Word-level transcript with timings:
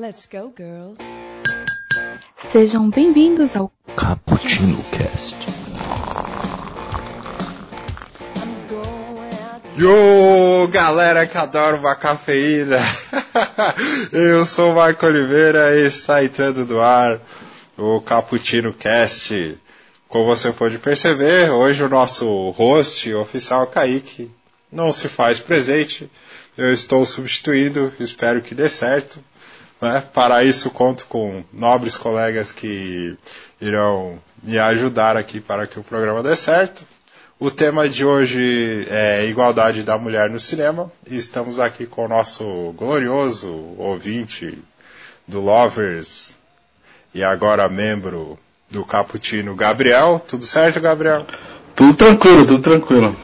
Let's 0.00 0.24
go, 0.24 0.50
girls. 0.56 0.98
Sejam 2.50 2.88
bem-vindos 2.88 3.54
ao 3.54 3.70
Cappuccino 3.94 4.82
Cast. 4.84 5.36
Yo, 9.76 10.68
galera 10.68 11.26
que 11.26 11.36
adora 11.36 11.76
uma 11.76 11.94
cafeína. 11.94 12.78
Eu 14.10 14.46
sou 14.46 14.72
o 14.72 14.76
Marco 14.76 15.04
Oliveira 15.04 15.76
e 15.76 15.88
está 15.88 16.24
entrando 16.24 16.64
no 16.64 16.80
ar 16.80 17.20
o 17.76 18.00
Cappuccino 18.00 18.72
Cast. 18.72 19.60
Como 20.08 20.24
você 20.24 20.50
pode 20.50 20.78
perceber, 20.78 21.50
hoje 21.50 21.84
o 21.84 21.90
nosso 21.90 22.48
host 22.52 23.12
oficial 23.12 23.66
Kaique 23.66 24.30
não 24.72 24.94
se 24.94 25.08
faz 25.08 25.40
presente. 25.40 26.10
Eu 26.56 26.72
estou 26.72 27.04
substituindo, 27.04 27.92
espero 28.00 28.40
que 28.40 28.54
dê 28.54 28.70
certo. 28.70 29.22
Né? 29.80 30.02
Para 30.12 30.44
isso, 30.44 30.70
conto 30.70 31.06
com 31.06 31.42
nobres 31.52 31.96
colegas 31.96 32.52
que 32.52 33.16
irão 33.60 34.18
me 34.42 34.58
ajudar 34.58 35.16
aqui 35.16 35.40
para 35.40 35.66
que 35.66 35.78
o 35.78 35.84
programa 35.84 36.22
dê 36.22 36.36
certo. 36.36 36.84
O 37.38 37.50
tema 37.50 37.88
de 37.88 38.04
hoje 38.04 38.86
é 38.90 39.26
igualdade 39.26 39.82
da 39.82 39.96
mulher 39.96 40.28
no 40.28 40.38
cinema. 40.38 40.92
E 41.08 41.16
estamos 41.16 41.58
aqui 41.58 41.86
com 41.86 42.04
o 42.04 42.08
nosso 42.08 42.74
glorioso 42.76 43.48
ouvinte 43.78 44.58
do 45.26 45.40
Lovers 45.40 46.36
e 47.14 47.24
agora 47.24 47.68
membro 47.68 48.38
do 48.68 48.84
Caputino, 48.84 49.54
Gabriel. 49.54 50.22
Tudo 50.26 50.44
certo, 50.44 50.80
Gabriel? 50.80 51.26
Tudo 51.74 51.94
tranquilo, 51.94 52.46
tudo 52.46 52.62
tranquilo. 52.62 53.16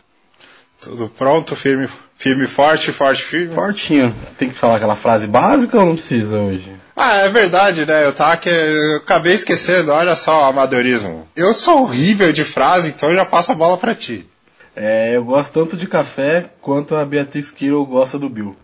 Tudo 0.80 1.08
pronto, 1.08 1.56
firme, 1.56 1.88
firme 2.14 2.46
forte, 2.46 2.92
forte, 2.92 3.22
firme? 3.22 3.54
Fortinho. 3.54 4.14
Tem 4.38 4.48
que 4.48 4.58
falar 4.58 4.76
aquela 4.76 4.96
frase 4.96 5.26
básica 5.26 5.78
ou 5.78 5.86
não 5.86 5.96
precisa 5.96 6.38
hoje? 6.38 6.74
Ah, 6.94 7.16
é 7.16 7.28
verdade, 7.28 7.84
né? 7.84 8.04
Eu 8.04 8.12
tava 8.12 8.36
que 8.36 8.48
eu 8.48 8.98
acabei 8.98 9.34
esquecendo, 9.34 9.92
olha 9.92 10.16
só 10.16 10.42
o 10.42 10.44
amadorismo. 10.44 11.28
Eu 11.36 11.52
sou 11.52 11.82
horrível 11.82 12.32
de 12.32 12.44
frase, 12.44 12.88
então 12.88 13.10
eu 13.10 13.16
já 13.16 13.24
passo 13.24 13.52
a 13.52 13.54
bola 13.54 13.76
pra 13.76 13.94
ti. 13.94 14.26
É, 14.74 15.16
eu 15.16 15.24
gosto 15.24 15.52
tanto 15.52 15.76
de 15.76 15.86
café 15.86 16.50
quanto 16.60 16.94
a 16.94 17.04
Beatriz 17.04 17.50
Kiro 17.50 17.84
gosta 17.84 18.18
do 18.18 18.28
Bill. 18.28 18.56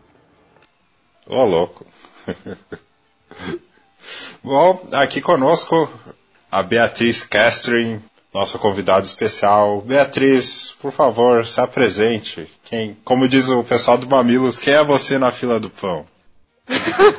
Ô, 1.27 1.45
louco. 1.45 1.87
Bom, 4.43 4.89
aqui 4.93 5.21
conosco 5.21 5.91
a 6.51 6.63
Beatriz 6.63 7.23
Castrin, 7.23 8.03
nossa 8.33 8.59
convidada 8.59 9.05
especial. 9.05 9.81
Beatriz, 9.83 10.73
por 10.81 10.93
favor, 10.93 11.47
se 11.47 11.61
apresente. 11.61 12.51
Quem, 12.65 12.95
como 13.05 13.29
diz 13.29 13.49
o 13.49 13.63
pessoal 13.63 13.99
do 13.99 14.09
Mamilos, 14.09 14.59
quem 14.59 14.75
é 14.75 14.83
você 14.83 15.19
na 15.19 15.31
fila 15.31 15.61
do 15.61 15.71
pão? 15.71 16.07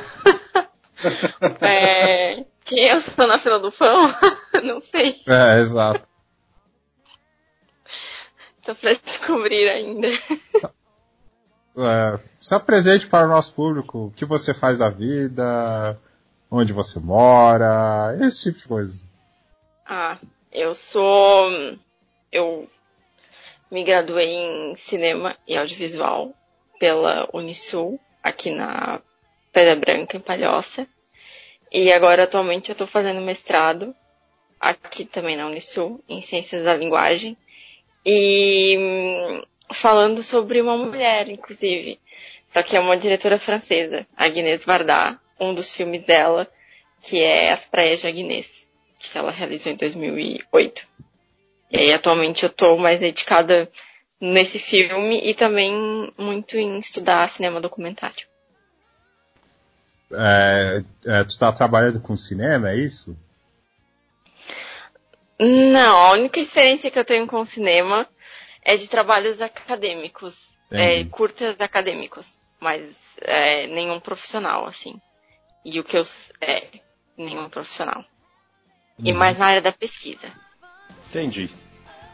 É, 1.60 2.46
quem 2.64 2.86
eu 2.86 2.98
sou 2.98 3.26
na 3.26 3.38
fila 3.38 3.58
do 3.58 3.70
pão? 3.70 4.10
Não 4.64 4.80
sei. 4.80 5.20
É, 5.26 5.60
exato. 5.60 6.02
Tô 8.64 8.74
pra 8.74 8.94
descobrir 8.94 9.68
ainda. 9.68 10.08
É, 11.76 12.18
se 12.40 12.54
apresente 12.54 13.06
para 13.06 13.26
o 13.26 13.28
nosso 13.28 13.54
público. 13.54 14.06
O 14.06 14.10
que 14.12 14.24
você 14.24 14.54
faz 14.54 14.78
da 14.78 14.88
vida, 14.88 15.98
onde 16.50 16.72
você 16.72 16.98
mora, 16.98 18.16
esse 18.22 18.44
tipo 18.44 18.58
de 18.60 18.68
coisa. 18.68 19.02
Ah, 19.86 20.16
eu 20.54 20.72
sou. 20.72 21.50
Eu 22.30 22.70
me 23.70 23.82
graduei 23.82 24.28
em 24.28 24.76
cinema 24.76 25.36
e 25.46 25.56
audiovisual 25.56 26.32
pela 26.78 27.28
Unisul, 27.32 28.00
aqui 28.22 28.50
na 28.50 29.02
Pedra 29.52 29.74
Branca, 29.74 30.16
em 30.16 30.20
Palhoça. 30.20 30.86
E 31.72 31.92
agora, 31.92 32.22
atualmente, 32.22 32.70
eu 32.70 32.76
tô 32.76 32.86
fazendo 32.86 33.20
mestrado 33.20 33.94
aqui 34.60 35.04
também 35.04 35.36
na 35.36 35.46
Unisul, 35.46 36.02
em 36.08 36.22
Ciências 36.22 36.64
da 36.64 36.74
Linguagem. 36.76 37.36
E 38.06 38.76
hum, 38.78 39.42
falando 39.72 40.22
sobre 40.22 40.60
uma 40.60 40.76
mulher, 40.76 41.28
inclusive. 41.28 41.98
Só 42.46 42.62
que 42.62 42.76
é 42.76 42.80
uma 42.80 42.96
diretora 42.96 43.38
francesa, 43.38 44.06
Agnès 44.16 44.64
Varda, 44.64 45.18
um 45.40 45.52
dos 45.52 45.72
filmes 45.72 46.02
dela, 46.04 46.48
que 47.02 47.20
é 47.20 47.52
As 47.52 47.66
Praias 47.66 48.00
de 48.00 48.06
Agnès, 48.06 48.63
que 49.10 49.18
ela 49.18 49.30
realizou 49.30 49.72
em 49.72 49.76
2008. 49.76 50.86
E 51.70 51.78
aí, 51.78 51.92
atualmente, 51.92 52.44
eu 52.44 52.50
tô 52.50 52.76
mais 52.76 53.00
dedicada 53.00 53.70
nesse 54.20 54.58
filme 54.58 55.20
e 55.28 55.34
também 55.34 56.12
muito 56.16 56.56
em 56.56 56.78
estudar 56.78 57.28
cinema 57.28 57.60
documentário. 57.60 58.26
É, 60.12 60.84
é, 61.06 61.24
tu 61.24 61.30
está 61.30 61.52
trabalhando 61.52 62.00
com 62.00 62.16
cinema, 62.16 62.70
é 62.70 62.76
isso? 62.76 63.16
Não, 65.40 65.96
a 65.96 66.12
única 66.12 66.38
experiência 66.38 66.90
que 66.90 66.98
eu 66.98 67.04
tenho 67.04 67.26
com 67.26 67.44
cinema 67.44 68.08
é 68.62 68.76
de 68.76 68.86
trabalhos 68.86 69.40
acadêmicos, 69.40 70.36
é, 70.70 71.04
curtas 71.04 71.60
acadêmicos, 71.60 72.38
mas 72.60 72.88
é, 73.20 73.66
nenhum 73.66 74.00
profissional, 74.00 74.66
assim. 74.66 75.00
E 75.64 75.80
o 75.80 75.84
que 75.84 75.96
eu. 75.96 76.02
É, 76.40 76.68
nenhum 77.16 77.48
profissional. 77.48 78.04
E 78.98 79.12
Uhum. 79.12 79.18
mais 79.18 79.38
na 79.38 79.46
área 79.46 79.62
da 79.62 79.72
pesquisa. 79.72 80.26
Entendi. 81.08 81.48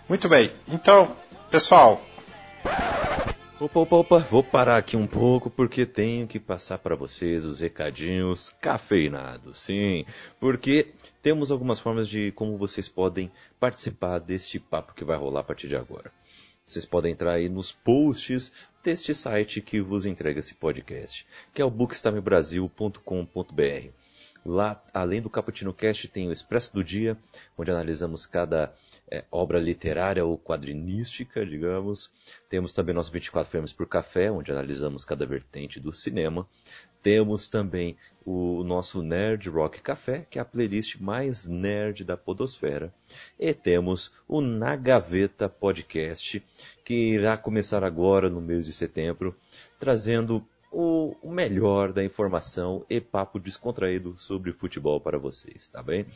Muito 0.08 0.28
bem. 0.28 0.52
Então, 0.68 1.16
pessoal, 1.50 2.04
Opa, 3.60 3.80
opa, 3.80 3.96
opa, 3.96 4.18
vou 4.30 4.42
parar 4.42 4.78
aqui 4.78 4.96
um 4.96 5.06
pouco 5.06 5.50
porque 5.50 5.84
tenho 5.84 6.26
que 6.26 6.40
passar 6.40 6.78
para 6.78 6.96
vocês 6.96 7.44
os 7.44 7.60
recadinhos 7.60 8.48
cafeinados, 8.58 9.60
sim, 9.60 10.06
porque 10.40 10.94
temos 11.22 11.50
algumas 11.50 11.78
formas 11.78 12.08
de 12.08 12.32
como 12.32 12.56
vocês 12.56 12.88
podem 12.88 13.30
participar 13.58 14.18
deste 14.18 14.58
papo 14.58 14.94
que 14.94 15.04
vai 15.04 15.18
rolar 15.18 15.40
a 15.40 15.44
partir 15.44 15.68
de 15.68 15.76
agora. 15.76 16.10
Vocês 16.64 16.86
podem 16.86 17.12
entrar 17.12 17.32
aí 17.32 17.50
nos 17.50 17.70
posts 17.70 18.50
deste 18.82 19.12
site 19.12 19.60
que 19.60 19.82
vos 19.82 20.06
entrega 20.06 20.38
esse 20.38 20.54
podcast, 20.54 21.26
que 21.52 21.60
é 21.60 21.64
o 21.64 21.70
bookstimebrasil.com.br. 21.70 23.90
Lá, 24.44 24.82
além 24.94 25.20
do 25.20 25.28
Caputino 25.28 25.72
Cast, 25.72 26.08
tem 26.08 26.28
o 26.28 26.32
Expresso 26.32 26.72
do 26.72 26.82
Dia, 26.82 27.16
onde 27.58 27.70
analisamos 27.70 28.24
cada 28.24 28.74
é, 29.10 29.24
obra 29.30 29.58
literária 29.58 30.24
ou 30.24 30.38
quadrinística, 30.38 31.44
digamos. 31.44 32.10
Temos 32.48 32.72
também 32.72 32.94
nosso 32.94 33.12
24 33.12 33.50
Frames 33.50 33.72
por 33.72 33.86
Café, 33.86 34.30
onde 34.30 34.50
analisamos 34.50 35.04
cada 35.04 35.26
vertente 35.26 35.78
do 35.78 35.92
cinema. 35.92 36.48
Temos 37.02 37.46
também 37.46 37.96
o 38.24 38.62
nosso 38.62 39.02
Nerd 39.02 39.48
Rock 39.48 39.80
Café, 39.80 40.26
que 40.30 40.38
é 40.38 40.42
a 40.42 40.44
playlist 40.44 40.96
mais 41.00 41.46
nerd 41.46 42.04
da 42.04 42.16
podosfera. 42.16 42.92
E 43.38 43.52
temos 43.52 44.12
o 44.28 44.40
Na 44.40 44.76
Gaveta 44.76 45.48
Podcast, 45.48 46.42
que 46.84 47.14
irá 47.14 47.36
começar 47.36 47.82
agora 47.82 48.30
no 48.30 48.40
mês 48.40 48.64
de 48.64 48.72
setembro, 48.72 49.34
trazendo 49.78 50.46
o, 50.70 51.16
melhor 51.24 51.92
da 51.92 52.04
informação 52.04 52.84
e 52.88 53.00
papo 53.00 53.40
descontraído 53.40 54.16
sobre 54.16 54.52
futebol 54.52 55.00
para 55.00 55.18
vocês, 55.18 55.66
tá 55.68 55.82
bem? 55.82 56.06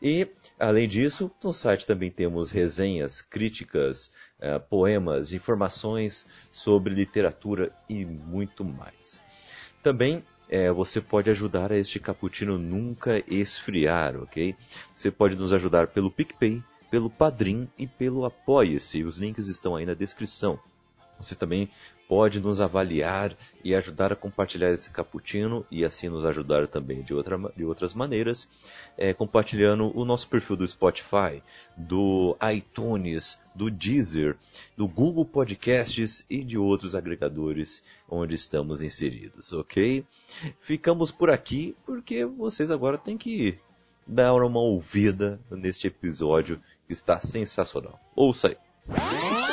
E, 0.00 0.28
além 0.58 0.88
disso, 0.88 1.30
no 1.42 1.52
site 1.52 1.86
também 1.86 2.10
temos 2.10 2.50
resenhas, 2.50 3.22
críticas, 3.22 4.12
eh, 4.40 4.58
poemas, 4.58 5.32
informações 5.32 6.26
sobre 6.50 6.92
literatura 6.92 7.72
e 7.88 8.04
muito 8.04 8.64
mais. 8.64 9.22
Também 9.82 10.24
eh, 10.48 10.72
você 10.72 11.00
pode 11.00 11.30
ajudar 11.30 11.70
a 11.70 11.78
este 11.78 12.00
cappuccino 12.00 12.58
nunca 12.58 13.22
esfriar, 13.28 14.16
ok? 14.16 14.56
Você 14.96 15.10
pode 15.10 15.36
nos 15.36 15.52
ajudar 15.52 15.88
pelo 15.88 16.10
PicPay, 16.10 16.62
pelo 16.90 17.08
Padrim 17.08 17.68
e 17.78 17.86
pelo 17.86 18.24
Apoie-se. 18.24 19.04
Os 19.04 19.16
links 19.16 19.46
estão 19.46 19.76
aí 19.76 19.86
na 19.86 19.94
descrição. 19.94 20.58
Você 21.18 21.36
também 21.36 21.70
pode 22.12 22.40
nos 22.40 22.60
avaliar 22.60 23.34
e 23.64 23.74
ajudar 23.74 24.12
a 24.12 24.16
compartilhar 24.16 24.70
esse 24.70 24.90
cappuccino 24.90 25.64
e 25.70 25.82
assim 25.82 26.10
nos 26.10 26.26
ajudar 26.26 26.68
também 26.68 27.00
de, 27.00 27.14
outra, 27.14 27.38
de 27.56 27.64
outras 27.64 27.94
maneiras, 27.94 28.46
é, 28.98 29.14
compartilhando 29.14 29.90
o 29.98 30.04
nosso 30.04 30.28
perfil 30.28 30.54
do 30.54 30.68
Spotify, 30.68 31.42
do 31.74 32.36
iTunes, 32.54 33.40
do 33.54 33.70
Deezer, 33.70 34.36
do 34.76 34.86
Google 34.86 35.24
Podcasts 35.24 36.22
e 36.28 36.44
de 36.44 36.58
outros 36.58 36.94
agregadores 36.94 37.82
onde 38.06 38.34
estamos 38.34 38.82
inseridos, 38.82 39.50
ok? 39.54 40.04
Ficamos 40.60 41.10
por 41.10 41.30
aqui 41.30 41.74
porque 41.86 42.26
vocês 42.26 42.70
agora 42.70 42.98
têm 42.98 43.16
que 43.16 43.56
dar 44.06 44.34
uma 44.34 44.60
ouvida 44.60 45.40
neste 45.50 45.86
episódio 45.86 46.60
que 46.86 46.92
está 46.92 47.18
sensacional. 47.20 47.98
Ouça 48.14 48.48
aí. 48.48 49.51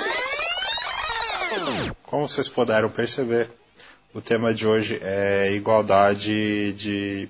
Como 2.03 2.27
vocês 2.27 2.50
puderam 2.50 2.89
perceber, 2.89 3.50
o 4.13 4.21
tema 4.21 4.53
de 4.53 4.65
hoje 4.65 5.00
é 5.03 5.51
igualdade 5.53 6.73
de 6.73 7.29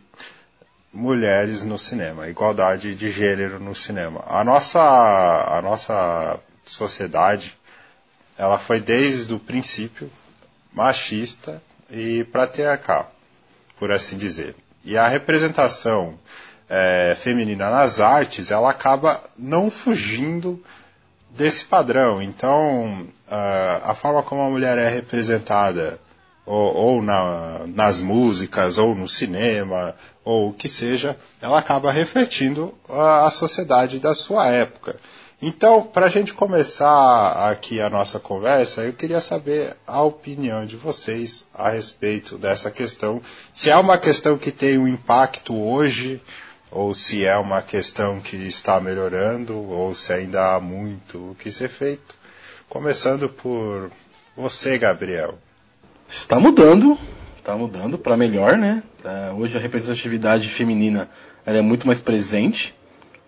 mulheres 0.91 1.63
no 1.63 1.77
cinema, 1.77 2.29
igualdade 2.29 2.95
de 2.95 3.11
gênero 3.11 3.59
no 3.59 3.75
cinema. 3.75 4.23
A 4.27 4.43
nossa, 4.43 4.79
a 4.79 5.61
nossa 5.61 6.39
sociedade, 6.65 7.57
ela 8.37 8.57
foi 8.57 8.79
desde 8.79 9.33
o 9.33 9.39
princípio 9.39 10.09
machista 10.73 11.61
e 11.89 12.23
patriarcal, 12.25 13.13
por 13.77 13.91
assim 13.91 14.17
dizer. 14.17 14.55
E 14.83 14.97
a 14.97 15.07
representação 15.07 16.17
é, 16.69 17.15
feminina 17.17 17.69
nas 17.69 17.99
artes, 17.99 18.51
ela 18.51 18.69
acaba 18.69 19.21
não 19.37 19.69
fugindo 19.69 20.63
desse 21.39 21.63
padrão. 21.63 22.21
Então, 22.21 23.07
a, 23.25 23.95
forma 23.95 24.21
como 24.21 24.41
a 24.41 24.49
mulher 24.49 24.77
é 24.77 24.89
representada, 24.89 25.97
ou, 26.45 26.75
ou 26.75 27.01
na, 27.01 27.61
nas 27.67 28.01
músicas, 28.01 28.77
ou 28.77 28.93
no 28.93 29.07
cinema, 29.07 29.95
ou 30.25 30.49
o 30.49 30.53
que 30.53 30.67
seja, 30.67 31.17
ela 31.41 31.57
acaba 31.57 31.93
refletindo 31.93 32.73
a, 32.89 33.25
a 33.25 33.31
sociedade 33.31 33.99
da 33.99 34.13
sua 34.13 34.47
época. 34.47 34.97
Então, 35.41 35.81
para 35.81 36.07
a 36.07 36.09
gente 36.09 36.33
começar 36.33 37.49
aqui 37.49 37.79
a 37.79 37.89
nossa 37.89 38.19
conversa, 38.19 38.81
eu 38.81 38.91
queria 38.91 39.21
saber 39.21 39.77
a 39.87 40.03
opinião 40.03 40.65
de 40.65 40.75
vocês 40.75 41.45
a 41.53 41.69
respeito 41.69 42.37
dessa 42.37 42.69
questão. 42.69 43.21
Se 43.53 43.69
é 43.69 43.77
uma 43.77 43.97
questão 43.97 44.37
que 44.37 44.51
tem 44.51 44.77
um 44.77 44.85
impacto 44.85 45.55
hoje, 45.55 46.21
ou 46.71 46.93
se 46.93 47.25
é 47.25 47.35
uma 47.37 47.61
questão 47.61 48.19
que 48.19 48.35
está 48.35 48.79
melhorando, 48.79 49.57
ou 49.57 49.93
se 49.95 50.13
ainda 50.13 50.55
há 50.55 50.59
muito 50.59 51.31
o 51.31 51.35
que 51.35 51.51
ser 51.51 51.69
feito. 51.69 52.15
Começando 52.67 53.29
por 53.29 53.91
você, 54.35 54.77
Gabriel. 54.77 55.37
Está 56.07 56.39
mudando, 56.39 56.97
está 57.37 57.55
mudando 57.55 57.97
para 57.97 58.17
melhor, 58.17 58.57
né? 58.57 58.83
hoje 59.37 59.57
a 59.57 59.59
representatividade 59.59 60.49
feminina 60.49 61.09
ela 61.45 61.57
é 61.57 61.61
muito 61.61 61.87
mais 61.87 61.99
presente 61.99 62.75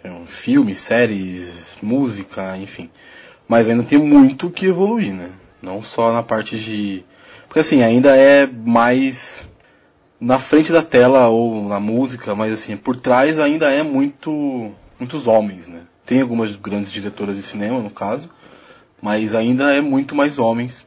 um, 0.03 0.25
filmes, 0.25 0.79
séries, 0.79 1.77
música, 1.81 2.57
enfim. 2.57 2.89
Mas 3.47 3.69
ainda 3.69 3.83
tem 3.83 3.99
muito 3.99 4.49
que 4.49 4.65
evoluir, 4.65 5.13
né? 5.13 5.31
Não 5.61 5.81
só 5.81 6.11
na 6.11 6.23
parte 6.23 6.57
de. 6.57 7.03
Porque 7.47 7.59
assim, 7.59 7.83
ainda 7.83 8.15
é 8.15 8.47
mais 8.47 9.49
na 10.21 10.37
frente 10.37 10.71
da 10.71 10.83
tela 10.83 11.27
ou 11.29 11.67
na 11.67 11.79
música, 11.79 12.35
mas 12.35 12.53
assim, 12.53 12.77
por 12.77 12.95
trás 12.95 13.39
ainda 13.39 13.71
é 13.71 13.81
muito 13.81 14.71
muitos 14.99 15.25
homens, 15.25 15.67
né? 15.67 15.81
Tem 16.05 16.21
algumas 16.21 16.55
grandes 16.55 16.91
diretoras 16.91 17.35
de 17.35 17.41
cinema, 17.41 17.79
no 17.79 17.89
caso, 17.89 18.29
mas 19.01 19.33
ainda 19.33 19.73
é 19.73 19.81
muito 19.81 20.13
mais 20.13 20.37
homens. 20.37 20.85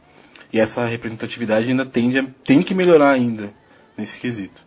E 0.53 0.61
essa 0.61 0.87
representatividade 0.87 1.69
ainda 1.69 1.85
tende 1.85 2.21
a, 2.21 2.27
tem 2.45 2.63
que 2.63 2.75
melhorar 2.75 3.11
ainda 3.11 3.53
nesse 3.99 4.21
quesito. 4.21 4.63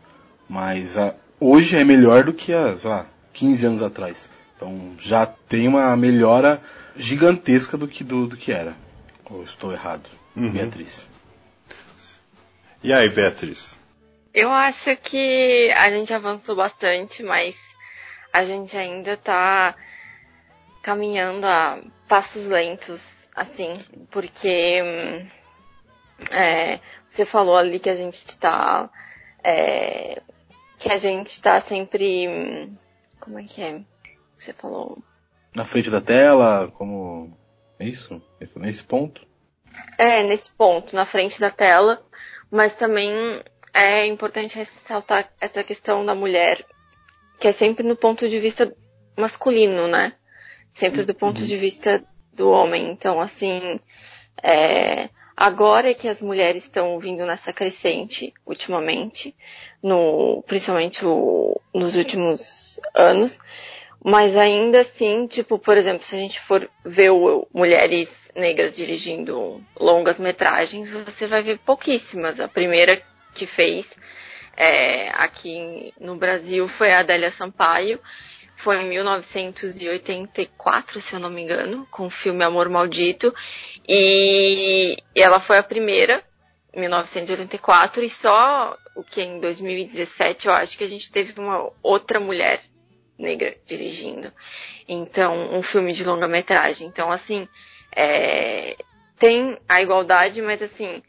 Mas 0.50 0.98
a, 0.98 1.16
hoje 1.40 1.78
é 1.78 1.86
melhor 1.86 2.26
do 2.26 2.34
que 2.34 2.52
há, 2.52 2.78
sei 2.78 2.90
lá, 2.90 3.08
15 3.32 3.66
anos 3.66 3.82
atrás. 3.82 4.30
Então 4.58 4.92
já 5.00 5.26
tem 5.26 5.66
uma 5.70 5.96
melhora 5.96 6.60
gigantesca 6.98 7.78
do 7.78 7.88
que, 7.88 8.04
do, 8.04 8.28
do 8.28 8.36
que 8.36 8.52
era. 8.52 8.76
Ou 9.30 9.44
estou 9.44 9.72
errado? 9.72 10.10
Uhum. 10.36 10.52
Beatriz. 10.52 11.08
E 12.84 12.92
aí, 12.92 13.10
Beatriz? 13.10 13.78
Eu 14.40 14.52
acho 14.52 14.96
que 14.98 15.72
a 15.76 15.90
gente 15.90 16.14
avançou 16.14 16.56
bastante, 16.56 17.24
mas 17.24 17.56
a 18.32 18.46
gente 18.46 18.78
ainda 18.78 19.14
está 19.14 19.76
caminhando 20.84 21.48
a 21.48 21.82
passos 22.08 22.46
lentos, 22.46 23.28
assim, 23.36 23.74
porque 24.12 24.80
hum, 24.84 25.28
é, 26.30 26.80
você 27.10 27.26
falou 27.26 27.58
ali 27.58 27.80
que 27.80 27.90
a 27.90 27.96
gente 27.96 28.14
está 28.14 28.88
é, 29.44 30.22
que 30.78 30.92
a 30.92 30.98
gente 31.00 31.32
está 31.32 31.60
sempre 31.60 32.28
hum, 32.28 32.78
como 33.20 33.40
é 33.40 33.44
que 33.44 33.60
é? 33.60 33.82
você 34.38 34.54
falou. 34.54 35.02
Na 35.56 35.66
frente 35.66 35.90
da 35.90 36.00
tela, 36.00 36.72
como. 36.76 37.36
É 37.80 37.86
isso? 37.88 38.22
Nesse 38.56 38.84
ponto? 38.84 39.26
É, 39.98 40.22
nesse 40.22 40.52
ponto, 40.52 40.96
na 40.96 41.06
frente 41.06 41.40
da 41.40 41.50
tela. 41.50 42.06
Mas 42.52 42.76
também 42.76 43.42
é 43.78 44.08
importante 44.08 44.58
ressaltar 44.58 45.32
essa 45.40 45.64
questão 45.64 46.04
da 46.04 46.16
mulher, 46.16 46.66
que 47.40 47.48
é 47.48 47.52
sempre 47.52 47.86
no 47.86 47.96
ponto 47.96 48.28
de 48.28 48.40
vista 48.40 48.76
masculino, 49.16 49.88
né? 49.88 50.14
Sempre 50.74 51.04
do 51.04 51.14
ponto 51.14 51.42
uhum. 51.42 51.48
de 51.48 51.58
vista 51.58 52.04
do 52.34 52.50
homem. 52.50 52.90
Então, 52.90 53.20
assim, 53.20 53.80
é, 54.42 55.10
agora 55.36 55.92
é 55.92 55.94
que 55.94 56.08
as 56.08 56.24
mulheres 56.24 56.64
estão 56.64 57.00
vindo 57.00 57.24
nessa 57.24 57.54
crescente, 57.54 58.34
ultimamente, 58.48 59.36
no, 59.82 60.44
principalmente 60.48 61.06
o, 61.06 61.62
nos 61.72 61.96
últimos 61.96 62.80
anos, 62.96 63.40
mas 64.04 64.36
ainda 64.36 64.82
assim, 64.82 65.28
tipo, 65.28 65.60
por 65.60 65.78
exemplo, 65.78 66.04
se 66.04 66.16
a 66.16 66.20
gente 66.20 66.40
for 66.40 66.68
ver 66.84 67.12
o, 67.12 67.48
mulheres 67.54 68.10
negras 68.36 68.76
dirigindo 68.76 69.64
longas 69.80 70.20
metragens, 70.20 70.90
você 70.90 71.28
vai 71.28 71.44
ver 71.44 71.60
pouquíssimas. 71.60 72.40
A 72.40 72.48
primeira 72.48 73.02
que 73.38 73.46
fez 73.46 73.88
é, 74.58 75.10
aqui 75.10 75.94
no 76.00 76.18
Brasil 76.18 76.68
foi 76.68 76.92
a 76.92 77.02
Adélia 77.02 77.30
Sampaio. 77.30 78.00
Foi 78.56 78.82
em 78.82 78.90
1984, 78.90 81.00
se 81.00 81.14
eu 81.14 81.20
não 81.20 81.30
me 81.30 81.44
engano, 81.44 81.88
com 81.92 82.08
o 82.08 82.10
filme 82.10 82.44
Amor 82.44 82.68
Maldito. 82.68 83.32
E 83.88 84.98
ela 85.14 85.40
foi 85.40 85.60
a 85.60 85.64
primeira, 85.64 86.24
1984, 86.76 88.04
e 88.04 88.10
só 88.10 88.76
o 88.96 89.04
que 89.04 89.22
em 89.22 89.40
2017 89.40 90.48
eu 90.48 90.54
acho 90.54 90.76
que 90.76 90.84
a 90.84 90.90
gente 90.90 91.12
teve 91.12 91.40
uma 91.40 91.72
outra 91.84 92.20
mulher 92.20 92.64
negra 93.16 93.56
dirigindo. 93.68 94.34
Então, 94.88 95.56
um 95.56 95.62
filme 95.62 95.94
de 95.94 96.04
longa-metragem. 96.04 96.88
Então, 96.88 97.12
assim, 97.12 97.48
é, 97.96 98.76
tem 99.20 99.60
a 99.70 99.84
igualdade, 99.84 100.42
mas 100.42 100.64
assim, 100.64 101.04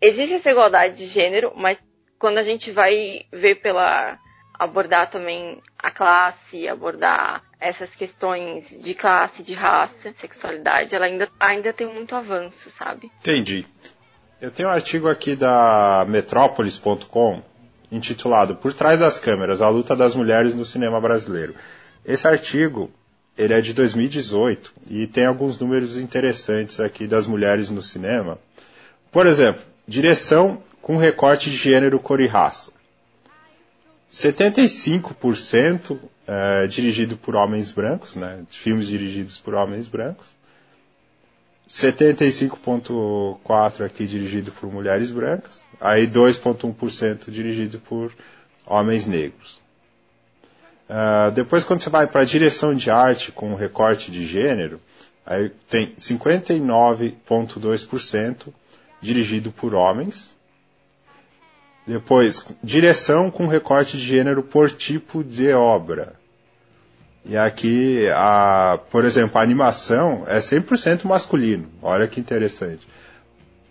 existe 0.00 0.34
essa 0.34 0.50
igualdade 0.50 0.96
de 0.96 1.06
gênero, 1.06 1.52
mas 1.56 1.78
quando 2.18 2.38
a 2.38 2.42
gente 2.42 2.70
vai 2.70 3.22
ver 3.32 3.56
pela 3.56 4.18
abordar 4.58 5.08
também 5.08 5.62
a 5.78 5.90
classe, 5.90 6.66
abordar 6.66 7.42
essas 7.60 7.90
questões 7.90 8.68
de 8.82 8.94
classe, 8.94 9.42
de 9.42 9.54
raça, 9.54 10.12
sexualidade, 10.14 10.94
ela 10.94 11.06
ainda, 11.06 11.28
ainda 11.38 11.72
tem 11.72 11.86
muito 11.86 12.14
avanço, 12.14 12.70
sabe? 12.70 13.10
Entendi. 13.20 13.66
Eu 14.40 14.50
tenho 14.50 14.68
um 14.68 14.72
artigo 14.72 15.08
aqui 15.08 15.34
da 15.34 16.04
Metrópolis.com 16.08 17.42
intitulado 17.90 18.54
Por 18.54 18.72
trás 18.72 18.98
das 18.98 19.18
câmeras, 19.18 19.60
a 19.60 19.68
luta 19.68 19.96
das 19.96 20.14
mulheres 20.14 20.54
no 20.54 20.64
cinema 20.64 21.00
brasileiro. 21.00 21.54
Esse 22.04 22.28
artigo, 22.28 22.90
ele 23.36 23.54
é 23.54 23.60
de 23.60 23.72
2018 23.72 24.74
e 24.90 25.06
tem 25.06 25.26
alguns 25.26 25.58
números 25.58 25.96
interessantes 25.96 26.80
aqui 26.80 27.06
das 27.06 27.26
mulheres 27.26 27.70
no 27.70 27.82
cinema. 27.82 28.38
Por 29.10 29.26
exemplo, 29.26 29.62
direção 29.88 30.62
com 30.82 30.98
recorte 30.98 31.50
de 31.50 31.56
gênero, 31.56 31.98
cor 31.98 32.20
e 32.20 32.26
raça. 32.26 32.70
75% 34.12 35.98
é, 36.26 36.66
dirigido 36.66 37.16
por 37.16 37.34
homens 37.34 37.70
brancos, 37.70 38.14
né? 38.14 38.42
Filmes 38.50 38.86
dirigidos 38.86 39.38
por 39.38 39.54
homens 39.54 39.88
brancos. 39.88 40.36
75,4% 41.68 43.84
aqui 43.84 44.06
dirigido 44.06 44.50
por 44.52 44.72
mulheres 44.72 45.10
brancas, 45.10 45.66
aí 45.78 46.06
2,1% 46.06 47.30
dirigido 47.30 47.78
por 47.80 48.10
homens 48.66 49.06
negros. 49.06 49.60
Uh, 50.88 51.30
depois, 51.32 51.64
quando 51.64 51.82
você 51.82 51.90
vai 51.90 52.06
para 52.06 52.24
direção 52.24 52.74
de 52.74 52.90
arte 52.90 53.30
com 53.30 53.54
recorte 53.54 54.10
de 54.10 54.26
gênero, 54.26 54.80
aí 55.26 55.50
tem 55.68 55.92
59,2% 55.98 58.48
dirigido 59.00 59.50
por 59.50 59.74
homens. 59.74 60.36
Depois, 61.86 62.44
direção 62.62 63.30
com 63.30 63.46
recorte 63.46 63.96
de 63.96 64.04
gênero 64.04 64.42
por 64.42 64.70
tipo 64.70 65.24
de 65.24 65.52
obra. 65.52 66.14
E 67.24 67.36
aqui, 67.36 68.08
a, 68.14 68.78
por 68.90 69.04
exemplo, 69.04 69.38
a 69.38 69.42
animação 69.42 70.24
é 70.26 70.38
100% 70.38 71.04
masculino. 71.04 71.68
Olha 71.82 72.06
que 72.06 72.20
interessante. 72.20 72.86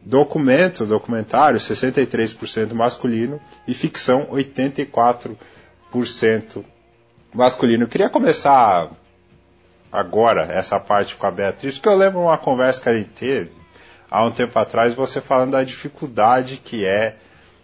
Documento, 0.02 0.86
documentário, 0.86 1.60
63% 1.60 2.74
masculino 2.74 3.40
e 3.68 3.74
ficção 3.74 4.26
84% 4.28 6.64
masculino. 7.34 7.84
Eu 7.84 7.88
queria 7.88 8.10
começar 8.10 8.90
agora 9.92 10.44
essa 10.44 10.80
parte 10.80 11.16
com 11.16 11.28
a 11.28 11.32
Beatriz, 11.32 11.76
porque 11.76 11.90
eu 11.90 11.98
lembro 11.98 12.22
uma 12.22 12.38
conversa 12.38 12.82
que 12.82 12.90
a 12.90 12.98
gente 12.98 13.10
teve 13.10 13.57
há 14.10 14.24
um 14.24 14.32
tempo 14.32 14.58
atrás, 14.58 14.94
você 14.94 15.22
falando 15.22 15.52
da 15.52 15.64
dificuldade 15.64 16.58
que 16.64 16.86
é 16.86 17.16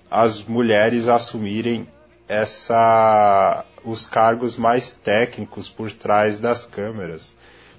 as 0.10 0.44
mulheres 0.44 1.08
assumirem 1.08 1.88
essa 2.28 3.66
os 3.84 4.08
cargos 4.08 4.56
mais 4.56 4.94
técnicos 4.94 5.68
por 5.68 5.92
trás 5.92 6.40
das 6.40 6.66
câmeras. 6.66 7.36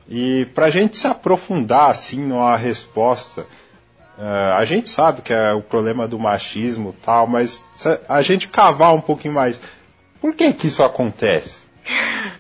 E 0.09 0.47
para 0.54 0.66
a 0.66 0.71
gente 0.71 0.97
se 0.97 1.06
aprofundar 1.06 1.90
assim 1.90 2.21
numa 2.21 2.56
resposta, 2.56 3.42
uh, 4.18 4.54
a 4.59 4.64
gente 4.64 4.88
sabe 4.88 5.23
que 5.23 5.33
é 5.33 5.52
o 5.52 5.62
problema 5.62 6.06
do 6.06 6.18
machismo 6.18 6.92
tal, 6.92 7.26
mas 7.26 7.66
a 8.06 8.21
gente 8.21 8.49
cavar 8.49 8.94
um 8.94 9.00
pouquinho 9.00 9.33
mais, 9.33 9.62
por 10.21 10.35
que 10.35 10.52
que 10.52 10.66
isso 10.66 10.83
acontece? 10.83 11.64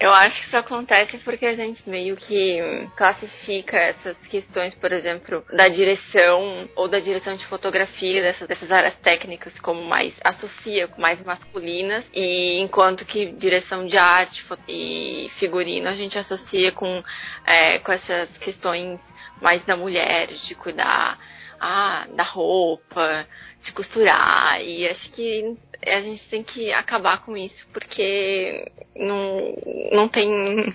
Eu 0.00 0.12
acho 0.12 0.40
que 0.40 0.46
isso 0.46 0.56
acontece 0.56 1.18
porque 1.18 1.44
a 1.44 1.54
gente 1.54 1.88
meio 1.90 2.16
que 2.16 2.88
classifica 2.96 3.76
essas 3.76 4.16
questões, 4.28 4.72
por 4.72 4.92
exemplo, 4.92 5.44
da 5.52 5.66
direção 5.66 6.68
ou 6.76 6.86
da 6.86 7.00
direção 7.00 7.34
de 7.34 7.44
fotografia, 7.44 8.22
dessas, 8.22 8.46
dessas 8.46 8.70
áreas 8.70 8.94
técnicas, 8.94 9.58
como 9.58 9.82
mais 9.82 10.14
associa, 10.22 10.88
mais 10.96 11.20
masculinas, 11.24 12.04
e 12.14 12.60
enquanto 12.60 13.04
que 13.04 13.26
direção 13.32 13.88
de 13.88 13.98
arte 13.98 14.46
e 14.68 15.28
figurino 15.30 15.88
a 15.88 15.94
gente 15.94 16.16
associa 16.16 16.70
com, 16.70 17.02
é, 17.44 17.80
com 17.80 17.90
essas 17.90 18.38
questões 18.38 19.00
mais 19.40 19.62
da 19.64 19.76
mulher, 19.76 20.28
de 20.28 20.54
cuidar 20.54 21.18
ah, 21.60 22.06
da 22.14 22.22
roupa, 22.22 23.26
de 23.60 23.72
costurar. 23.72 24.60
E 24.62 24.86
acho 24.86 25.10
que 25.10 25.56
a 25.84 26.00
gente 26.00 26.26
tem 26.28 26.42
que 26.42 26.72
acabar 26.72 27.24
com 27.24 27.36
isso, 27.36 27.66
porque 27.72 28.70
não, 28.96 29.54
não 29.92 30.08
tem. 30.08 30.28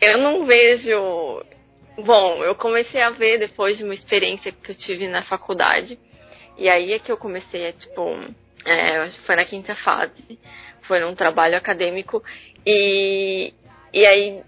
eu 0.00 0.18
não 0.18 0.46
vejo. 0.46 1.42
Bom, 1.98 2.44
eu 2.44 2.54
comecei 2.54 3.00
a 3.00 3.10
ver 3.10 3.38
depois 3.38 3.78
de 3.78 3.84
uma 3.84 3.94
experiência 3.94 4.52
que 4.52 4.70
eu 4.70 4.74
tive 4.74 5.08
na 5.08 5.22
faculdade. 5.22 5.98
E 6.58 6.68
aí 6.68 6.92
é 6.92 6.98
que 6.98 7.10
eu 7.10 7.16
comecei 7.16 7.68
a, 7.68 7.72
tipo, 7.72 8.02
é, 8.64 9.08
foi 9.10 9.36
na 9.36 9.44
quinta 9.44 9.74
fase, 9.74 10.38
foi 10.82 11.00
num 11.00 11.14
trabalho 11.14 11.56
acadêmico. 11.56 12.22
E, 12.66 13.54
e 13.92 14.06
aí 14.06 14.42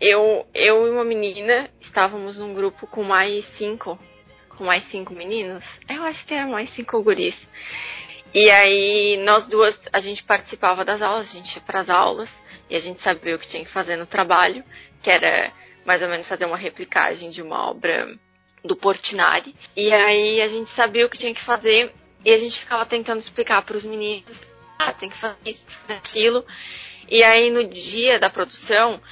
eu, 0.00 0.46
eu 0.54 0.86
e 0.86 0.90
uma 0.90 1.04
menina 1.04 1.70
estávamos 1.80 2.38
num 2.38 2.54
grupo 2.54 2.86
com 2.86 3.02
mais 3.02 3.44
cinco 3.44 3.98
com 4.58 4.64
mais 4.64 4.82
cinco 4.82 5.14
meninos. 5.14 5.64
Eu 5.88 6.02
acho 6.02 6.26
que 6.26 6.34
eram 6.34 6.50
mais 6.50 6.68
cinco 6.70 7.00
guris. 7.00 7.46
E 8.40 8.52
aí, 8.52 9.16
nós 9.16 9.48
duas, 9.48 9.76
a 9.92 9.98
gente 9.98 10.22
participava 10.22 10.84
das 10.84 11.02
aulas, 11.02 11.28
a 11.28 11.32
gente 11.32 11.56
ia 11.56 11.60
para 11.60 11.80
as 11.80 11.90
aulas 11.90 12.30
e 12.70 12.76
a 12.76 12.78
gente 12.78 13.00
sabia 13.00 13.34
o 13.34 13.38
que 13.38 13.48
tinha 13.48 13.64
que 13.64 13.70
fazer 13.70 13.96
no 13.96 14.06
trabalho, 14.06 14.62
que 15.02 15.10
era 15.10 15.52
mais 15.84 16.02
ou 16.02 16.08
menos 16.08 16.28
fazer 16.28 16.44
uma 16.44 16.56
replicagem 16.56 17.30
de 17.30 17.42
uma 17.42 17.68
obra 17.68 18.16
do 18.64 18.76
Portinari. 18.76 19.56
E 19.76 19.92
aí 19.92 20.40
a 20.40 20.46
gente 20.46 20.70
sabia 20.70 21.04
o 21.04 21.10
que 21.10 21.18
tinha 21.18 21.34
que 21.34 21.40
fazer 21.40 21.92
e 22.24 22.30
a 22.30 22.38
gente 22.38 22.60
ficava 22.60 22.86
tentando 22.86 23.18
explicar 23.18 23.60
para 23.62 23.76
os 23.76 23.84
meninos, 23.84 24.38
ah, 24.78 24.92
tem 24.92 25.10
que 25.10 25.16
fazer 25.16 25.36
isso, 25.44 25.64
fazer 25.66 25.98
aquilo. 25.98 26.46
E 27.08 27.24
aí 27.24 27.50
no 27.50 27.64
dia 27.64 28.20
da 28.20 28.30
produção 28.30 29.02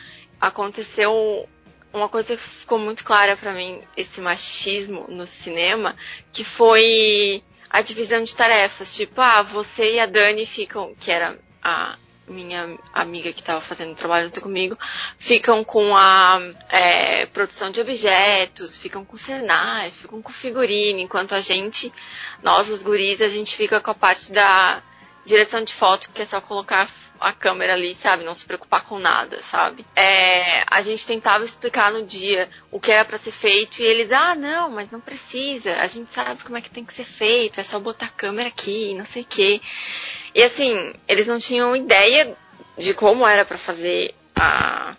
aconteceu 0.41 1.49
uma 1.93 2.09
coisa 2.09 2.37
que 2.37 2.43
ficou 2.45 2.79
muito 2.79 3.03
clara 3.03 3.37
para 3.37 3.53
mim, 3.53 3.83
esse 3.97 4.21
machismo 4.21 5.05
no 5.09 5.27
cinema, 5.27 5.97
que 6.33 6.45
foi 6.45 7.43
a 7.77 7.83
divisão 7.83 8.25
de 8.25 8.35
tarefas. 8.35 8.95
Tipo, 8.95 9.21
ah, 9.21 9.43
você 9.43 9.97
e 9.97 10.01
a 10.01 10.07
Dani 10.07 10.47
ficam, 10.47 10.95
que 10.99 11.11
era 11.11 11.39
a 11.63 11.99
minha 12.27 12.79
amiga 12.93 13.33
que 13.35 13.41
estava 13.41 13.61
fazendo 13.61 13.95
trabalho 13.95 14.27
junto 14.29 14.41
comigo, 14.41 14.79
ficam 15.19 15.63
com 15.63 15.95
a 15.95 16.41
é, 16.71 17.27
produção 17.27 17.71
de 17.71 17.79
objetos, 17.81 18.79
ficam 18.79 19.05
com 19.05 19.17
cenário, 19.17 19.93
ficam 19.93 20.23
com 20.23 20.33
figurino, 20.33 21.01
enquanto 21.01 21.35
a 21.35 21.41
gente, 21.43 21.93
nós 22.43 22.71
os 22.71 22.83
guris, 22.83 23.21
a 23.21 23.29
gente 23.29 23.55
fica 23.55 23.79
com 23.79 23.91
a 23.91 23.95
parte 23.95 24.33
da 24.33 24.83
direção 25.27 25.63
de 25.63 25.75
foto, 25.75 26.09
que 26.15 26.23
é 26.23 26.25
só 26.25 26.41
colocar 26.41 26.89
a 27.21 27.33
câmera 27.33 27.75
ali, 27.75 27.95
sabe? 27.95 28.25
Não 28.25 28.35
se 28.35 28.47
preocupar 28.47 28.85
com 28.85 28.99
nada, 28.99 29.43
sabe? 29.43 29.85
É, 29.95 30.65
a 30.71 30.81
gente 30.81 31.05
tentava 31.05 31.45
explicar 31.45 31.91
no 31.93 32.07
dia 32.07 32.49
o 32.71 32.79
que 32.79 32.93
era 32.93 33.05
para 33.05 33.19
ser 33.19 33.33
feito 33.33 33.83
e 33.83 33.85
eles, 33.85 34.13
ah, 34.13 34.35
não, 34.35 34.71
mas 34.71 34.91
não 34.91 35.01
precisa. 35.01 35.75
A 35.77 35.87
gente 35.89 36.13
sabe 36.13 36.45
como 36.45 36.57
é 36.57 36.61
que 36.61 36.71
tem 36.71 36.85
que 36.85 36.95
ser 36.95 37.05
feito, 37.05 37.61
é 37.61 37.65
só 37.65 37.79
botar 37.81 38.07
a 38.07 38.11
câmera 38.11 38.49
aqui, 38.49 38.95
não 38.95 39.05
sei 39.05 39.23
o 39.23 39.27
quê. 39.27 39.61
E 40.35 40.43
assim, 40.43 40.95
eles 41.09 41.27
não 41.27 41.39
tinham 41.39 41.75
ideia 41.75 42.37
de 42.79 42.95
como 42.95 43.27
era 43.27 43.45
para 43.45 43.59
fazer 43.59 44.15
a 44.35 44.97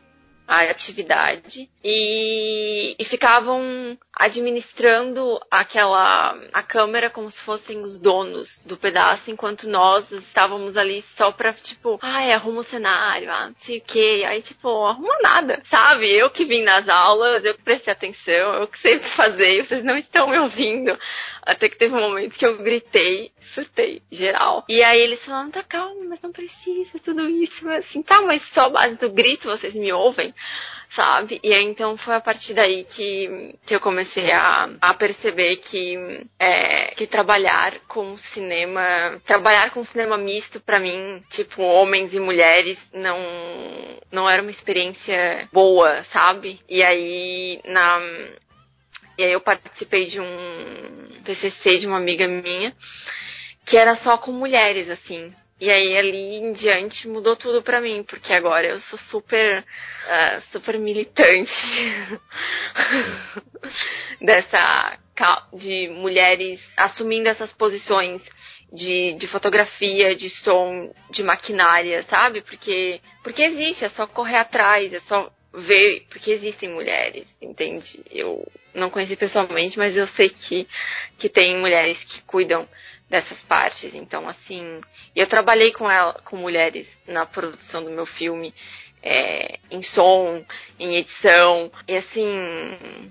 a 0.48 0.62
atividade 0.62 1.70
e, 1.84 2.96
e, 2.98 3.04
ficavam 3.04 3.98
administrando 4.14 5.40
aquela 5.52 6.38
a 6.54 6.64
câmera 6.64 7.10
como 7.10 7.30
se 7.30 7.42
fossem 7.42 7.82
os 7.82 8.00
donos 8.00 8.64
do 8.66 8.78
pedaço, 8.78 9.30
enquanto 9.30 9.68
nós 9.68 10.12
estávamos 10.12 10.78
ali 10.78 11.04
só 11.16 11.32
pra, 11.32 11.52
tipo, 11.54 12.00
ai, 12.02 12.32
arruma 12.32 12.62
o 12.62 12.64
cenário, 12.64 13.30
ah, 13.30 13.48
não 13.48 13.56
sei 13.58 13.80
o 13.80 13.82
que, 13.82 14.24
aí, 14.24 14.42
tipo, 14.42 14.70
arruma 14.86 15.18
nada, 15.22 15.62
sabe? 15.66 16.10
Eu 16.10 16.30
que 16.30 16.46
vim 16.46 16.64
nas 16.64 16.88
aulas, 16.88 17.44
eu 17.44 17.54
que 17.54 17.62
prestei 17.62 17.92
atenção, 17.92 18.54
eu 18.54 18.68
que 18.68 18.80
sei 18.80 18.96
o 18.96 19.04
fazer, 19.04 19.66
vocês 19.66 19.84
não 19.84 19.98
estão 19.98 20.30
me 20.30 20.40
ouvindo. 20.40 20.98
Até 21.48 21.70
que 21.70 21.78
teve 21.78 21.96
um 21.96 22.02
momento 22.02 22.38
que 22.38 22.46
eu 22.46 22.58
gritei, 22.58 23.32
surtei, 23.40 24.02
geral. 24.12 24.66
E 24.68 24.84
aí 24.84 25.00
eles 25.00 25.24
falaram, 25.24 25.50
tá 25.50 25.64
calma, 25.64 26.04
mas 26.10 26.20
não 26.22 26.30
precisa 26.30 27.00
tudo 27.02 27.30
isso. 27.30 27.66
Mas 27.66 27.86
assim, 27.86 28.04
tá, 28.04 28.22
mas 28.22 28.42
só 28.42 28.66
a 28.66 28.70
base 28.70 28.96
do 28.96 29.10
grito 29.10 29.48
vocês 29.48 29.74
me 29.74 29.94
ouvem, 29.94 30.36
sabe? 30.90 31.40
E 31.42 31.54
aí 31.54 31.64
então 31.64 31.96
foi 31.96 32.16
a 32.16 32.20
partir 32.20 32.54
daí 32.54 32.84
que, 32.84 33.58
que 33.66 33.74
eu 33.74 33.80
comecei 33.80 34.30
a, 34.30 34.70
a 34.82 34.94
perceber 34.94 35.56
que, 35.56 36.28
é, 36.38 36.88
que 36.96 37.08
trabalhar 37.08 37.80
com 37.88 38.18
cinema, 38.18 39.18
trabalhar 39.26 39.72
com 39.72 39.86
cinema 39.86 40.18
misto 40.18 40.60
para 40.60 40.82
mim, 40.82 41.24
tipo, 41.30 41.64
homens 41.64 42.14
e 42.14 42.20
mulheres, 42.20 42.78
não, 42.92 43.18
não 44.12 44.30
era 44.30 44.42
uma 44.42 44.52
experiência 44.52 45.48
boa, 45.54 46.04
sabe? 46.12 46.60
E 46.68 46.84
aí, 46.84 47.62
na, 47.64 48.02
e 49.18 49.24
aí 49.24 49.32
eu 49.32 49.42
participei 49.42 50.06
de 50.06 50.20
um 50.20 51.22
PCC 51.24 51.78
de 51.78 51.88
uma 51.88 51.98
amiga 51.98 52.28
minha, 52.28 52.76
que 53.66 53.78
era 53.78 53.96
só 53.96 54.18
com 54.18 54.32
mulheres, 54.32 54.90
assim. 54.90 55.34
E 55.60 55.72
aí 55.72 55.98
ali 55.98 56.36
em 56.36 56.54
diante 56.54 57.08
mudou 57.08 57.36
tudo 57.36 57.64
pra 57.64 57.82
mim, 57.82 58.04
porque 58.04 58.32
agora 58.32 58.68
eu 58.68 58.80
sou 58.80 58.98
super, 59.00 59.62
uh, 59.62 60.42
super 60.52 60.78
militante 60.78 61.52
dessa 64.22 65.00
de 65.52 65.88
mulheres 65.90 66.64
assumindo 66.78 67.28
essas 67.28 67.52
posições 67.52 68.22
de, 68.72 69.14
de 69.16 69.28
fotografia, 69.28 70.16
de 70.16 70.30
som, 70.30 70.94
de 71.10 71.24
maquinária, 71.24 72.04
sabe? 72.04 72.42
Porque 72.42 73.02
porque 73.24 73.42
existe, 73.42 73.84
é 73.84 73.90
só 73.90 74.06
correr 74.06 74.38
atrás, 74.38 74.94
é 74.94 75.00
só 75.00 75.32
ver, 75.60 76.06
porque 76.10 76.32
existem 76.32 76.70
mulheres, 76.70 77.28
entende? 77.42 78.04
Eu 78.12 78.48
não 78.74 78.90
conheci 78.90 79.16
pessoalmente, 79.16 79.78
mas 79.78 79.98
eu 79.98 80.06
sei 80.08 80.30
que, 80.30 80.68
que 81.18 81.28
tem 81.28 81.60
mulheres 81.60 82.04
que 82.04 82.22
cuidam 82.22 82.68
dessas 83.10 83.42
partes. 83.42 83.96
Então, 83.96 84.28
assim, 84.28 84.82
eu 85.16 85.26
trabalhei 85.28 85.72
com 85.72 85.90
ela, 85.90 86.14
com 86.26 86.38
mulheres 86.38 86.88
na 87.08 87.26
produção 87.26 87.84
do 87.84 87.90
meu 87.90 88.06
filme, 88.06 88.54
é, 89.02 89.60
em 89.72 89.82
som, 89.82 90.44
em 90.80 90.98
edição. 90.98 91.72
E 91.88 91.96
assim, 91.96 92.30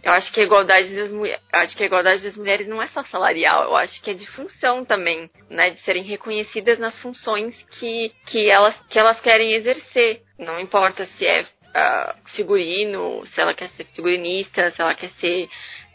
eu 0.03 0.13
acho 0.13 0.33
que 0.33 0.41
a 0.41 0.45
igualdade 0.45 0.95
das 0.95 1.11
mulheres, 1.11 1.41
acho 1.53 1.77
que 1.77 1.83
a 1.83 1.87
igualdade 1.87 2.23
das 2.23 2.37
mulheres 2.37 2.69
não 2.69 2.83
é 2.83 2.87
só 2.87 3.03
salarial, 3.05 3.65
eu 3.65 3.77
acho 3.77 4.03
que 4.03 4.11
é 4.11 4.15
de 4.15 4.27
função 4.27 4.85
também, 4.85 5.31
né, 5.49 5.71
de 5.71 5.81
serem 5.81 6.03
reconhecidas 6.03 6.79
nas 6.79 6.99
funções 6.99 7.67
que, 7.71 8.13
que 8.27 8.51
elas 8.51 8.79
que 8.89 8.99
elas 8.99 9.21
querem 9.21 9.53
exercer. 9.53 10.23
Não 10.39 10.61
importa 10.61 11.07
se 11.07 11.27
é 11.27 11.47
uh, 11.77 12.15
figurino, 12.25 13.25
se 13.27 13.41
ela 13.41 13.55
quer 13.55 13.69
ser 13.71 13.87
figurinista, 13.93 14.71
se 14.71 14.81
ela 14.81 14.95
quer 14.95 15.11
ser 15.11 15.49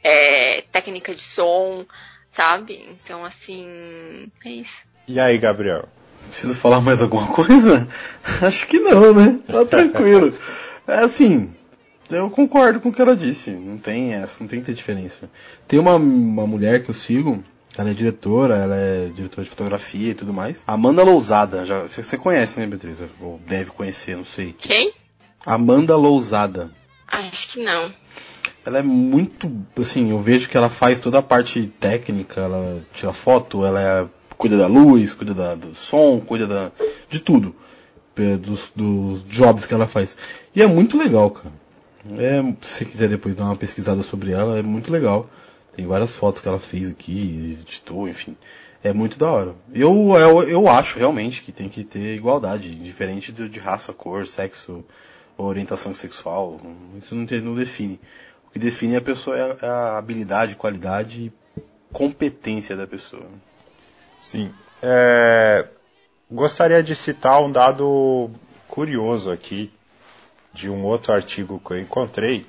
é, 0.03 0.61
técnica 0.71 1.15
de 1.15 1.21
som, 1.21 1.85
sabe? 2.31 2.87
Então, 2.89 3.25
assim, 3.25 4.31
é 4.45 4.49
isso. 4.49 4.83
E 5.07 5.19
aí, 5.19 5.37
Gabriel? 5.37 5.89
Preciso 6.29 6.55
falar 6.55 6.79
mais 6.79 7.01
alguma 7.01 7.27
coisa? 7.27 7.87
Acho 8.41 8.67
que 8.67 8.79
não, 8.79 9.13
né? 9.13 9.39
Tá 9.47 9.65
tranquilo. 9.65 10.33
É 10.87 10.99
assim, 10.99 11.51
eu 12.09 12.29
concordo 12.29 12.79
com 12.79 12.89
o 12.89 12.93
que 12.93 13.01
ela 13.01 13.15
disse. 13.15 13.51
Não 13.51 13.77
tem 13.77 14.13
essa, 14.13 14.37
não 14.39 14.47
tem 14.47 14.59
que 14.59 14.67
ter 14.67 14.73
diferença. 14.73 15.29
Tem 15.67 15.79
uma, 15.79 15.95
uma 15.95 16.47
mulher 16.47 16.83
que 16.83 16.89
eu 16.89 16.95
sigo, 16.95 17.43
ela 17.77 17.89
é 17.89 17.93
diretora, 17.93 18.55
ela 18.55 18.75
é 18.75 19.09
diretora 19.13 19.43
de 19.43 19.49
fotografia 19.49 20.11
e 20.11 20.15
tudo 20.15 20.33
mais. 20.33 20.63
Amanda 20.67 21.03
Lousada, 21.03 21.65
já, 21.65 21.81
você, 21.81 22.03
você 22.03 22.17
conhece, 22.17 22.59
né, 22.59 22.67
Beatriz? 22.67 22.99
Ou 23.19 23.39
deve 23.47 23.71
conhecer, 23.71 24.15
não 24.15 24.25
sei. 24.25 24.53
Quem? 24.57 24.93
Amanda 25.45 25.95
Lousada. 25.95 26.71
Acho 27.07 27.53
que 27.53 27.63
não. 27.63 27.91
Ela 28.65 28.79
é 28.79 28.81
muito, 28.83 29.51
assim, 29.77 30.11
eu 30.11 30.21
vejo 30.21 30.47
que 30.47 30.55
ela 30.55 30.69
faz 30.69 30.99
toda 30.99 31.17
a 31.17 31.23
parte 31.23 31.65
técnica, 31.79 32.41
ela 32.41 32.81
tira 32.93 33.11
foto, 33.11 33.65
ela 33.65 33.81
é, 33.81 34.07
cuida 34.37 34.55
da 34.57 34.67
luz, 34.67 35.13
cuida 35.13 35.33
da, 35.33 35.55
do 35.55 35.73
som, 35.73 36.19
cuida 36.19 36.45
da, 36.45 36.71
de 37.09 37.19
tudo. 37.19 37.55
Dos, 38.39 38.71
dos 38.75 39.23
jobs 39.29 39.65
que 39.65 39.73
ela 39.73 39.87
faz. 39.87 40.15
E 40.55 40.61
é 40.61 40.67
muito 40.67 40.95
legal, 40.95 41.31
cara. 41.31 41.51
É, 42.17 42.41
se 42.61 42.77
você 42.77 42.85
quiser 42.85 43.09
depois 43.09 43.35
dar 43.35 43.45
uma 43.45 43.55
pesquisada 43.55 44.03
sobre 44.03 44.31
ela, 44.31 44.59
é 44.59 44.61
muito 44.61 44.91
legal. 44.91 45.27
Tem 45.75 45.87
várias 45.87 46.15
fotos 46.15 46.41
que 46.41 46.47
ela 46.47 46.59
fez 46.59 46.91
aqui, 46.91 47.57
editou, 47.61 48.07
enfim. 48.07 48.35
É 48.83 48.91
muito 48.93 49.17
da 49.17 49.31
hora. 49.31 49.55
Eu, 49.73 50.13
eu, 50.17 50.43
eu 50.43 50.69
acho 50.69 50.99
realmente 50.99 51.41
que 51.41 51.51
tem 51.51 51.69
que 51.69 51.83
ter 51.83 52.15
igualdade, 52.15 52.75
diferente 52.75 53.31
de, 53.31 53.47
de 53.47 53.59
raça, 53.59 53.93
cor, 53.93 54.27
sexo, 54.27 54.83
orientação 55.45 55.93
sexual. 55.93 56.59
Isso 56.97 57.15
não, 57.15 57.25
não 57.25 57.55
define. 57.55 57.99
O 58.47 58.51
que 58.51 58.59
define 58.59 58.95
a 58.95 59.01
pessoa 59.01 59.37
é 59.37 59.41
a, 59.41 59.57
é 59.61 59.69
a 59.69 59.97
habilidade, 59.97 60.55
qualidade 60.55 61.25
e 61.25 61.61
competência 61.91 62.75
da 62.75 62.87
pessoa. 62.87 63.25
Sim. 64.19 64.53
É, 64.81 65.67
gostaria 66.29 66.81
de 66.81 66.95
citar 66.95 67.41
um 67.41 67.51
dado 67.51 68.29
curioso 68.67 69.31
aqui, 69.31 69.71
de 70.53 70.69
um 70.69 70.83
outro 70.83 71.13
artigo 71.13 71.61
que 71.65 71.73
eu 71.73 71.79
encontrei, 71.79 72.45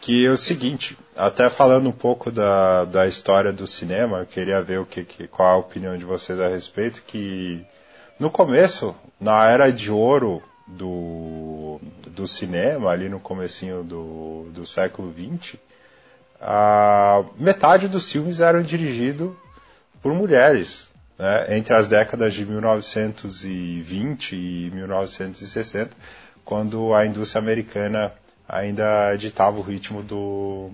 que 0.00 0.26
é 0.26 0.30
o 0.30 0.36
seguinte, 0.36 0.98
até 1.16 1.48
falando 1.48 1.88
um 1.88 1.92
pouco 1.92 2.30
da, 2.30 2.84
da 2.84 3.06
história 3.06 3.52
do 3.52 3.66
cinema, 3.66 4.18
eu 4.18 4.26
queria 4.26 4.60
ver 4.60 4.78
o 4.78 4.86
que, 4.86 5.04
que, 5.04 5.26
qual 5.26 5.48
a 5.48 5.56
opinião 5.56 5.96
de 5.96 6.04
vocês 6.04 6.38
a 6.38 6.48
respeito, 6.48 7.02
que 7.06 7.64
no 8.18 8.30
começo, 8.30 8.94
na 9.18 9.48
era 9.48 9.72
de 9.72 9.90
ouro 9.90 10.42
do, 10.66 11.80
do 12.06 12.26
cinema, 12.26 12.90
ali 12.90 13.08
no 13.08 13.20
comecinho 13.20 13.82
do, 13.84 14.48
do 14.52 14.66
século 14.66 15.12
XX, 15.12 15.56
a 16.40 17.24
metade 17.38 17.88
dos 17.88 18.10
filmes 18.10 18.40
eram 18.40 18.62
dirigidos 18.62 19.32
por 20.02 20.12
mulheres. 20.12 20.92
Né? 21.18 21.56
Entre 21.56 21.74
as 21.74 21.88
décadas 21.88 22.34
de 22.34 22.44
1920 22.44 24.34
e 24.34 24.70
1960, 24.74 25.90
quando 26.44 26.94
a 26.94 27.06
indústria 27.06 27.40
americana 27.40 28.12
ainda 28.48 29.16
ditava 29.16 29.58
o 29.58 29.62
ritmo 29.62 30.02
do, 30.02 30.70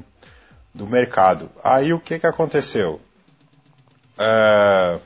do 0.75 0.87
mercado. 0.87 1.51
Aí 1.63 1.93
o 1.93 2.01
que, 2.01 2.19
que 2.19 2.27
aconteceu? 2.27 3.01
É, 4.19 4.99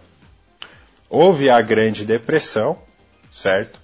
houve 1.09 1.51
a 1.51 1.61
Grande 1.61 2.05
Depressão, 2.05 2.79
certo? 3.31 3.84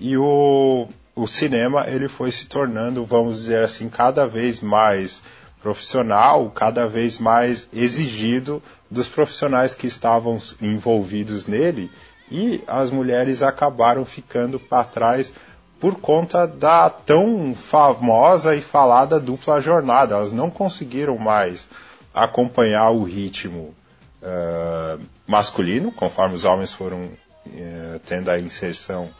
E 0.00 0.16
o, 0.16 0.88
o 1.14 1.28
cinema 1.28 1.86
ele 1.86 2.08
foi 2.08 2.32
se 2.32 2.48
tornando, 2.48 3.04
vamos 3.04 3.36
dizer 3.36 3.62
assim, 3.62 3.88
cada 3.88 4.26
vez 4.26 4.62
mais 4.62 5.22
profissional, 5.62 6.50
cada 6.50 6.86
vez 6.86 7.18
mais 7.18 7.68
exigido 7.72 8.62
dos 8.90 9.08
profissionais 9.08 9.74
que 9.74 9.86
estavam 9.86 10.38
envolvidos 10.60 11.46
nele 11.46 11.90
e 12.30 12.62
as 12.66 12.90
mulheres 12.90 13.42
acabaram 13.42 14.04
ficando 14.04 14.58
para 14.58 14.84
trás 14.84 15.32
por 15.78 15.96
conta 15.96 16.46
da 16.46 16.88
tão 16.88 17.54
famosa 17.54 18.54
e 18.54 18.62
falada 18.62 19.20
dupla 19.20 19.60
jornada. 19.60 20.14
Elas 20.14 20.32
não 20.32 20.50
conseguiram 20.50 21.18
mais 21.18 21.68
acompanhar 22.14 22.90
o 22.90 23.02
ritmo 23.02 23.74
uh, 24.22 25.00
masculino, 25.26 25.90
conforme 25.92 26.34
os 26.34 26.44
homens 26.44 26.72
foram 26.72 27.04
uh, 27.46 27.98
tendo 28.06 28.30
a 28.30 28.38
inserção 28.38 29.10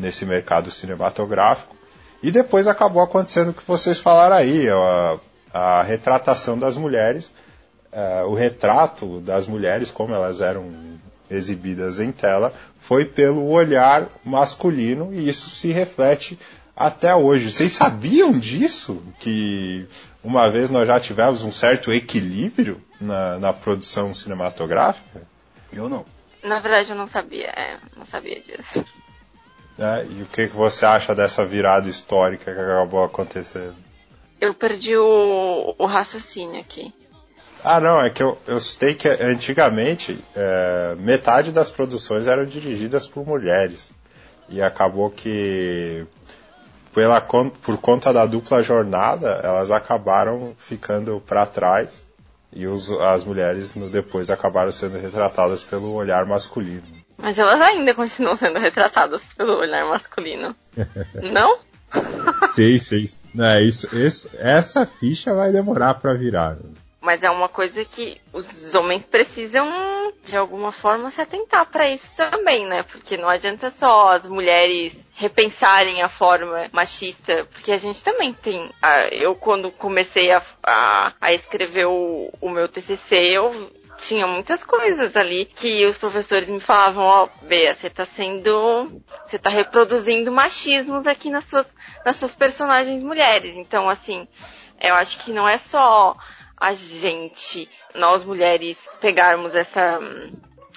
nesse 0.00 0.24
mercado 0.24 0.70
cinematográfico. 0.70 1.76
E 2.22 2.30
depois 2.30 2.66
acabou 2.66 3.02
acontecendo 3.02 3.50
o 3.50 3.54
que 3.54 3.66
vocês 3.66 3.98
falaram 3.98 4.36
aí, 4.36 4.68
a, 4.68 5.18
a 5.52 5.82
retratação 5.82 6.58
das 6.58 6.76
mulheres, 6.76 7.32
uh, 7.92 8.26
o 8.26 8.34
retrato 8.34 9.20
das 9.20 9.46
mulheres, 9.46 9.90
como 9.90 10.14
elas 10.14 10.40
eram 10.40 10.70
exibidas 11.30 12.00
em 12.00 12.10
tela, 12.10 12.52
foi 12.78 13.04
pelo 13.04 13.48
olhar 13.48 14.08
masculino 14.24 15.14
e 15.14 15.28
isso 15.28 15.48
se 15.48 15.70
reflete 15.70 16.38
até 16.76 17.14
hoje. 17.14 17.52
Vocês 17.52 17.72
sabiam 17.72 18.32
disso? 18.32 19.02
Que 19.20 19.86
uma 20.24 20.50
vez 20.50 20.70
nós 20.70 20.86
já 20.86 20.98
tivemos 20.98 21.42
um 21.42 21.52
certo 21.52 21.92
equilíbrio 21.92 22.80
na, 23.00 23.38
na 23.38 23.52
produção 23.52 24.12
cinematográfica? 24.12 25.22
Eu 25.72 25.88
não. 25.88 26.04
Na 26.42 26.58
verdade, 26.58 26.90
eu 26.90 26.96
não 26.96 27.06
sabia, 27.06 27.48
é, 27.48 27.78
não 27.96 28.04
sabia 28.04 28.40
disso. 28.40 28.84
É, 29.80 30.04
e 30.04 30.22
o 30.22 30.26
que, 30.26 30.48
que 30.48 30.54
você 30.54 30.84
acha 30.84 31.14
dessa 31.14 31.42
virada 31.46 31.88
histórica 31.88 32.52
que 32.52 32.60
acabou 32.60 33.02
acontecendo? 33.02 33.74
Eu 34.38 34.52
perdi 34.52 34.94
o, 34.94 35.74
o 35.78 35.86
raciocínio 35.86 36.60
aqui. 36.60 36.92
Ah, 37.64 37.80
não, 37.80 37.98
é 37.98 38.10
que 38.10 38.22
eu, 38.22 38.38
eu 38.46 38.60
citei 38.60 38.94
que 38.94 39.08
antigamente 39.08 40.22
é, 40.36 40.94
metade 40.98 41.50
das 41.50 41.70
produções 41.70 42.26
eram 42.26 42.44
dirigidas 42.44 43.06
por 43.06 43.26
mulheres. 43.26 43.90
E 44.50 44.60
acabou 44.60 45.10
que, 45.10 46.06
pela, 46.94 47.18
por 47.20 47.78
conta 47.78 48.12
da 48.12 48.26
dupla 48.26 48.62
jornada, 48.62 49.40
elas 49.42 49.70
acabaram 49.70 50.54
ficando 50.58 51.22
para 51.26 51.46
trás. 51.46 52.04
E 52.52 52.66
os, 52.66 52.90
as 52.90 53.24
mulheres 53.24 53.74
no, 53.74 53.88
depois 53.88 54.28
acabaram 54.28 54.72
sendo 54.72 54.98
retratadas 54.98 55.62
pelo 55.62 55.92
olhar 55.92 56.26
masculino. 56.26 56.99
Mas 57.22 57.38
elas 57.38 57.60
ainda 57.60 57.94
continuam 57.94 58.36
sendo 58.36 58.58
retratadas 58.58 59.24
pelo 59.34 59.58
olhar 59.58 59.84
masculino. 59.86 60.54
não? 61.32 61.58
Sim, 62.54 62.78
sim. 62.78 63.04
É, 63.38 63.62
isso, 63.62 63.88
isso, 63.96 64.30
essa 64.38 64.86
ficha 64.86 65.34
vai 65.34 65.52
demorar 65.52 65.94
para 65.94 66.14
virar. 66.14 66.56
Mas 67.00 67.22
é 67.22 67.30
uma 67.30 67.48
coisa 67.48 67.84
que 67.84 68.20
os 68.32 68.74
homens 68.74 69.04
precisam, 69.04 69.66
de 70.22 70.36
alguma 70.36 70.70
forma, 70.70 71.10
se 71.10 71.20
atentar 71.20 71.64
para 71.70 71.88
isso 71.88 72.12
também, 72.14 72.66
né? 72.66 72.82
Porque 72.82 73.16
não 73.16 73.28
adianta 73.28 73.70
só 73.70 74.14
as 74.14 74.26
mulheres 74.26 74.94
repensarem 75.14 76.02
a 76.02 76.08
forma 76.10 76.68
machista, 76.72 77.46
porque 77.52 77.72
a 77.72 77.78
gente 77.78 78.04
também 78.04 78.34
tem. 78.34 78.70
Eu, 79.12 79.34
quando 79.34 79.72
comecei 79.72 80.30
a, 80.30 80.42
a, 80.62 81.14
a 81.20 81.32
escrever 81.32 81.86
o, 81.86 82.30
o 82.38 82.50
meu 82.50 82.68
TCC, 82.68 83.16
eu 83.16 83.70
tinha 84.00 84.26
muitas 84.26 84.64
coisas 84.64 85.16
ali 85.16 85.44
que 85.44 85.84
os 85.84 85.98
professores 85.98 86.48
me 86.48 86.60
falavam, 86.60 87.04
ó, 87.04 87.24
oh, 87.24 87.46
Bea, 87.46 87.74
você 87.74 87.90
tá 87.90 88.04
sendo, 88.04 89.02
você 89.24 89.38
tá 89.38 89.50
reproduzindo 89.50 90.32
machismos 90.32 91.06
aqui 91.06 91.30
nas 91.30 91.44
suas, 91.44 91.74
nas 92.04 92.16
suas 92.16 92.34
personagens 92.34 93.02
mulheres. 93.02 93.56
Então, 93.56 93.88
assim, 93.88 94.26
eu 94.80 94.94
acho 94.94 95.18
que 95.18 95.32
não 95.32 95.48
é 95.48 95.58
só 95.58 96.16
a 96.56 96.74
gente, 96.74 97.68
nós 97.94 98.24
mulheres, 98.24 98.78
pegarmos 99.00 99.54
essa, 99.54 99.98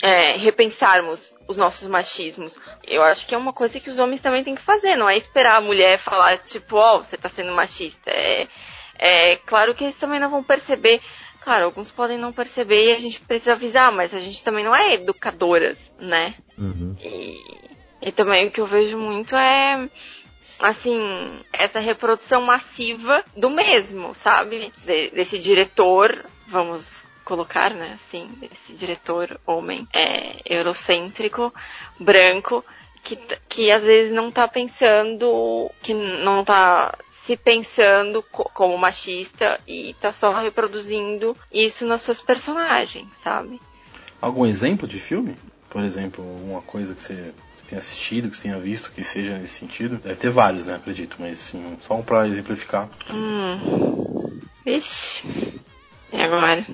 é, 0.01 0.37
repensarmos 0.37 1.33
os 1.47 1.57
nossos 1.57 1.87
machismos. 1.87 2.57
Eu 2.85 3.03
acho 3.03 3.25
que 3.25 3.35
é 3.35 3.37
uma 3.37 3.53
coisa 3.53 3.79
que 3.79 3.89
os 3.89 3.99
homens 3.99 4.21
também 4.21 4.43
têm 4.43 4.55
que 4.55 4.61
fazer, 4.61 4.95
não 4.95 5.09
é 5.09 5.17
esperar 5.17 5.57
a 5.57 5.61
mulher 5.61 5.97
falar, 5.97 6.37
tipo, 6.37 6.77
ó, 6.77 6.95
oh, 6.95 7.03
você 7.03 7.17
tá 7.17 7.29
sendo 7.29 7.53
machista. 7.53 8.11
É, 8.11 8.47
é 8.97 9.35
claro 9.35 9.73
que 9.73 9.83
eles 9.83 9.97
também 9.97 10.19
não 10.19 10.29
vão 10.29 10.43
perceber 10.43 11.01
Claro, 11.43 11.65
alguns 11.65 11.91
podem 11.91 12.17
não 12.17 12.31
perceber 12.31 12.89
e 12.89 12.95
a 12.95 12.99
gente 12.99 13.19
precisa 13.19 13.51
avisar, 13.51 13.91
mas 13.91 14.13
a 14.13 14.19
gente 14.19 14.41
também 14.43 14.63
não 14.63 14.73
é 14.73 14.93
educadoras, 14.93 15.91
né? 15.99 16.35
Uhum. 16.57 16.95
E, 17.01 17.37
e 18.01 18.11
também 18.13 18.47
o 18.47 18.51
que 18.51 18.61
eu 18.61 18.65
vejo 18.65 18.97
muito 18.97 19.35
é 19.35 19.89
assim, 20.59 20.97
essa 21.51 21.79
reprodução 21.79 22.41
massiva 22.41 23.23
do 23.35 23.49
mesmo, 23.49 24.15
sabe? 24.15 24.71
De, 24.85 25.09
desse 25.09 25.37
diretor, 25.37 26.25
vamos 26.47 27.03
colocar, 27.25 27.73
né, 27.73 27.93
assim, 27.95 28.27
desse 28.39 28.73
diretor 28.73 29.39
homem 29.45 29.87
é, 29.93 30.35
eurocêntrico, 30.45 31.53
branco, 31.99 32.63
que, 33.03 33.17
que 33.49 33.71
às 33.71 33.83
vezes 33.83 34.11
não 34.11 34.31
tá 34.31 34.47
pensando, 34.47 35.69
que 35.81 35.93
não 35.93 36.43
tá 36.43 36.97
se 37.25 37.37
pensando 37.37 38.21
como 38.31 38.77
machista 38.77 39.59
e 39.65 39.95
tá 39.99 40.11
só 40.11 40.33
reproduzindo 40.33 41.35
isso 41.51 41.85
nas 41.85 42.01
suas 42.01 42.21
personagens, 42.21 43.07
sabe? 43.23 43.61
Algum 44.21 44.45
exemplo 44.45 44.87
de 44.87 44.99
filme? 44.99 45.35
Por 45.69 45.83
exemplo, 45.83 46.23
alguma 46.23 46.61
coisa 46.61 46.93
que 46.93 47.01
você 47.01 47.33
tenha 47.65 47.79
assistido, 47.79 48.29
que 48.29 48.35
você 48.35 48.43
tenha 48.43 48.59
visto, 48.59 48.91
que 48.91 49.03
seja 49.03 49.37
nesse 49.37 49.59
sentido? 49.59 49.97
Deve 49.97 50.15
ter 50.15 50.29
vários, 50.29 50.65
né? 50.65 50.75
Acredito, 50.75 51.15
mas 51.17 51.39
assim, 51.39 51.77
só 51.81 51.95
um 51.95 52.03
pra 52.03 52.27
exemplificar. 52.27 52.89
Hum. 53.09 54.39
Vixe. 54.65 55.23
E 56.11 56.21
agora? 56.21 56.65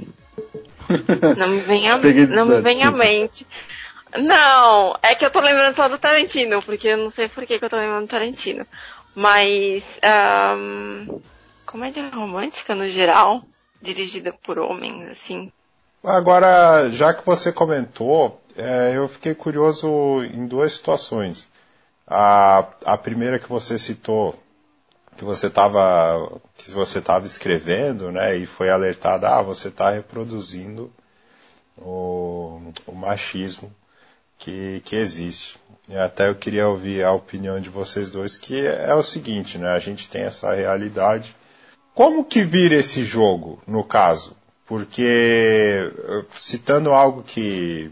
Não 1.38 1.48
me 1.48 1.60
vem 1.60 1.88
a, 1.88 1.98
não 2.30 2.46
me 2.48 2.62
vem 2.62 2.82
à 2.82 2.90
mente. 2.90 3.46
Não, 4.18 4.98
é 5.04 5.14
que 5.14 5.24
eu 5.24 5.30
tô 5.30 5.40
lembrando 5.40 5.76
só 5.76 5.88
do 5.88 6.00
Tarantino, 6.00 6.64
porque 6.64 6.88
eu 6.88 6.98
não 6.98 7.12
sei 7.12 7.30
por 7.30 7.46
que, 7.46 7.60
que 7.60 7.66
eu 7.66 7.70
tô 7.70 7.78
lembrando 7.78 8.06
do 8.06 8.10
Tarantino. 8.10 8.66
Mas 9.16 10.00
um, 10.58 11.20
comédia 11.66 12.10
romântica 12.10 12.74
no 12.74 12.88
geral, 12.88 13.44
dirigida 13.82 14.34
por 14.44 14.60
homens, 14.60 15.10
assim. 15.10 15.52
Agora, 16.04 16.90
já 16.90 17.14
que 17.14 17.26
você 17.26 17.52
comentou, 17.52 18.42
é, 18.56 18.96
eu 18.96 19.08
fiquei 19.08 19.36
curioso 19.36 20.24
em 20.34 20.48
duas 20.48 20.74
situações. 20.74 21.50
A, 22.08 22.66
a 22.86 22.98
primeira 22.98 23.38
que 23.38 23.48
você 23.48 23.78
citou, 23.78 24.42
que 25.18 25.24
você 25.24 25.48
estava 25.48 26.40
que 26.58 26.72
você 26.72 27.00
estava 27.00 27.26
escrevendo, 27.26 28.12
né, 28.12 28.36
e 28.36 28.46
foi 28.46 28.70
alertada, 28.70 29.30
ah, 29.30 29.42
você 29.42 29.68
está 29.68 29.90
reproduzindo 29.90 30.92
o, 31.78 32.62
o 32.86 32.94
machismo 32.94 33.72
que, 34.40 34.82
que 34.86 34.96
existe. 34.96 35.60
E 35.88 35.98
até 35.98 36.30
eu 36.30 36.36
queria 36.36 36.68
ouvir 36.68 37.04
a 37.04 37.12
opinião 37.12 37.60
de 37.60 37.70
vocês 37.70 38.10
dois, 38.10 38.38
que 38.38 38.66
é 38.66 38.94
o 38.96 39.04
seguinte, 39.04 39.58
né? 39.58 39.70
A 39.70 39.80
gente 39.80 40.08
tem 40.08 40.22
essa 40.24 40.54
realidade. 40.54 41.36
Como 41.94 42.24
que 42.24 42.42
vira 42.42 42.76
esse 42.76 43.04
jogo, 43.04 43.62
no 43.68 43.84
caso? 43.84 44.38
Porque, 44.66 45.92
citando 46.38 46.94
algo 46.94 47.24
que, 47.24 47.92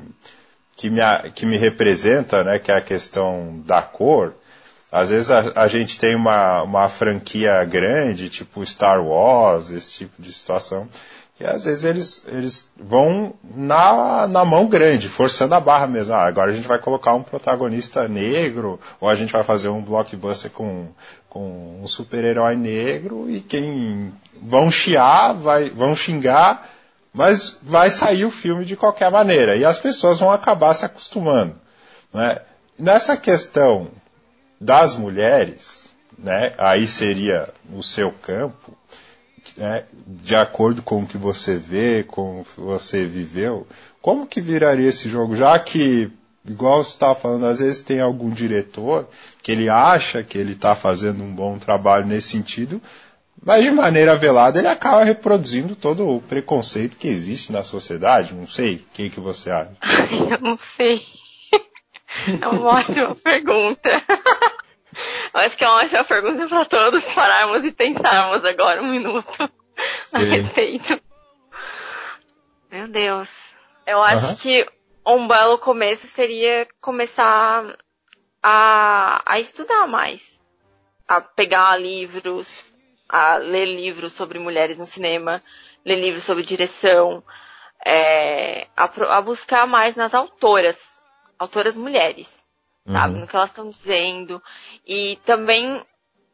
que, 0.75 0.89
me, 0.89 1.01
que 1.33 1.45
me 1.45 1.57
representa, 1.57 2.43
né, 2.43 2.59
que 2.59 2.71
é 2.71 2.75
a 2.75 2.81
questão 2.81 3.61
da 3.65 3.81
cor, 3.81 4.35
às 4.91 5.09
vezes 5.09 5.31
a, 5.31 5.51
a, 5.55 5.67
gente 5.67 5.97
tem 5.97 6.15
uma, 6.15 6.61
uma 6.61 6.87
franquia 6.87 7.65
grande, 7.65 8.29
tipo 8.29 8.63
Star 8.65 9.03
Wars, 9.03 9.71
esse 9.71 9.97
tipo 9.97 10.21
de 10.21 10.31
situação, 10.31 10.87
E 11.39 11.45
às 11.45 11.65
vezes 11.65 11.83
eles, 11.83 12.25
eles 12.27 12.69
vão 12.75 13.33
na, 13.55 14.27
na 14.27 14.43
mão 14.43 14.65
grande, 14.67 15.07
forçando 15.07 15.53
a 15.53 15.59
barra 15.59 15.85
mesmo. 15.85 16.15
Ah, 16.15 16.25
agora 16.25 16.51
a 16.51 16.55
gente 16.55 16.67
vai 16.67 16.79
colocar 16.79 17.13
um 17.13 17.21
protagonista 17.21 18.07
negro, 18.07 18.79
ou 18.99 19.07
a 19.07 19.13
gente 19.13 19.31
vai 19.31 19.43
fazer 19.43 19.69
um 19.69 19.81
blockbuster 19.81 20.49
com, 20.49 20.87
com 21.29 21.79
um 21.81 21.87
super-herói 21.87 22.55
negro, 22.55 23.29
e 23.29 23.39
quem 23.39 24.11
vão 24.41 24.71
chiar, 24.71 25.33
vai, 25.33 25.69
vão 25.69 25.95
xingar, 25.95 26.67
mas 27.13 27.57
vai 27.61 27.91
sair 27.91 28.25
o 28.25 28.31
filme 28.31 28.65
de 28.65 28.75
qualquer 28.75 29.11
maneira. 29.11 29.55
E 29.55 29.63
as 29.63 29.77
pessoas 29.77 30.19
vão 30.19 30.31
acabar 30.31 30.73
se 30.73 30.85
acostumando. 30.85 31.55
Né? 32.11 32.37
Nessa 32.79 33.15
questão 33.15 33.89
das 34.59 34.95
mulheres, 34.95 35.91
né, 36.17 36.53
aí 36.57 36.87
seria 36.87 37.49
o 37.71 37.83
seu 37.83 38.11
campo, 38.11 38.75
né, 39.55 39.83
de 40.05 40.35
acordo 40.35 40.81
com 40.81 41.01
o 41.01 41.07
que 41.07 41.17
você 41.17 41.55
vê, 41.55 42.03
com 42.03 42.41
o 42.41 42.43
que 42.45 42.59
você 42.59 43.05
viveu, 43.05 43.67
como 44.01 44.25
que 44.25 44.41
viraria 44.41 44.89
esse 44.89 45.09
jogo? 45.09 45.35
Já 45.35 45.57
que, 45.59 46.11
igual 46.47 46.83
você 46.83 46.91
estava 46.91 47.15
falando, 47.15 47.45
às 47.45 47.59
vezes 47.59 47.81
tem 47.81 47.99
algum 47.99 48.29
diretor 48.29 49.07
que 49.41 49.51
ele 49.51 49.69
acha 49.69 50.23
que 50.23 50.37
ele 50.37 50.53
está 50.53 50.75
fazendo 50.75 51.23
um 51.23 51.33
bom 51.33 51.57
trabalho 51.57 52.05
nesse 52.05 52.29
sentido, 52.29 52.81
mas 53.43 53.63
de 53.63 53.71
maneira 53.71 54.15
velada 54.15 54.59
ele 54.59 54.67
acaba 54.67 55.03
reproduzindo 55.03 55.75
todo 55.75 56.07
o 56.07 56.21
preconceito 56.21 56.97
que 56.97 57.07
existe 57.07 57.51
na 57.51 57.63
sociedade. 57.63 58.33
Não 58.33 58.47
sei, 58.47 58.75
o 58.75 58.85
que, 58.93 59.09
que 59.09 59.19
você 59.19 59.49
acha? 59.49 59.71
Eu 60.11 60.39
não 60.39 60.59
sei. 60.75 61.01
É 62.41 62.47
uma 62.47 62.79
ótima 62.79 63.13
pergunta. 63.15 63.89
Acho 65.33 65.57
que 65.57 65.63
é 65.63 65.69
uma 65.69 65.81
ótima 65.81 66.03
pergunta 66.03 66.47
para 66.47 66.65
todos 66.65 67.03
pararmos 67.13 67.63
e 67.63 67.71
pensarmos 67.71 68.43
agora 68.43 68.81
um 68.81 68.87
minuto 68.87 69.51
a 70.13 70.19
respeito. 70.19 70.99
Meu 72.71 72.87
Deus. 72.87 73.29
Eu 73.85 74.01
acho 74.01 74.37
que 74.41 74.67
um 75.05 75.27
belo 75.27 75.57
começo 75.57 76.07
seria 76.07 76.67
começar 76.81 77.77
a, 78.41 79.21
a 79.25 79.39
estudar 79.39 79.87
mais. 79.87 80.39
A 81.07 81.21
pegar 81.21 81.77
livros, 81.77 82.75
a 83.07 83.37
ler 83.37 83.65
livros 83.65 84.11
sobre 84.11 84.39
mulheres 84.39 84.77
no 84.77 84.85
cinema, 84.85 85.41
ler 85.85 85.95
livros 85.95 86.25
sobre 86.25 86.43
direção, 86.43 87.23
é, 87.85 88.67
a, 88.75 89.17
a 89.17 89.21
buscar 89.21 89.65
mais 89.65 89.95
nas 89.95 90.13
autoras, 90.13 91.01
autoras 91.39 91.77
mulheres 91.77 92.36
sabe? 92.91 93.15
Uhum. 93.15 93.21
No 93.21 93.27
que 93.27 93.35
elas 93.35 93.49
estão 93.49 93.69
dizendo. 93.69 94.41
E 94.85 95.17
também 95.25 95.81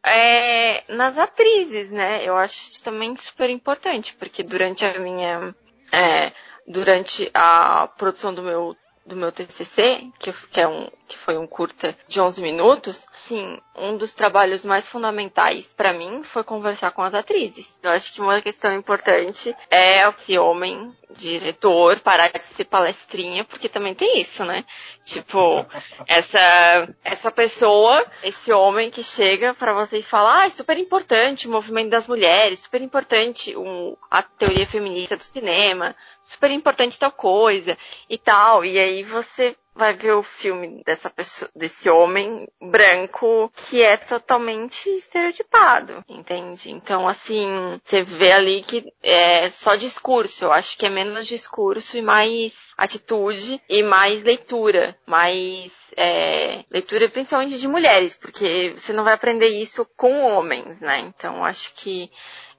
é, 0.05 0.83
nas 0.93 1.17
atrizes, 1.17 1.89
né? 1.89 2.23
Eu 2.23 2.37
acho 2.37 2.69
isso 2.69 2.83
também 2.83 3.15
super 3.15 3.49
importante, 3.49 4.15
porque 4.15 4.43
durante 4.43 4.85
a 4.85 4.99
minha. 4.99 5.55
É, 5.91 6.31
durante 6.67 7.29
a 7.33 7.87
produção 7.97 8.33
do 8.33 8.41
meu 8.41 8.75
do 9.05 9.15
meu 9.15 9.31
TCC, 9.31 10.09
que, 10.17 10.31
que, 10.49 10.61
é 10.61 10.67
um, 10.67 10.89
que 11.07 11.17
foi 11.17 11.37
um 11.37 11.45
curta 11.45 11.95
de 12.07 12.21
11 12.21 12.41
minutos, 12.41 13.05
sim, 13.25 13.59
um 13.75 13.97
dos 13.97 14.11
trabalhos 14.11 14.63
mais 14.63 14.87
fundamentais 14.87 15.73
para 15.73 15.93
mim 15.93 16.23
foi 16.23 16.43
conversar 16.43 16.91
com 16.91 17.01
as 17.01 17.13
atrizes. 17.13 17.77
Eu 17.83 17.91
acho 17.91 18.13
que 18.13 18.21
uma 18.21 18.41
questão 18.41 18.73
importante 18.73 19.55
é 19.69 20.07
esse 20.07 20.37
homem 20.37 20.95
diretor 21.11 21.99
parar 21.99 22.29
de 22.29 22.43
ser 22.43 22.65
palestrinha, 22.65 23.43
porque 23.43 23.69
também 23.69 23.93
tem 23.93 24.19
isso, 24.19 24.43
né? 24.43 24.65
Tipo, 25.03 25.65
essa 26.07 26.89
essa 27.03 27.31
pessoa, 27.31 28.05
esse 28.23 28.51
homem 28.51 28.89
que 28.89 29.03
chega 29.03 29.53
para 29.53 29.73
você 29.73 29.99
e 29.99 30.03
fala, 30.03 30.41
ah, 30.41 30.45
é 30.45 30.49
super 30.49 30.77
importante 30.77 31.47
o 31.47 31.51
movimento 31.51 31.89
das 31.89 32.07
mulheres, 32.07 32.59
super 32.59 32.81
importante 32.81 33.55
o, 33.55 33.97
a 34.09 34.23
teoria 34.23 34.65
feminista 34.65 35.15
do 35.15 35.23
cinema, 35.23 35.95
super 36.23 36.51
importante 36.51 36.97
tal 36.97 37.11
coisa 37.11 37.77
e 38.09 38.17
tal. 38.17 38.65
E 38.65 38.79
aí 38.79 38.92
você 39.01 39.56
vai 39.75 39.95
ver 39.95 40.13
o 40.13 40.21
filme 40.21 40.84
dessa 40.86 41.10
pessoa, 41.10 41.49
desse 41.56 41.89
homem 41.89 42.47
branco 42.62 43.51
que 43.56 43.82
é 43.82 43.97
totalmente 43.97 44.88
estereotipado, 44.89 46.03
entende? 46.08 46.71
Então, 46.71 47.08
assim, 47.08 47.47
você 47.84 48.03
vê 48.03 48.32
ali 48.32 48.62
que 48.63 48.86
é 49.01 49.49
só 49.49 49.75
discurso. 49.75 50.45
Eu 50.45 50.51
acho 50.51 50.77
que 50.77 50.86
é 50.86 50.89
menos 50.89 51.25
discurso 51.25 51.97
e 51.97 52.01
mais 52.01 52.73
atitude 52.77 53.60
e 53.67 53.82
mais 53.82 54.23
leitura, 54.23 54.95
mais 55.08 55.73
é, 55.97 56.63
leitura 56.69 57.10
principalmente 57.10 57.58
de 57.58 57.67
mulheres, 57.67 58.13
porque 58.15 58.73
você 58.75 58.93
não 58.93 59.03
vai 59.03 59.13
aprender 59.13 59.47
isso 59.47 59.88
com 59.97 60.23
homens, 60.25 60.79
né? 60.79 60.99
Então, 60.99 61.43
acho 61.43 61.73
que 61.75 62.12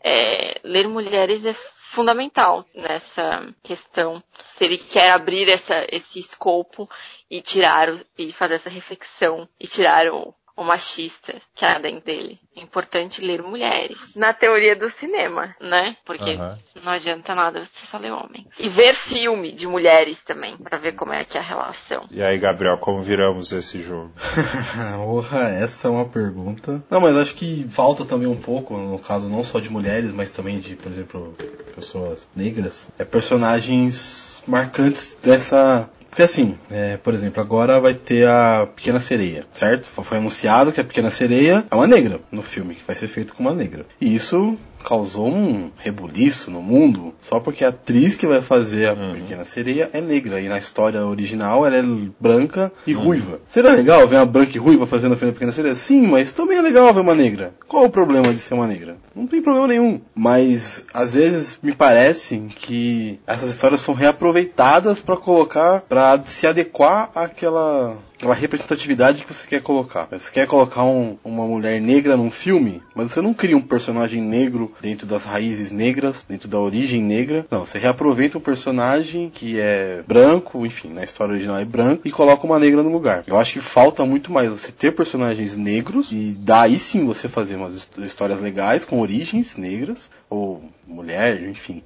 é, 0.03 0.61
ler 0.65 0.89
mulheres 0.89 1.45
é 1.47 1.55
fundamental 1.95 2.67
nessa 2.75 3.55
questão. 3.63 4.23
Se 4.57 4.65
ele 4.65 4.77
quer 4.77 5.13
abrir 5.13 5.49
essa, 5.49 5.87
esse 5.91 6.19
escopo 6.19 6.91
e 7.31 7.41
tirar 7.41 7.89
e 8.19 8.33
fazer 8.33 8.55
essa 8.55 8.69
reflexão 8.69 9.49
e 9.59 9.67
tirar 9.69 10.09
o, 10.09 10.35
o 10.57 10.63
machista 10.63 11.35
que 11.55 11.65
há 11.65 11.79
dentro 11.79 12.05
dele. 12.05 12.39
É 12.57 12.61
importante 12.63 13.21
ler 13.21 13.43
mulheres. 13.43 13.99
Na 14.15 14.33
teoria 14.33 14.77
do 14.77 14.89
cinema, 14.89 15.55
né? 15.61 15.97
Porque 16.05 16.31
Aham. 16.31 16.59
não 16.83 16.93
adianta 16.93 17.35
nada 17.35 17.65
você 17.65 17.85
só 17.85 17.99
ler 17.99 18.13
homens. 18.13 18.47
E 18.59 18.69
ver 18.69 18.95
filme 18.95 19.51
de 19.51 19.67
mulheres 19.67 20.21
também, 20.23 20.57
pra 20.57 20.79
ver 20.79 20.93
como 20.93 21.13
é 21.13 21.25
que 21.25 21.37
é 21.37 21.41
a 21.41 21.45
relação. 21.45 22.05
E 22.11 22.23
aí, 22.23 22.39
Gabriel, 22.39 22.79
como 22.79 23.03
viramos 23.03 23.51
esse 23.51 23.83
jogo? 23.83 24.13
Porra, 24.97 25.49
essa 25.49 25.89
é 25.89 25.91
uma 25.91 26.05
pergunta. 26.05 26.83
Não, 26.89 27.01
mas 27.01 27.17
acho 27.17 27.35
que 27.35 27.67
falta 27.69 28.05
também 28.05 28.29
um 28.29 28.37
pouco, 28.37 28.77
no 28.77 28.99
caso 28.99 29.29
não 29.29 29.43
só 29.43 29.59
de 29.59 29.69
mulheres, 29.69 30.13
mas 30.13 30.31
também 30.31 30.61
de, 30.61 30.77
por 30.77 30.93
exemplo, 30.93 31.37
pessoas 31.75 32.29
negras, 32.37 32.87
é 32.99 33.05
personagens 33.05 34.43
marcantes 34.47 35.17
dessa. 35.23 35.91
Porque 36.15 36.23
assim, 36.23 36.57
é, 36.71 36.97
por 36.97 37.13
exemplo, 37.13 37.43
agora 37.43 37.81
vai 37.81 37.93
ter 37.93 38.29
a 38.29 38.69
Pequena 38.73 39.01
Sereia, 39.01 39.45
certo? 39.51 39.85
Foi 39.85 40.17
anunciado 40.17 40.71
que 40.71 40.81
a 40.81 40.85
Pequena 40.85 41.11
Sereia 41.11 41.65
é 41.69 41.75
uma 41.75 41.89
negra 41.89 42.21
no 42.31 42.41
filme, 42.41 42.77
que 42.77 42.85
vai 42.85 42.95
ser 42.95 43.09
feito 43.09 43.35
com 43.35 43.43
uma 43.43 43.53
negra. 43.53 43.85
E 44.01 44.15
isso 44.15 44.57
causou 44.85 45.27
um 45.27 45.71
rebuliço 45.77 46.51
no 46.51 46.63
mundo 46.63 47.15
só 47.23 47.41
porque 47.41 47.65
a 47.65 47.69
atriz 47.69 48.15
que 48.15 48.27
vai 48.27 48.43
fazer 48.43 48.89
a 48.89 48.95
Pequena 48.95 49.45
Sereia 49.45 49.91
é 49.93 50.01
negra 50.01 50.41
e 50.41 50.49
na 50.49 50.59
história 50.59 51.05
original 51.05 51.67
ela 51.67 51.77
é 51.77 51.83
branca 52.21 52.71
e 52.87 52.93
ruiva. 52.93 53.41
Será 53.47 53.73
legal 53.73 54.07
ver 54.07 54.17
uma 54.17 54.27
branca 54.27 54.53
e 54.55 54.59
ruiva 54.59 54.87
fazendo 54.87 55.15
a 55.15 55.17
da 55.17 55.33
Pequena 55.33 55.53
Sereia? 55.53 55.75
Sim, 55.75 56.07
mas 56.07 56.33
também 56.33 56.59
é 56.59 56.63
legal 56.63 56.93
ver 56.93 57.01
uma 57.01 57.15
negra. 57.15 57.55
Qual 57.67 57.85
o 57.85 57.91
problema 57.91 58.33
de 58.33 58.39
ser 58.39 58.55
uma 58.55 58.67
negra? 58.67 58.97
Não 59.15 59.27
tem 59.27 59.41
problema 59.41 59.69
nenhum. 59.69 60.01
Mas 60.15 60.85
às 60.93 61.15
vezes 61.15 61.59
me 61.63 61.75
parece 61.75 62.39
que 62.55 63.19
essas 63.27 63.49
histórias 63.49 63.81
são 63.81 63.95
reaproveitadas 63.95 65.01
para 65.01 65.17
colocar, 65.17 65.81
para 65.83 66.23
se 66.25 66.47
adequar 66.47 67.11
àquela 67.15 67.97
aquela 68.25 68.35
representatividade 68.35 69.23
que 69.23 69.33
você 69.33 69.47
quer 69.47 69.61
colocar. 69.61 70.09
Você 70.11 70.31
quer 70.33 70.47
colocar 70.47 70.83
um- 70.85 71.19
uma 71.23 71.45
mulher 71.47 71.79
negra 71.81 72.17
num 72.17 72.31
filme, 72.31 72.83
mas 72.95 73.11
você 73.13 73.21
não 73.21 73.35
cria 73.35 73.57
um 73.57 73.61
personagem 73.61 74.21
negro 74.23 74.73
dentro 74.81 75.07
das 75.07 75.25
raízes 75.25 75.71
negras, 75.71 76.25
dentro 76.27 76.49
da 76.49 76.59
origem 76.59 77.03
negra. 77.03 77.47
Não, 77.51 77.67
você 77.67 77.79
reaproveita 77.79 78.39
um 78.39 78.41
personagem 78.41 79.29
que 79.31 79.61
é 79.61 80.03
branco, 80.07 80.65
enfim, 80.65 80.89
na 80.89 81.05
história 81.05 81.33
original 81.35 81.59
é 81.59 81.65
branco, 81.65 82.09
e 82.09 82.11
coloca 82.11 82.47
uma 82.47 82.59
negra 82.59 82.83
no 82.83 82.91
lugar. 82.91 83.25
Eu 83.27 83.39
acho 83.39 83.53
que 83.53 83.61
falta 83.61 84.05
muito 84.07 84.33
mais 84.33 84.49
você 84.51 84.73
ter 84.73 84.93
personagens 84.93 85.57
negros 85.57 86.11
e 86.11 86.35
daí 86.39 86.79
sim 86.79 87.05
você 87.05 87.29
fazer 87.29 87.57
umas 87.57 87.75
his- 87.75 87.89
histórias 88.07 88.41
legais 88.41 88.85
com 88.87 89.01
origens 89.01 89.57
negras, 89.57 90.09
ou 90.31 90.65
mulher, 90.87 91.43
enfim. 91.43 91.83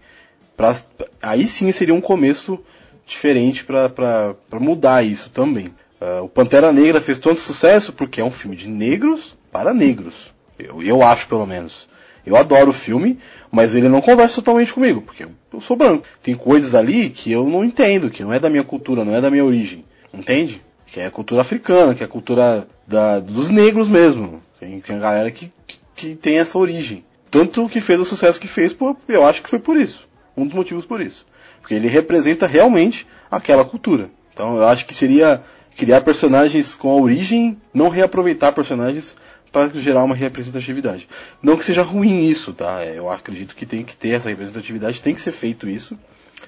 Pra, 0.57 0.77
aí 1.20 1.46
sim 1.46 1.70
seria 1.72 1.94
um 1.94 2.01
começo 2.01 2.59
diferente 3.07 3.64
pra 3.64 4.35
mudar 4.61 5.03
isso 5.05 5.31
também. 5.31 5.72
Ah, 6.01 6.23
o 6.23 6.29
Pantera 6.29 6.73
Negra 6.73 7.01
fez 7.01 7.19
tanto 7.19 7.41
sucesso 7.41 7.93
porque 7.93 8.21
é 8.21 8.25
um 8.25 8.31
filme 8.31 8.57
de 8.57 8.69
negros 8.69 9.37
para 9.51 9.75
negros. 9.75 10.33
Eu, 10.59 10.83
eu 10.83 11.03
acho, 11.03 11.29
pelo 11.29 11.47
menos. 11.47 11.89
Eu 12.27 12.37
adoro 12.37 12.71
o 12.71 12.75
filme, 12.75 13.19
mas 13.51 13.75
ele 13.75 13.89
não 13.89 14.01
conversa 14.01 14.37
totalmente 14.37 14.73
comigo, 14.73 15.01
porque 15.01 15.25
eu, 15.25 15.61
sou 15.61 15.77
branco. 15.77 16.05
Tem 16.23 16.35
coisas 16.35 16.75
ali 16.75 17.09
que 17.11 17.33
eu 17.33 17.49
não 17.49 17.65
entendo, 17.65 18.11
que 18.11 18.23
não 18.23 18.33
é 18.33 18.39
da 18.39 18.51
minha 18.51 18.65
cultura, 18.65 19.05
não 19.05 19.15
é 19.15 19.21
da 19.21 19.31
minha 19.31 19.45
origem. 19.45 19.85
Entende? 20.13 20.61
Que 20.87 21.01
é 21.01 21.07
a 21.07 21.11
cultura 21.11 21.41
africana, 21.41 21.95
que 21.95 22.03
é 22.03 22.07
a 22.07 22.09
cultura 22.09 22.69
da, 22.87 23.19
dos 23.19 23.51
negros 23.51 23.89
mesmo. 23.89 24.43
Tem, 24.61 24.81
tem 24.81 24.97
a 24.97 24.99
galera 24.99 25.31
que, 25.31 25.51
que, 25.67 25.79
que 25.95 26.15
tem 26.15 26.39
essa 26.39 26.59
origem. 26.59 27.05
Tanto 27.31 27.69
que 27.69 27.81
fez 27.81 28.01
o 28.01 28.05
sucesso 28.05 28.41
que 28.41 28.49
fez, 28.49 28.77
eu 29.07 29.27
acho 29.27 29.43
que 29.43 29.51
foi 29.51 29.59
por 29.59 29.77
isso. 29.77 30.07
Um 30.37 30.47
dos 30.47 30.55
motivos 30.55 30.85
por 30.85 31.01
isso. 31.01 31.27
Porque 31.61 31.75
ele 31.75 31.89
representa 31.89 32.47
realmente 32.47 33.07
aquela 33.31 33.65
cultura. 33.65 34.11
Então 34.33 34.57
eu 34.57 34.67
acho 34.67 34.87
que 34.87 34.95
seria 34.95 35.43
criar 35.79 36.01
personagens 36.01 36.75
com 36.75 36.91
a 36.91 37.01
origem, 37.01 37.57
não 37.73 37.88
reaproveitar 37.88 38.51
personagens 38.51 39.14
para 39.53 39.69
gerar 39.81 40.03
uma 40.03 40.14
representatividade. 40.14 41.09
Não 41.41 41.57
que 41.57 41.64
seja 41.64 41.83
ruim 41.83 42.27
isso, 42.27 42.53
tá? 42.53 42.83
É, 42.83 42.99
Eu 42.99 43.09
acredito 43.09 43.55
que 43.55 43.64
tem 43.64 43.85
que 43.85 43.97
ter 43.97 44.11
essa 44.11 44.29
representatividade, 44.29 45.01
tem 45.01 45.14
que 45.14 45.21
ser 45.21 45.31
feito 45.31 45.69
isso, 45.69 45.97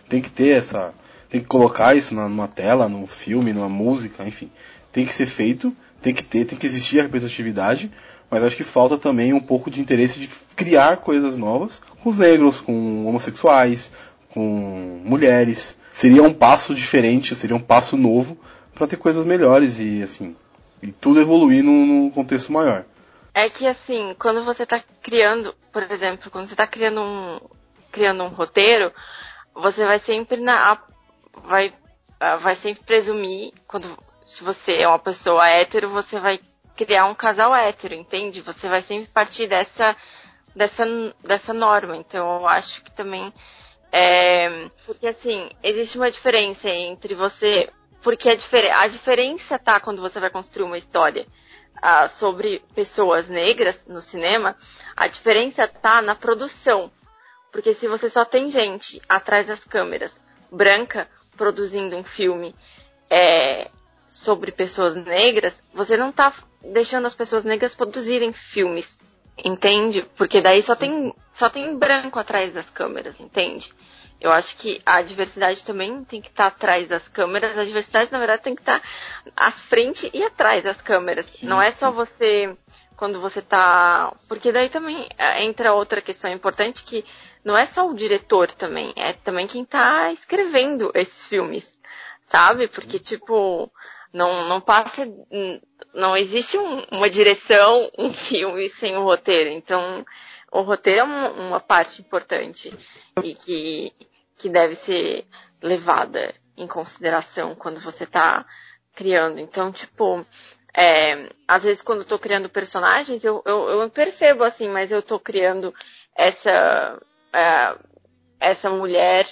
tem 0.08 0.20
que 0.20 0.30
ter 0.30 0.56
essa, 0.56 0.92
tem 1.30 1.40
que 1.40 1.46
colocar 1.46 1.94
isso 1.94 2.12
numa 2.12 2.48
tela, 2.48 2.88
num 2.88 3.06
filme, 3.06 3.52
numa 3.52 3.68
música, 3.68 4.26
enfim, 4.26 4.50
tem 4.92 5.06
que 5.06 5.14
ser 5.14 5.26
feito, 5.26 5.74
tem 6.02 6.12
que 6.12 6.24
ter, 6.24 6.44
tem 6.44 6.58
que 6.58 6.66
existir 6.66 6.98
a 6.98 7.04
representatividade, 7.04 7.88
mas 8.28 8.42
acho 8.42 8.56
que 8.56 8.64
falta 8.64 8.98
também 8.98 9.32
um 9.32 9.40
pouco 9.40 9.70
de 9.70 9.80
interesse 9.80 10.18
de 10.18 10.28
criar 10.56 10.96
coisas 10.96 11.36
novas 11.36 11.80
com 12.02 12.10
os 12.10 12.18
negros, 12.18 12.60
com 12.60 13.06
homossexuais, 13.06 13.92
com 14.30 15.00
mulheres. 15.04 15.76
Seria 15.92 16.22
um 16.24 16.32
passo 16.32 16.74
diferente, 16.74 17.36
seria 17.36 17.54
um 17.54 17.60
passo 17.60 17.96
novo 17.96 18.36
para 18.80 18.88
ter 18.88 18.96
coisas 18.96 19.26
melhores 19.26 19.78
e 19.78 20.02
assim, 20.02 20.34
e 20.82 20.90
tudo 20.90 21.20
evoluir 21.20 21.62
num, 21.62 21.84
num 21.84 22.10
contexto 22.10 22.50
maior. 22.50 22.86
É 23.34 23.46
que 23.50 23.66
assim, 23.66 24.16
quando 24.18 24.42
você 24.42 24.62
está 24.62 24.82
criando, 25.02 25.54
por 25.70 25.82
exemplo, 25.82 26.30
quando 26.30 26.46
você 26.46 26.54
está 26.54 26.66
criando 26.66 27.02
um 27.02 27.38
criando 27.92 28.22
um 28.24 28.28
roteiro, 28.28 28.90
você 29.54 29.84
vai 29.84 29.98
sempre 29.98 30.40
na 30.40 30.78
vai 31.44 31.70
vai 32.40 32.56
sempre 32.56 32.82
presumir 32.84 33.52
quando 33.66 33.86
se 34.24 34.42
você 34.42 34.76
é 34.76 34.88
uma 34.88 34.98
pessoa 34.98 35.46
hétero, 35.46 35.90
você 35.90 36.18
vai 36.18 36.40
criar 36.74 37.04
um 37.04 37.14
casal 37.14 37.54
hétero, 37.54 37.94
entende? 37.94 38.40
Você 38.40 38.66
vai 38.66 38.80
sempre 38.80 39.10
partir 39.10 39.46
dessa 39.46 39.94
dessa 40.56 40.86
dessa 41.22 41.52
norma. 41.52 41.98
Então 41.98 42.40
eu 42.40 42.48
acho 42.48 42.82
que 42.82 42.90
também 42.92 43.30
é, 43.92 44.70
porque 44.86 45.06
assim, 45.06 45.50
existe 45.62 45.98
uma 45.98 46.10
diferença 46.10 46.70
entre 46.70 47.14
você 47.14 47.68
porque 48.02 48.28
a, 48.28 48.34
difer 48.34 48.72
a 48.74 48.86
diferença 48.86 49.58
tá 49.58 49.78
quando 49.80 50.00
você 50.00 50.18
vai 50.20 50.30
construir 50.30 50.64
uma 50.66 50.78
história 50.78 51.26
uh, 51.78 52.08
sobre 52.08 52.62
pessoas 52.74 53.28
negras 53.28 53.84
no 53.86 54.00
cinema, 54.00 54.56
a 54.96 55.06
diferença 55.06 55.66
tá 55.66 56.00
na 56.02 56.14
produção. 56.14 56.90
Porque 57.52 57.74
se 57.74 57.88
você 57.88 58.08
só 58.08 58.24
tem 58.24 58.48
gente 58.48 59.00
atrás 59.08 59.46
das 59.48 59.64
câmeras 59.64 60.20
branca 60.50 61.08
produzindo 61.36 61.96
um 61.96 62.04
filme 62.04 62.54
é, 63.08 63.70
sobre 64.08 64.52
pessoas 64.52 64.94
negras, 64.94 65.62
você 65.72 65.96
não 65.96 66.12
tá 66.12 66.32
deixando 66.62 67.06
as 67.06 67.14
pessoas 67.14 67.44
negras 67.44 67.74
produzirem 67.74 68.32
filmes, 68.32 68.96
entende? 69.42 70.02
Porque 70.16 70.40
daí 70.40 70.62
só 70.62 70.74
tem, 70.76 71.12
só 71.32 71.48
tem 71.48 71.76
branco 71.76 72.18
atrás 72.18 72.52
das 72.52 72.68
câmeras, 72.70 73.18
entende? 73.20 73.72
Eu 74.20 74.30
acho 74.30 74.56
que 74.56 74.82
a 74.84 75.00
diversidade 75.00 75.64
também 75.64 76.04
tem 76.04 76.20
que 76.20 76.28
estar 76.28 76.50
tá 76.50 76.56
atrás 76.56 76.88
das 76.88 77.08
câmeras. 77.08 77.56
A 77.56 77.64
diversidade, 77.64 78.12
na 78.12 78.18
verdade, 78.18 78.42
tem 78.42 78.54
que 78.54 78.60
estar 78.60 78.80
tá 78.80 78.86
à 79.34 79.50
frente 79.50 80.10
e 80.12 80.22
atrás 80.22 80.64
das 80.64 80.80
câmeras. 80.82 81.26
Sim, 81.26 81.46
Não 81.46 81.60
é 81.60 81.70
só 81.70 81.90
você 81.90 82.54
quando 82.96 83.18
você 83.18 83.40
tá. 83.40 84.14
Porque 84.28 84.52
daí 84.52 84.68
também 84.68 85.08
é, 85.16 85.42
entra 85.42 85.72
outra 85.72 86.02
questão 86.02 86.30
importante 86.30 86.84
que 86.84 87.02
não 87.42 87.56
é 87.56 87.64
só 87.64 87.88
o 87.88 87.94
diretor 87.94 88.52
também, 88.52 88.92
é 88.94 89.14
também 89.14 89.46
quem 89.46 89.64
tá 89.64 90.12
escrevendo 90.12 90.90
esses 90.94 91.24
filmes, 91.24 91.72
sabe? 92.26 92.68
Porque, 92.68 92.98
tipo, 92.98 93.72
não, 94.12 94.46
não 94.46 94.60
passa. 94.60 95.08
Não 95.94 96.14
existe 96.14 96.58
um, 96.58 96.84
uma 96.92 97.08
direção, 97.08 97.90
um 97.98 98.12
filme 98.12 98.68
sem 98.68 98.94
um 98.98 99.02
roteiro. 99.02 99.48
Então, 99.48 100.04
o 100.52 100.60
roteiro 100.60 101.00
é 101.00 101.04
uma, 101.04 101.28
uma 101.30 101.60
parte 101.60 102.02
importante 102.02 102.76
e 103.24 103.34
que 103.34 103.92
que 104.40 104.48
deve 104.48 104.74
ser 104.74 105.26
levada 105.62 106.32
em 106.56 106.66
consideração 106.66 107.54
quando 107.54 107.78
você 107.78 108.04
está 108.04 108.46
criando. 108.94 109.38
Então, 109.38 109.70
tipo, 109.70 110.24
é, 110.74 111.28
às 111.46 111.62
vezes 111.62 111.82
quando 111.82 112.00
eu 112.00 112.06
tô 112.06 112.18
criando 112.18 112.48
personagens, 112.48 113.22
eu, 113.22 113.42
eu, 113.44 113.68
eu 113.68 113.90
percebo 113.90 114.42
assim, 114.42 114.68
mas 114.68 114.90
eu 114.90 115.02
tô 115.02 115.20
criando 115.20 115.74
essa, 116.16 116.98
é, 117.32 117.76
essa 118.40 118.70
mulher 118.70 119.28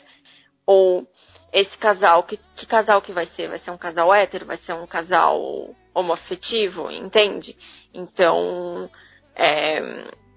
ou 0.66 1.08
esse 1.50 1.78
casal, 1.78 2.22
que, 2.22 2.36
que 2.54 2.66
casal 2.66 3.00
que 3.00 3.12
vai 3.12 3.24
ser? 3.24 3.48
Vai 3.48 3.58
ser 3.58 3.70
um 3.70 3.78
casal 3.78 4.12
hétero? 4.12 4.44
Vai 4.44 4.58
ser 4.58 4.74
um 4.74 4.86
casal 4.86 5.74
homoafetivo? 5.94 6.90
Entende? 6.90 7.56
Então, 7.94 8.90
é, 9.34 9.80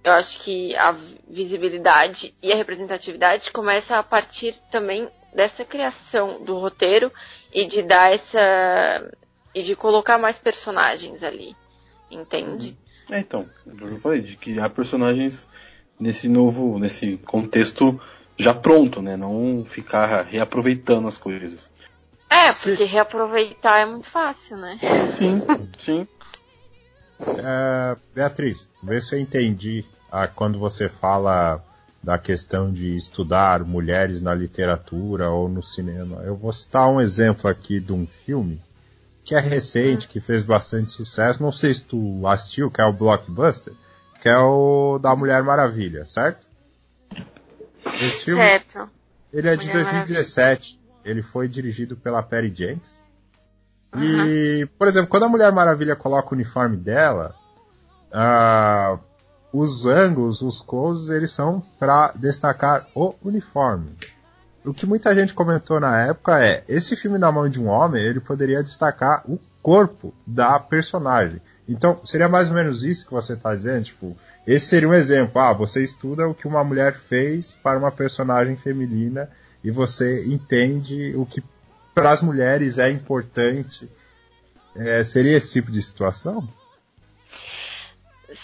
eu 0.04 0.14
acho 0.14 0.40
que 0.40 0.76
a 0.76 0.96
visibilidade 1.30 2.34
e 2.42 2.52
a 2.52 2.56
representatividade 2.56 3.52
começa 3.52 3.98
a 3.98 4.04
partir 4.04 4.56
também 4.72 5.08
dessa 5.34 5.64
criação 5.64 6.44
do 6.44 6.58
roteiro 6.58 7.12
e 7.54 7.66
de 7.66 7.82
dar 7.82 8.12
essa 8.12 9.12
e 9.54 9.64
de 9.64 9.76
colocar 9.76 10.18
mais 10.18 10.40
personagens 10.40 11.24
ali, 11.24 11.56
entende? 12.10 12.78
É, 13.10 13.20
então, 13.20 13.50
eu 13.66 14.00
falei 14.00 14.22
de 14.22 14.38
criar 14.38 14.70
personagens 14.70 15.48
nesse 16.00 16.28
novo, 16.28 16.80
nesse 16.80 17.18
contexto 17.18 18.00
já 18.38 18.54
pronto, 18.54 19.02
né? 19.02 19.18
Não 19.18 19.64
ficar 19.66 20.24
reaproveitando 20.24 21.08
as 21.08 21.18
coisas. 21.18 21.70
É, 22.30 22.54
porque 22.54 22.86
reaproveitar 22.86 23.80
é 23.80 23.86
muito 23.86 24.10
fácil, 24.10 24.58
né? 24.58 24.80
Sim, 25.18 25.42
sim. 25.78 26.08
É, 27.28 27.96
Beatriz, 28.14 28.70
vê 28.84 29.00
se 29.00 29.16
eu 29.16 29.20
entendi 29.20 29.86
ah, 30.12 30.28
quando 30.28 30.60
você 30.60 30.90
fala 30.90 31.64
da 32.04 32.18
questão 32.18 32.72
de 32.72 32.96
estudar 32.96 33.64
mulheres 33.64 34.22
na 34.22 34.34
literatura 34.34 35.30
ou 35.30 35.48
no 35.48 35.62
cinema. 35.62 36.22
Eu 36.24 36.36
vou 36.36 36.52
citar 36.52 36.90
um 36.90 37.00
exemplo 37.00 37.50
aqui 37.50 37.80
de 37.80 37.94
um 37.94 38.08
filme 38.08 38.60
que 39.24 39.36
é 39.36 39.40
recente, 39.40 40.08
que 40.08 40.20
fez 40.20 40.42
bastante 40.42 40.92
sucesso. 40.92 41.44
Não 41.44 41.52
sei 41.52 41.74
se 41.74 41.86
tu 41.86 42.26
assistiu, 42.26 42.72
que 42.72 42.82
é 42.82 42.86
o 42.86 42.94
Blockbuster, 42.94 43.74
que 44.20 44.28
é 44.28 44.38
o 44.38 44.98
da 45.00 45.16
Mulher 45.16 45.44
Maravilha, 45.44 46.06
certo? 46.08 46.48
Esse 47.86 48.26
filme, 48.26 48.42
certo. 48.42 48.90
Ele 49.32 49.48
é 49.48 49.56
Mulher 49.56 49.68
de 49.68 49.72
2017. 49.72 50.40
Maravilha. 50.48 50.82
Ele 51.04 51.22
foi 51.22 51.48
dirigido 51.48 51.96
pela 51.96 52.24
Perry 52.24 52.52
E, 53.98 54.68
por 54.78 54.88
exemplo, 54.88 55.10
quando 55.10 55.24
a 55.24 55.30
Mulher 55.30 55.52
Maravilha 55.52 55.96
coloca 55.96 56.30
o 56.30 56.34
uniforme 56.34 56.78
dela, 56.78 57.36
uh, 58.12 59.00
os 59.52 59.86
ângulos, 59.86 60.42
os 60.42 60.62
closes, 60.62 61.10
eles 61.10 61.32
são 61.32 61.62
para 61.78 62.14
destacar 62.16 62.88
o 62.96 63.14
uniforme. 63.24 63.96
O 64.64 64.74
que 64.74 64.86
muita 64.86 65.14
gente 65.14 65.34
comentou 65.34 65.80
na 65.80 66.06
época 66.06 66.44
é, 66.44 66.64
esse 66.70 66.96
filme 66.96 67.18
na 67.18 67.32
mão 67.32 67.50
de 67.50 67.60
um 67.60 67.68
homem, 67.68 68.02
ele 68.02 68.20
poderia 68.20 68.64
destacar 68.64 69.24
o 69.28 69.40
corpo 69.62 70.14
da 70.26 70.60
personagem. 70.60 71.42
Então, 71.68 72.00
seria 72.04 72.30
mais 72.30 72.50
ou 72.50 72.56
menos 72.56 72.84
isso 72.84 73.06
que 73.06 73.14
você 73.14 73.34
está 73.34 73.54
dizendo, 73.56 73.84
tipo, 73.84 74.16
esse 74.46 74.68
seria 74.68 74.90
um 74.90 74.94
exemplo. 74.94 75.42
Ah, 75.42 75.54
você 75.54 75.82
estuda 75.82 76.28
o 76.28 76.34
que 76.34 76.48
uma 76.48 76.64
mulher 76.64 76.94
fez 76.94 77.56
para 77.62 77.78
uma 77.78 77.92
personagem 77.92 78.56
feminina 78.56 79.30
e 79.64 79.72
você 79.72 80.26
entende 80.26 81.14
o 81.16 81.26
que 81.26 81.44
para 81.94 82.12
as 82.12 82.22
mulheres 82.22 82.78
é 82.78 82.90
importante. 82.90 83.90
É, 84.76 85.04
seria 85.04 85.38
esse 85.38 85.52
tipo 85.54 85.72
de 85.72 85.82
situação? 85.82 86.48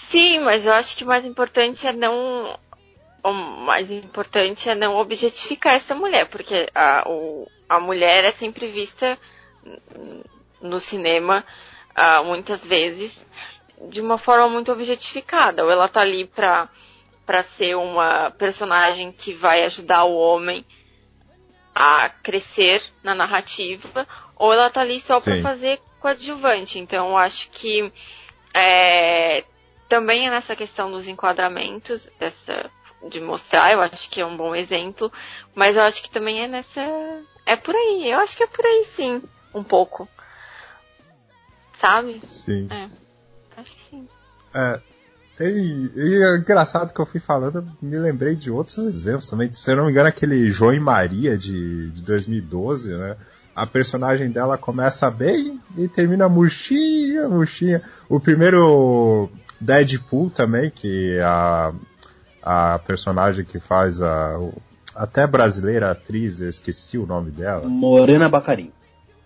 Sim, 0.09 0.39
mas 0.39 0.65
eu 0.65 0.73
acho 0.73 0.95
que 0.95 1.03
o 1.03 1.07
mais 1.07 1.25
importante 1.25 1.87
é 1.87 1.93
não. 1.93 2.57
O 3.23 3.31
mais 3.33 3.91
importante 3.91 4.69
é 4.69 4.75
não 4.75 4.95
objetificar 4.95 5.73
essa 5.73 5.95
mulher, 5.95 6.27
porque 6.27 6.69
a, 6.73 7.03
o, 7.09 7.49
a 7.67 7.79
mulher 7.79 8.23
é 8.23 8.31
sempre 8.31 8.67
vista 8.67 9.17
no 10.61 10.79
cinema, 10.79 11.43
uh, 11.91 12.23
muitas 12.23 12.65
vezes, 12.65 13.21
de 13.89 13.99
uma 13.99 14.17
forma 14.17 14.47
muito 14.47 14.71
objetificada. 14.71 15.63
Ou 15.63 15.71
ela 15.71 15.89
tá 15.89 16.01
ali 16.01 16.25
pra 16.25 16.69
ser 17.43 17.75
uma 17.75 18.31
personagem 18.31 19.11
que 19.11 19.33
vai 19.33 19.63
ajudar 19.63 20.05
o 20.05 20.15
homem 20.15 20.65
a 21.77 22.09
crescer 22.09 22.81
na 23.03 23.13
narrativa, 23.13 24.07
ou 24.35 24.51
ela 24.51 24.67
tá 24.69 24.81
ali 24.81 24.99
só 24.99 25.21
para 25.21 25.39
fazer 25.41 25.79
coadjuvante. 25.99 26.79
Então 26.79 27.09
eu 27.09 27.17
acho 27.17 27.49
que 27.51 27.93
é, 28.51 29.43
também 29.87 30.27
é 30.27 30.31
nessa 30.31 30.55
questão 30.55 30.89
dos 30.89 31.07
enquadramentos, 31.07 32.09
dessa 32.19 32.71
de 33.07 33.21
mostrar, 33.21 33.71
eu 33.71 33.79
acho 33.79 34.09
que 34.09 34.19
é 34.19 34.25
um 34.25 34.35
bom 34.35 34.55
exemplo, 34.55 35.13
mas 35.53 35.75
eu 35.75 35.83
acho 35.83 36.01
que 36.01 36.09
também 36.09 36.41
é 36.41 36.47
nessa 36.47 36.81
é 37.45 37.55
por 37.55 37.75
aí, 37.75 38.09
eu 38.09 38.19
acho 38.19 38.35
que 38.35 38.41
é 38.41 38.47
por 38.47 38.65
aí 38.65 38.83
sim, 38.85 39.21
um 39.53 39.63
pouco. 39.63 40.09
Sabe? 41.77 42.19
Sim. 42.25 42.67
É. 42.71 42.89
Acho 43.55 43.75
que 43.75 43.89
sim. 43.91 44.09
É, 44.51 44.81
e, 45.39 45.91
e 45.95 46.23
é 46.23 46.37
engraçado 46.37 46.93
que 46.93 46.99
eu 46.99 47.05
fui 47.05 47.19
falando, 47.19 47.67
me 47.81 47.97
lembrei 47.97 48.35
de 48.35 48.49
outros 48.49 48.77
exemplos 48.77 49.29
também. 49.29 49.51
Se 49.53 49.71
eu 49.71 49.77
não 49.77 49.85
me 49.85 49.91
engano, 49.91 50.07
aquele 50.07 50.49
João 50.49 50.73
e 50.73 50.79
Maria 50.79 51.37
de, 51.37 51.91
de 51.91 52.01
2012, 52.01 52.93
né? 52.93 53.15
A 53.55 53.65
personagem 53.65 54.29
dela 54.29 54.57
começa 54.57 55.09
bem 55.09 55.59
e 55.75 55.87
termina 55.87 56.29
murchinha, 56.29 57.27
murchinha. 57.27 57.81
O 58.07 58.19
primeiro 58.19 59.29
Deadpool 59.59 60.29
também, 60.29 60.69
que 60.69 61.19
a, 61.19 61.73
a 62.43 62.79
personagem 62.79 63.43
que 63.43 63.59
faz 63.59 64.01
a. 64.01 64.39
Até 64.95 65.27
brasileira 65.27 65.91
atriz, 65.91 66.41
eu 66.41 66.49
esqueci 66.49 66.97
o 66.97 67.05
nome 67.05 67.29
dela. 67.29 67.67
Morena 67.67 68.27
Bacarim. 68.27 68.71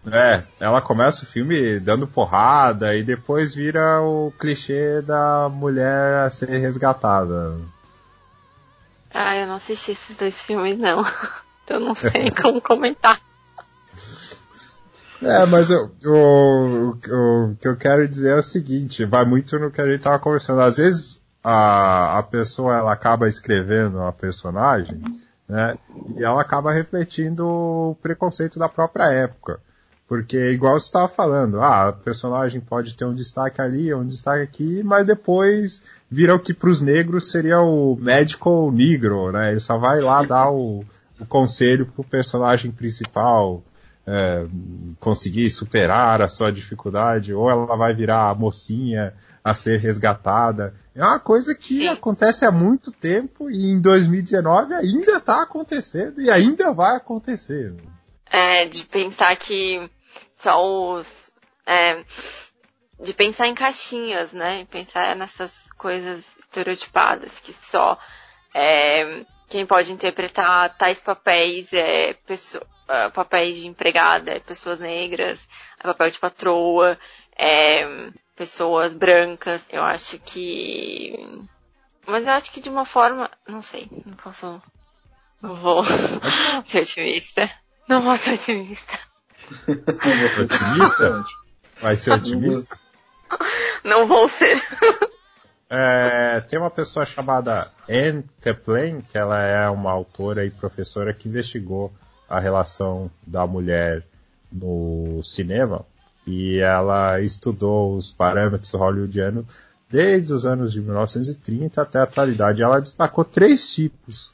É, 0.08 0.44
ela 0.60 0.82
começa 0.82 1.24
o 1.24 1.28
filme 1.28 1.80
dando 1.80 2.08
porrada 2.08 2.96
e 2.96 3.04
depois 3.04 3.54
vira 3.54 4.02
o 4.02 4.34
clichê 4.40 5.02
da 5.02 5.48
mulher 5.48 6.16
a 6.22 6.30
ser 6.30 6.58
resgatada. 6.58 7.56
Ah, 9.14 9.36
eu 9.36 9.46
não 9.46 9.56
assisti 9.56 9.92
esses 9.92 10.16
dois 10.16 10.42
filmes 10.42 10.78
não. 10.78 11.04
Então 11.64 11.80
não 11.80 11.94
sei 11.94 12.32
como 12.42 12.60
comentar. 12.60 13.22
É, 15.22 15.46
mas 15.46 15.70
eu, 15.70 15.92
o, 16.04 16.10
o, 16.10 17.52
o, 17.52 17.56
que 17.56 17.68
eu 17.68 17.78
quero 17.78 18.08
dizer 18.08 18.32
é 18.32 18.40
o 18.40 18.42
seguinte, 18.42 19.06
vai 19.06 19.24
muito 19.24 19.58
no 19.60 19.70
que 19.70 19.80
a 19.80 19.90
gente 19.90 20.02
tava 20.02 20.18
conversando. 20.18 20.62
Às 20.62 20.78
vezes 20.78 21.22
a, 21.44 22.18
a 22.18 22.24
pessoa 22.24 22.76
ela 22.76 22.92
acaba 22.92 23.30
escrevendo 23.30 24.02
a 24.02 24.12
personagem, 24.12 25.02
né? 25.48 25.78
E 26.18 26.24
ela 26.24 26.42
acaba 26.42 26.72
refletindo 26.72 27.48
o 27.48 27.96
preconceito 28.02 28.58
da 28.58 28.68
própria 28.68 29.06
época. 29.06 29.60
Porque, 30.12 30.52
igual 30.52 30.78
você 30.78 30.88
estava 30.88 31.08
falando, 31.08 31.62
ah, 31.62 31.88
o 31.88 32.04
personagem 32.04 32.60
pode 32.60 32.98
ter 32.98 33.06
um 33.06 33.16
destaque 33.16 33.62
ali, 33.62 33.94
um 33.94 34.06
destaque 34.06 34.44
aqui, 34.44 34.84
mas 34.84 35.06
depois 35.06 35.82
vira 36.10 36.36
o 36.36 36.40
que 36.40 36.54
para 36.54 36.70
os 36.70 36.82
negros 36.82 37.32
seria 37.32 37.62
o 37.62 37.96
medical 37.96 38.70
negro, 38.74 39.32
né? 39.32 39.52
Ele 39.52 39.62
só 39.62 39.78
vai 39.78 40.02
lá 40.02 40.22
dar 40.22 40.52
o, 40.52 40.84
o 41.18 41.26
conselho 41.26 41.86
pro 41.86 42.04
personagem 42.04 42.72
principal 42.72 43.64
é, 44.06 44.46
conseguir 45.00 45.50
superar 45.50 46.22
a 46.22 46.28
sua 46.28 46.52
dificuldade, 46.52 47.34
ou 47.34 47.50
ela 47.50 47.78
vai 47.78 47.94
virar 47.94 48.32
a 48.32 48.36
mocinha 48.36 49.14
a 49.42 49.54
ser 49.54 49.80
resgatada. 49.80 50.74
É 50.94 51.02
uma 51.02 51.22
coisa 51.22 51.56
que 51.56 51.76
Sim. 51.76 51.88
acontece 51.88 52.44
há 52.44 52.52
muito 52.52 52.92
tempo 52.92 53.50
e 53.50 53.72
em 53.72 53.80
2019 53.80 54.74
ainda 54.74 55.14
está 55.14 55.42
acontecendo 55.42 56.22
e 56.22 56.30
ainda 56.30 56.74
vai 56.74 56.98
acontecer. 56.98 57.74
É, 58.30 58.66
de 58.66 58.86
pensar 58.86 59.36
que 59.38 59.90
só 60.42 60.62
os. 60.64 61.32
É, 61.66 62.04
de 63.00 63.14
pensar 63.14 63.48
em 63.48 63.56
caixinhas, 63.56 64.32
né? 64.32 64.66
Pensar 64.66 65.16
nessas 65.16 65.52
coisas 65.78 66.24
estereotipadas 66.40 67.40
que 67.40 67.54
só 67.54 67.98
é, 68.54 69.26
quem 69.52 69.66
pode 69.66 69.92
interpretar 69.92 70.78
tais 70.78 71.02
papéis 71.02 71.72
é 71.74 72.14
pessoa, 72.14 72.66
uh, 72.88 73.12
papéis 73.12 73.58
de 73.58 73.68
empregada, 73.68 74.32
é 74.32 74.40
pessoas 74.40 74.80
negras, 74.80 75.40
é 75.78 75.84
papel 75.84 76.10
de 76.10 76.20
patroa, 76.20 76.98
é, 77.38 78.12
pessoas 78.36 78.94
brancas. 78.96 79.62
Eu 79.70 79.84
acho 79.84 80.18
que. 80.20 81.14
Mas 82.08 82.26
eu 82.26 82.34
acho 82.34 82.52
que 82.52 82.62
de 82.62 82.70
uma 82.70 82.86
forma. 82.86 83.30
Não 83.48 83.62
sei, 83.62 83.90
não 84.06 84.16
posso. 84.16 84.62
Não 85.42 85.56
vou 85.58 85.84
ser 86.66 86.82
otimista. 86.82 87.50
Não 87.90 88.02
vou 88.02 88.16
ser 88.16 88.36
otimista. 88.36 89.00
Ser 89.66 90.42
otimista? 90.42 91.24
Vai 91.82 91.96
ser 91.96 92.12
otimista? 92.12 92.80
Não 93.84 94.08
vou 94.08 94.28
ser. 94.30 94.62
É, 95.70 96.42
tem 96.42 96.60
uma 96.60 96.70
pessoa 96.70 97.06
chamada 97.06 97.72
Anne 97.90 98.26
Kaplan, 98.42 99.02
que 99.02 99.18
ela 99.18 99.42
é 99.42 99.70
uma 99.70 99.90
autora 99.90 100.46
e 100.46 100.52
professora 100.52 101.14
que 101.14 101.30
investigou 101.30 101.94
a 102.28 102.40
relação 102.40 103.10
da 103.26 103.48
mulher 103.48 104.04
no 104.52 105.22
cinema 105.24 105.86
e 106.26 106.60
ela 106.60 107.20
estudou 107.22 107.96
os 107.96 108.12
parâmetros 108.12 108.72
hollywoodianos 108.72 109.46
desde 109.90 110.32
os 110.32 110.46
anos 110.46 110.72
de 110.72 110.82
1930 110.82 111.82
até 111.82 112.00
a 112.00 112.04
atualidade. 112.04 112.62
Ela 112.62 112.80
destacou 112.80 113.26
três 113.26 113.74
tipos 113.74 114.34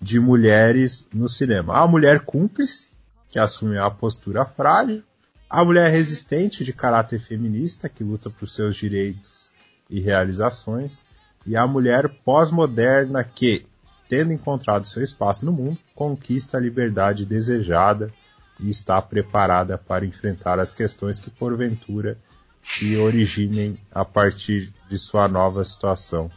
de 0.00 0.18
mulheres 0.18 1.06
no 1.12 1.28
cinema: 1.28 1.76
a 1.76 1.86
mulher 1.86 2.20
cúmplice, 2.20 2.95
que 3.36 3.40
assume 3.40 3.76
a 3.76 3.90
postura 3.90 4.46
frágil, 4.46 5.02
a 5.50 5.62
mulher 5.62 5.90
resistente 5.90 6.64
de 6.64 6.72
caráter 6.72 7.20
feminista, 7.20 7.86
que 7.86 8.02
luta 8.02 8.30
por 8.30 8.48
seus 8.48 8.76
direitos 8.76 9.52
e 9.90 10.00
realizações, 10.00 11.02
e 11.44 11.54
a 11.54 11.66
mulher 11.66 12.08
pós-moderna 12.24 13.22
que, 13.22 13.66
tendo 14.08 14.32
encontrado 14.32 14.86
seu 14.86 15.02
espaço 15.02 15.44
no 15.44 15.52
mundo, 15.52 15.78
conquista 15.94 16.56
a 16.56 16.60
liberdade 16.60 17.26
desejada 17.26 18.10
e 18.58 18.70
está 18.70 19.02
preparada 19.02 19.76
para 19.76 20.06
enfrentar 20.06 20.58
as 20.58 20.72
questões 20.72 21.18
que 21.18 21.28
porventura 21.28 22.16
se 22.64 22.96
originem 22.96 23.78
a 23.92 24.02
partir 24.02 24.72
de 24.88 24.96
sua 24.96 25.28
nova 25.28 25.62
situação. 25.62 26.30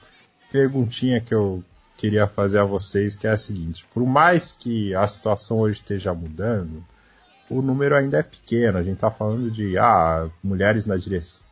Perguntinha 0.51 1.21
que 1.21 1.33
eu 1.33 1.63
queria 1.99 2.25
fazer 2.27 2.59
a 2.59 2.63
vocês 2.63 3.17
que 3.17 3.27
é 3.27 3.31
a 3.31 3.37
seguinte: 3.37 3.85
por 3.93 4.05
mais 4.05 4.53
que 4.53 4.95
a 4.95 5.05
situação 5.05 5.59
hoje 5.59 5.79
esteja 5.79 6.13
mudando, 6.13 6.83
o 7.49 7.61
número 7.61 7.95
ainda 7.95 8.19
é 8.19 8.23
pequeno. 8.23 8.77
A 8.77 8.83
gente 8.83 8.95
está 8.95 9.11
falando 9.11 9.51
de 9.51 9.77
ah, 9.77 10.29
mulheres 10.41 10.85
na 10.85 10.95
direção, 10.95 11.45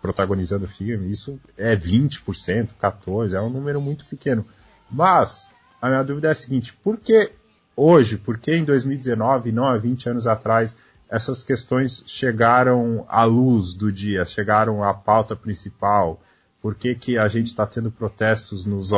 protagonizando 0.00 0.66
o 0.66 0.68
filme. 0.68 1.10
Isso 1.10 1.40
é 1.58 1.74
20%, 1.74 2.74
14%, 2.80 3.32
é 3.32 3.40
um 3.40 3.50
número 3.50 3.80
muito 3.80 4.04
pequeno. 4.04 4.46
Mas 4.88 5.50
a 5.82 5.88
minha 5.88 6.02
dúvida 6.04 6.28
é 6.28 6.30
a 6.30 6.34
seguinte: 6.34 6.72
por 6.72 6.96
que 6.96 7.32
hoje, 7.74 8.16
por 8.16 8.38
que 8.38 8.54
em 8.54 8.64
2019, 8.64 9.50
não 9.50 9.64
há 9.64 9.76
20 9.76 10.10
anos 10.10 10.26
atrás, 10.28 10.76
essas 11.08 11.42
questões 11.42 12.04
chegaram 12.06 13.04
à 13.08 13.24
luz 13.24 13.74
do 13.74 13.90
dia, 13.90 14.24
chegaram 14.24 14.84
à 14.84 14.94
pauta 14.94 15.34
principal? 15.34 16.20
Por 16.60 16.74
que, 16.74 16.94
que 16.94 17.16
a 17.16 17.26
gente 17.28 17.46
está 17.46 17.66
tendo 17.66 17.90
protestos 17.90 18.66
nos 18.66 18.90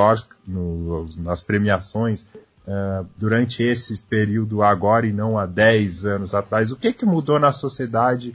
nos, 0.47 1.17
nas 1.17 1.45
premiações 1.45 2.23
uh, 2.67 3.09
durante 3.17 3.63
esse 3.63 4.03
período 4.03 4.63
agora 4.63 5.07
e 5.07 5.13
não 5.13 5.39
há 5.39 5.47
10 5.47 6.07
anos 6.07 6.35
atrás? 6.35 6.73
O 6.73 6.77
que, 6.77 6.93
que 6.93 7.07
mudou 7.07 7.39
na 7.39 7.53
sociedade 7.53 8.35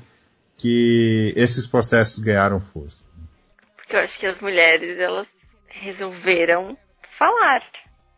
que 0.55 1.33
esses 1.35 1.67
protestos 1.67 2.19
ganharam 2.19 2.59
força? 2.59 3.05
Porque 3.75 3.95
eu 3.95 3.99
acho 3.99 4.17
que 4.17 4.25
as 4.25 4.39
mulheres 4.39 4.97
elas 4.97 5.27
resolveram 5.67 6.77
falar. 7.11 7.61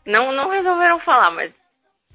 Não, 0.06 0.32
não 0.32 0.50
resolveram 0.50 1.00
falar, 1.00 1.32
mas 1.32 1.52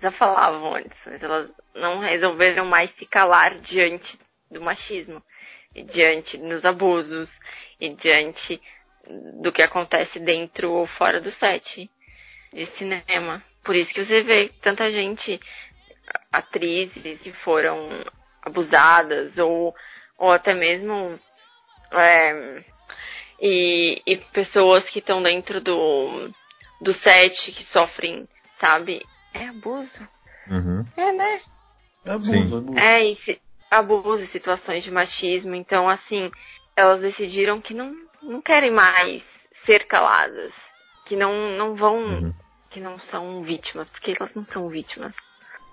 já 0.01 0.11
falavam 0.11 0.75
antes, 0.75 0.99
mas 1.07 1.23
elas 1.23 1.49
não 1.75 2.01
resolveram 2.01 2.65
mais 2.65 2.91
se 2.91 3.07
calar 3.07 3.59
diante 3.61 4.19
do 4.51 4.61
machismo, 4.61 5.23
e 5.75 5.83
diante 5.83 6.37
dos 6.37 6.65
abusos, 6.65 7.31
e 7.81 7.91
diante 7.91 8.61
do 9.41 9.53
que 9.53 9.63
acontece 9.63 10.19
dentro 10.19 10.73
ou 10.73 10.87
fora 10.87 11.21
do 11.21 11.31
set 11.31 11.91
de 12.53 12.67
cinema. 12.67 13.43
Por 13.63 13.75
isso 13.75 13.93
que 13.93 14.05
você 14.05 14.23
vê 14.23 14.51
tanta 14.61 14.91
gente, 14.91 15.41
atrizes 16.33 17.21
que 17.21 17.33
foram 17.33 18.05
abusadas, 18.43 19.39
ou, 19.39 19.75
ou 20.19 20.31
até 20.31 20.55
mesmo 20.55 21.19
é, 21.91 22.65
e, 23.41 24.03
e 24.07 24.17
pessoas 24.17 24.89
que 24.89 24.99
estão 24.99 25.23
dentro 25.23 25.61
do, 25.61 26.31
do 26.81 26.93
set 26.93 27.53
que 27.53 27.65
sofrem, 27.65 28.29
sabe, 28.59 29.05
é 29.33 29.49
abuso. 29.49 30.07
Uhum. 30.49 30.85
É, 30.97 31.13
né? 31.13 31.41
É 32.05 32.11
abuso, 32.11 32.59
abuso. 32.59 32.79
É, 32.79 33.05
e 33.05 33.15
se, 33.17 33.41
abuso 33.71 34.23
e 34.23 34.27
situações 34.27 34.85
de 34.85 34.91
machismo. 34.91 35.55
Então, 35.55 35.89
assim, 35.89 36.31
elas 36.77 37.01
decidiram 37.01 37.61
que 37.61 37.75
não, 37.75 37.95
não 38.25 38.41
querem 38.41 38.71
mais 38.71 39.23
ser 39.65 39.87
caladas. 39.87 40.53
Que 41.05 41.17
não, 41.17 41.57
não 41.57 41.75
vão. 41.75 41.97
Uhum. 41.97 42.35
Que 42.71 42.81
não 42.81 42.99
são 42.99 43.43
vítimas, 43.43 43.89
porque 43.89 44.15
elas 44.19 44.35
não 44.35 44.45
são 44.45 44.69
vítimas. 44.69 45.15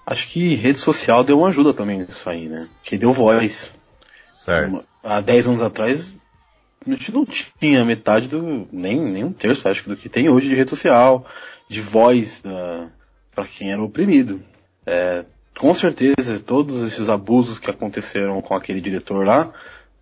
Acho 0.05 0.27
que 0.27 0.55
rede 0.55 0.79
social 0.79 1.23
deu 1.23 1.39
uma 1.39 1.49
ajuda 1.49 1.73
também 1.73 1.99
nisso 1.99 2.29
aí, 2.29 2.47
né? 2.47 2.69
Que 2.83 2.97
deu 2.97 3.13
voz. 3.13 3.73
Certo. 4.33 4.85
Há 5.03 5.21
10 5.21 5.47
anos 5.47 5.61
atrás, 5.61 6.15
a 6.85 6.89
gente 6.89 7.11
não 7.11 7.25
tinha 7.25 7.85
metade 7.85 8.27
do. 8.27 8.67
nem, 8.71 8.99
nem 8.99 9.23
um 9.23 9.33
terço, 9.33 9.67
acho 9.67 9.83
que, 9.83 9.89
do 9.89 9.97
que 9.97 10.09
tem 10.09 10.29
hoje 10.29 10.47
de 10.47 10.55
rede 10.55 10.69
social, 10.69 11.25
de 11.69 11.81
voz 11.81 12.41
da, 12.41 12.89
para 13.33 13.45
quem 13.45 13.71
era 13.71 13.81
oprimido. 13.81 14.43
É, 14.85 15.25
com 15.57 15.73
certeza, 15.75 16.39
todos 16.39 16.81
esses 16.81 17.07
abusos 17.07 17.59
que 17.59 17.69
aconteceram 17.69 18.41
com 18.41 18.55
aquele 18.55 18.81
diretor 18.81 19.25
lá 19.25 19.53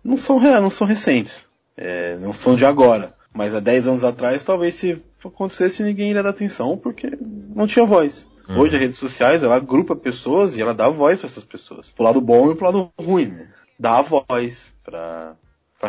não 0.02 0.16
são, 0.16 0.40
não 0.40 0.70
são 0.70 0.86
recentes, 0.86 1.46
é, 1.80 2.16
não 2.16 2.34
são 2.34 2.54
de 2.54 2.64
agora. 2.64 3.14
Mas 3.32 3.54
há 3.54 3.60
10 3.60 3.86
anos 3.86 4.04
atrás, 4.04 4.44
talvez 4.44 4.74
se 4.74 5.02
acontecesse, 5.24 5.82
ninguém 5.82 6.10
iria 6.10 6.22
dar 6.22 6.30
atenção 6.30 6.76
porque 6.76 7.10
não 7.54 7.66
tinha 7.66 7.84
voz. 7.84 8.26
Uhum. 8.48 8.58
Hoje, 8.60 8.74
as 8.74 8.80
redes 8.80 8.98
sociais, 8.98 9.42
ela 9.42 9.56
agrupa 9.56 9.96
pessoas 9.96 10.56
e 10.56 10.60
ela 10.60 10.74
dá 10.74 10.88
voz 10.88 11.20
para 11.20 11.28
essas 11.28 11.44
pessoas. 11.44 11.90
Pro 11.90 12.04
lado 12.04 12.20
bom 12.20 12.50
e 12.50 12.54
pro 12.54 12.66
lado 12.66 12.92
ruim, 12.98 13.28
né? 13.28 13.48
Dá 13.78 14.02
voz 14.02 14.72
para 14.84 15.36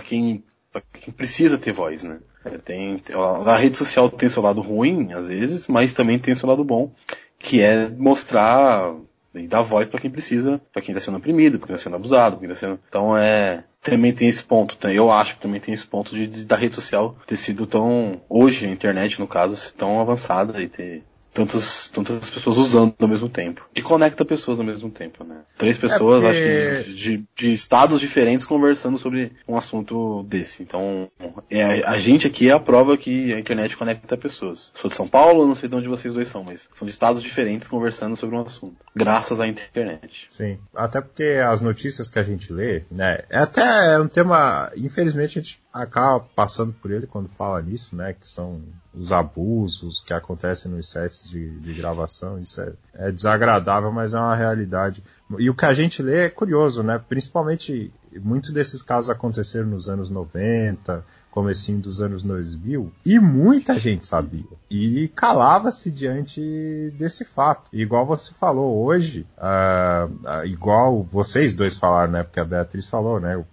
quem, 0.05 0.43
pra 0.71 0.81
quem 0.93 1.13
precisa 1.13 1.57
ter 1.57 1.73
voz, 1.73 2.03
né? 2.03 2.19
É, 2.45 2.57
tem, 2.57 3.01
a 3.45 3.55
rede 3.57 3.77
social 3.77 4.09
tem 4.09 4.29
seu 4.29 4.41
lado 4.41 4.61
ruim, 4.61 5.11
às 5.13 5.27
vezes, 5.27 5.67
mas 5.67 5.93
também 5.93 6.17
tem 6.17 6.33
seu 6.33 6.47
lado 6.47 6.63
bom 6.63 6.91
que 7.41 7.59
é 7.59 7.89
mostrar 7.89 8.93
e 9.33 9.47
dar 9.47 9.61
voz 9.61 9.87
para 9.87 9.99
quem 9.99 10.11
precisa, 10.11 10.61
para 10.71 10.81
quem 10.81 10.93
está 10.93 11.03
sendo 11.03 11.17
oprimido, 11.17 11.57
para 11.57 11.67
quem 11.67 11.75
está 11.75 11.85
sendo 11.85 11.95
abusado, 11.95 12.37
quem 12.37 12.49
tá 12.49 12.55
sendo. 12.55 12.79
Então 12.87 13.17
é 13.17 13.63
também 13.81 14.13
tem 14.13 14.27
esse 14.27 14.43
ponto, 14.43 14.77
eu 14.87 15.11
acho 15.11 15.35
que 15.35 15.41
também 15.41 15.59
tem 15.59 15.73
esse 15.73 15.85
ponto 15.85 16.13
de, 16.13 16.27
de 16.27 16.45
da 16.45 16.55
rede 16.55 16.75
social 16.75 17.17
ter 17.25 17.37
sido 17.37 17.65
tão 17.65 18.21
hoje 18.29 18.67
a 18.67 18.69
internet 18.69 19.19
no 19.19 19.27
caso 19.27 19.73
tão 19.73 19.99
avançada 19.99 20.61
e 20.61 20.67
ter 20.67 21.03
tantas, 21.33 21.87
tantas 21.87 22.29
pessoas 22.29 22.57
usando 22.57 22.93
ao 22.99 23.07
mesmo 23.07 23.29
tempo. 23.29 23.67
E 23.75 23.81
conecta 23.81 24.25
pessoas 24.25 24.59
ao 24.59 24.65
mesmo 24.65 24.89
tempo, 24.89 25.23
né? 25.23 25.37
Três 25.57 25.77
pessoas, 25.77 26.23
é 26.23 26.27
porque... 26.27 26.39
acho 26.41 26.83
que 26.83 26.93
de, 26.93 27.23
de, 27.35 27.51
estados 27.51 27.99
diferentes 27.99 28.45
conversando 28.45 28.97
sobre 28.97 29.31
um 29.47 29.57
assunto 29.57 30.23
desse. 30.23 30.63
Então, 30.63 31.09
é, 31.49 31.83
a 31.83 31.97
gente 31.97 32.27
aqui 32.27 32.49
é 32.49 32.53
a 32.53 32.59
prova 32.59 32.97
que 32.97 33.33
a 33.33 33.39
internet 33.39 33.77
conecta 33.77 34.17
pessoas. 34.17 34.71
Sou 34.75 34.89
de 34.89 34.95
São 34.95 35.07
Paulo, 35.07 35.47
não 35.47 35.55
sei 35.55 35.69
de 35.69 35.75
onde 35.75 35.87
vocês 35.87 36.13
dois 36.13 36.27
são, 36.27 36.43
mas 36.43 36.67
são 36.73 36.85
de 36.85 36.93
estados 36.93 37.23
diferentes 37.23 37.67
conversando 37.67 38.15
sobre 38.15 38.35
um 38.35 38.41
assunto. 38.41 38.75
Graças 38.95 39.39
à 39.39 39.47
internet. 39.47 40.27
Sim. 40.29 40.59
Até 40.75 41.01
porque 41.01 41.23
as 41.23 41.61
notícias 41.61 42.07
que 42.07 42.19
a 42.19 42.23
gente 42.23 42.51
lê, 42.51 42.83
né? 42.91 43.19
É 43.29 43.39
até 43.39 43.99
um 43.99 44.07
tema, 44.07 44.71
infelizmente, 44.75 45.39
a 45.39 45.41
gente 45.41 45.60
acaba 45.73 46.19
passando 46.35 46.73
por 46.73 46.91
ele 46.91 47.07
quando 47.07 47.29
fala 47.29 47.61
nisso, 47.61 47.95
né? 47.95 48.13
Que 48.13 48.27
são 48.27 48.61
os 48.93 49.11
abusos 49.11 50.01
que 50.01 50.13
acontecem 50.13 50.69
nos 50.69 50.89
sets 50.89 51.29
de, 51.29 51.59
de 51.59 51.73
gravação. 51.73 52.39
Isso 52.39 52.61
é, 52.61 52.73
é, 52.93 53.11
desagradável, 53.11 53.91
mas 53.91 54.13
é 54.13 54.19
uma 54.19 54.35
realidade. 54.35 55.03
E 55.39 55.49
o 55.49 55.55
que 55.55 55.65
a 55.65 55.73
gente 55.73 56.01
lê 56.01 56.25
é 56.25 56.29
curioso, 56.29 56.83
né? 56.83 57.01
Principalmente 57.07 57.93
muitos 58.19 58.51
desses 58.51 58.81
casos 58.81 59.09
aconteceram 59.09 59.67
nos 59.67 59.87
anos 59.87 60.09
90, 60.09 61.05
comecinho 61.31 61.79
dos 61.79 62.01
anos 62.01 62.21
2000, 62.23 62.91
e 63.05 63.19
muita 63.19 63.79
gente 63.79 64.05
sabia. 64.05 64.45
E 64.69 65.07
calava-se 65.15 65.91
diante 65.91 66.93
desse 66.97 67.25
fato. 67.25 67.69
igual 67.73 68.05
você 68.05 68.33
falou 68.33 68.85
hoje, 68.85 69.25
uh, 69.37 70.11
uh, 70.11 70.45
igual 70.45 71.03
vocês 71.03 71.53
dois 71.53 71.75
falaram, 71.75 72.11
né? 72.11 72.23
Porque 72.23 72.39
a 72.39 72.45
Beatriz 72.45 72.87
falou, 72.87 73.19
né? 73.19 73.43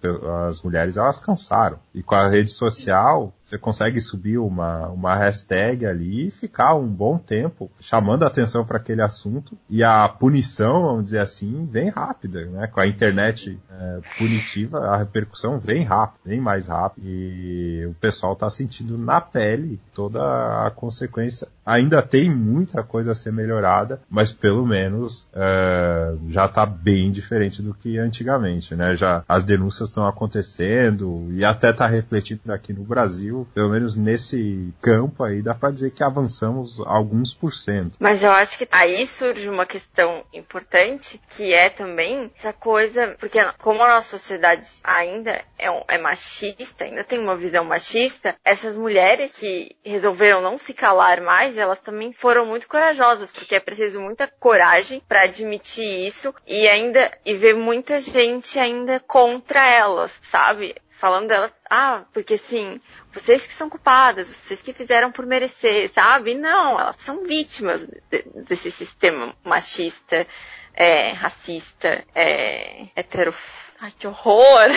As 0.49 0.63
mulheres 0.63 0.97
elas 0.97 1.19
cansaram. 1.19 1.79
E 1.95 2.03
com 2.03 2.15
a 2.15 2.29
rede 2.29 2.51
social, 2.51 3.33
você 3.49 3.57
consegue 3.57 3.99
subir 3.99 4.37
uma, 4.37 4.89
uma 4.89 5.15
hashtag 5.15 5.87
ali 5.87 6.29
e 6.29 6.31
ficar 6.31 6.75
um 6.75 6.87
bom 6.87 7.17
tempo 7.17 7.71
chamando 7.81 8.25
a 8.25 8.27
atenção 8.27 8.63
para 8.63 8.77
aquele 8.77 9.01
assunto. 9.01 9.57
E 9.71 9.83
a 9.83 10.07
punição, 10.07 10.83
vamos 10.83 11.05
dizer 11.05 11.21
assim, 11.21 11.67
vem 11.71 11.89
rápida, 11.89 12.45
né? 12.45 12.67
Com 12.67 12.81
a 12.81 12.87
internet 12.87 13.59
é, 13.71 14.01
punitiva, 14.19 14.81
a 14.81 14.99
repercussão 14.99 15.59
vem 15.59 15.83
rápido, 15.83 16.21
vem 16.27 16.41
mais 16.41 16.67
rápido. 16.67 17.07
E 17.07 17.87
o 17.87 17.95
pessoal 17.95 18.35
está 18.35 18.51
sentindo 18.51 18.99
na 18.99 19.19
pele 19.19 19.81
toda 19.95 20.21
a 20.67 20.71
consequência. 20.71 21.49
Ainda 21.65 22.03
tem 22.03 22.31
muita 22.31 22.83
coisa 22.83 23.13
a 23.13 23.15
ser 23.15 23.33
melhorada, 23.33 24.01
mas 24.11 24.31
pelo 24.31 24.67
menos 24.67 25.27
é, 25.33 26.15
já 26.29 26.45
está 26.45 26.67
bem 26.67 27.11
diferente 27.11 27.63
do 27.63 27.73
que 27.73 27.99
antigamente, 27.99 28.75
né? 28.75 28.95
Já 28.95 29.25
as 29.27 29.43
denúncias 29.43 29.89
estão 29.89 30.07
acontecendo 30.07 31.29
e 31.31 31.45
até 31.45 31.71
está 31.71 31.87
refletindo 31.87 32.53
aqui 32.53 32.75
no 32.75 32.85
Brasil 32.85 33.38
pelo 33.55 33.71
menos 33.71 33.97
nesse 33.97 34.73
campo 34.81 35.23
aí, 35.25 35.43
dá 35.43 35.55
para 35.55 35.71
dizer 35.71 35.91
que 35.91 36.03
avançamos 36.03 36.81
alguns 36.81 37.35
por 37.35 37.53
cento. 37.53 37.97
Mas 38.01 38.23
eu 38.23 38.31
acho 38.31 38.59
que 38.59 38.69
aí 38.71 39.07
surge 39.07 39.49
uma 39.49 39.67
questão 39.67 40.25
importante, 40.33 41.21
que 41.37 41.53
é 41.53 41.69
também 41.69 42.31
essa 42.39 42.53
coisa, 42.53 43.17
porque 43.19 43.39
como 43.59 43.83
a 43.83 43.89
nossa 43.89 44.17
sociedade 44.17 44.67
ainda 44.83 45.31
é, 45.59 45.67
é 45.89 45.99
machista, 45.99 46.85
ainda 46.85 47.05
tem 47.05 47.19
uma 47.19 47.37
visão 47.37 47.65
machista, 47.65 48.37
essas 48.45 48.77
mulheres 48.77 49.33
que 49.33 49.77
resolveram 49.85 50.41
não 50.41 50.57
se 50.59 50.73
calar 50.73 51.21
mais, 51.21 51.59
elas 51.59 51.79
também 51.79 52.13
foram 52.13 52.47
muito 52.47 52.69
corajosas, 52.69 53.31
porque 53.31 53.55
é 53.55 53.61
preciso 53.61 54.01
muita 54.01 54.27
coragem 54.27 55.03
para 55.09 55.23
admitir 55.23 56.07
isso 56.07 56.35
e 56.47 56.67
ainda 56.69 57.11
e 57.25 57.35
ver 57.35 57.55
muita 57.55 58.01
gente 58.01 58.59
ainda 58.59 59.01
contra 59.01 59.67
elas, 59.67 60.19
sabe? 60.23 60.75
Falando 60.99 61.29
dela, 61.29 61.51
ah, 61.71 62.03
porque 62.13 62.35
assim, 62.35 62.81
vocês 63.13 63.47
que 63.47 63.53
são 63.53 63.71
culpadas, 63.71 64.29
vocês 64.29 64.61
que 64.61 64.73
fizeram 64.73 65.13
por 65.13 65.25
merecer, 65.25 65.89
sabe? 65.89 66.35
Não, 66.35 66.79
elas 66.79 66.97
são 66.99 67.25
vítimas 67.25 67.87
de, 67.87 68.23
desse 68.49 68.69
sistema 68.69 69.33
machista, 69.45 70.27
é, 70.75 71.13
racista, 71.13 72.05
é, 72.15 72.89
hetero... 72.97 73.33
Ai, 73.81 73.93
que 73.97 74.09
horror! 74.09 74.69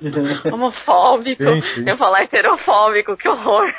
Homofóbico. 0.52 1.42
Sim, 1.42 1.60
sim. 1.60 1.84
Eu 1.88 1.96
falar 1.96 2.22
heterofóbico, 2.22 3.16
que 3.16 3.28
horror! 3.28 3.74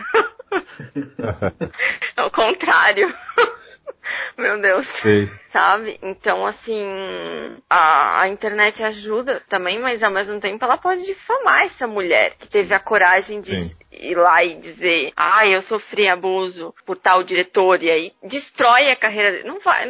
é 2.17 2.23
o 2.23 2.29
contrário. 2.29 3.07
Meu 4.37 4.59
Deus. 4.59 4.87
Sim. 4.87 5.29
Sabe? 5.49 5.97
Então, 6.01 6.45
assim, 6.45 6.83
a, 7.69 8.21
a, 8.21 8.27
internet 8.27 8.83
ajuda 8.83 9.41
também, 9.47 9.79
mas 9.79 10.03
ao 10.03 10.11
mesmo 10.11 10.39
tempo 10.39 10.63
ela 10.63 10.77
pode 10.77 11.05
difamar 11.05 11.63
essa 11.63 11.87
mulher 11.87 12.35
que 12.35 12.47
teve 12.47 12.73
a 12.73 12.79
coragem 12.79 13.41
de 13.41 13.55
Sim. 13.55 13.77
ir 13.91 14.15
lá 14.15 14.43
e 14.43 14.55
dizer, 14.55 15.13
ah, 15.15 15.47
eu 15.47 15.61
sofri 15.61 16.07
abuso 16.07 16.73
por 16.85 16.97
tal 16.97 17.23
diretor, 17.23 17.81
e 17.81 17.89
aí 17.89 18.13
destrói 18.23 18.91
a 18.91 18.95
carreira 18.95 19.31
dele. 19.31 19.47
Não 19.47 19.59
vai, 19.59 19.85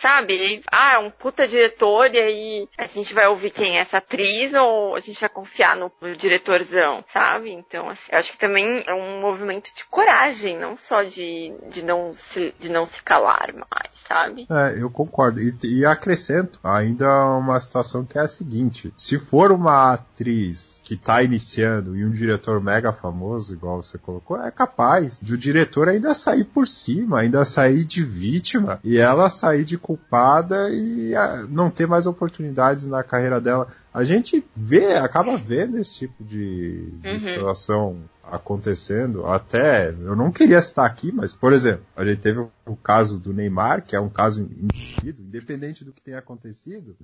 sabe? 0.00 0.62
Ah, 0.72 0.94
é 0.94 0.98
um 0.98 1.10
puta 1.10 1.46
diretor 1.46 2.12
e 2.14 2.18
aí 2.18 2.68
a 2.78 2.86
gente 2.86 3.12
vai 3.12 3.26
ouvir 3.26 3.50
quem 3.50 3.76
é 3.76 3.80
essa 3.80 3.98
atriz 3.98 4.54
ou 4.54 4.94
a 4.94 5.00
gente 5.00 5.20
vai 5.20 5.28
confiar 5.28 5.76
no, 5.76 5.92
no 6.00 6.16
diretorzão, 6.16 7.04
sabe? 7.12 7.50
Então, 7.52 7.88
assim, 7.88 8.10
eu 8.10 8.18
acho 8.18 8.32
que 8.32 8.38
também 8.38 8.82
é 8.86 8.94
um 8.94 9.20
movimento 9.20 9.70
de 9.74 9.84
coragem, 9.84 10.58
não 10.58 10.76
só 10.76 11.02
de, 11.02 11.52
de, 11.68 11.82
não, 11.82 12.14
se, 12.14 12.54
de 12.58 12.70
não 12.70 12.86
se 12.86 13.02
calar 13.02 13.52
mais, 13.52 13.90
sabe? 14.08 14.46
É, 14.50 14.82
eu 14.82 14.90
concordo. 14.90 15.40
E, 15.40 15.54
e 15.64 15.84
acrescento 15.84 16.58
ainda 16.64 17.08
uma 17.36 17.60
situação 17.60 18.04
que 18.04 18.18
é 18.18 18.22
a 18.22 18.28
seguinte: 18.28 18.92
se 18.96 19.18
for 19.18 19.52
uma 19.52 19.92
atriz 19.92 20.80
que 20.84 20.96
tá 20.96 21.22
iniciando 21.22 21.96
e 21.96 22.04
um 22.04 22.10
diretor 22.10 22.60
mega 22.60 22.92
famoso, 22.92 23.52
igual 23.52 23.82
você 23.82 23.98
colocou, 23.98 24.40
é 24.40 24.50
capaz 24.50 25.18
de 25.20 25.34
o 25.34 25.38
diretor 25.38 25.88
ainda 25.88 26.14
sair 26.14 26.44
por 26.44 26.66
cima, 26.66 27.20
ainda 27.20 27.44
sair 27.44 27.84
de 27.84 28.02
vítima 28.02 28.80
e 28.82 28.98
ela 28.98 29.28
sair 29.28 29.64
de 29.64 29.78
culpada 29.90 30.70
e 30.70 31.16
ah, 31.16 31.44
não 31.48 31.68
ter 31.68 31.88
mais 31.88 32.06
oportunidades 32.06 32.86
na 32.86 33.02
carreira 33.02 33.40
dela. 33.40 33.66
A 33.92 34.04
gente 34.04 34.44
vê, 34.54 34.94
acaba 34.94 35.36
vendo 35.36 35.78
esse 35.78 35.98
tipo 35.98 36.22
de, 36.22 36.92
de 36.92 37.08
uhum. 37.08 37.18
situação 37.18 38.02
acontecendo. 38.22 39.26
Até, 39.26 39.90
eu 39.90 40.14
não 40.14 40.30
queria 40.30 40.62
citar 40.62 40.86
aqui, 40.86 41.10
mas, 41.10 41.34
por 41.34 41.52
exemplo, 41.52 41.84
a 41.96 42.04
gente 42.04 42.20
teve 42.20 42.38
o 42.38 42.76
caso 42.76 43.18
do 43.18 43.34
Neymar, 43.34 43.84
que 43.84 43.96
é 43.96 44.00
um 44.00 44.08
caso 44.08 44.42
indivíduo, 44.42 45.24
independente 45.24 45.84
do 45.84 45.92
que 45.92 46.00
tenha 46.00 46.20
acontecido, 46.20 46.96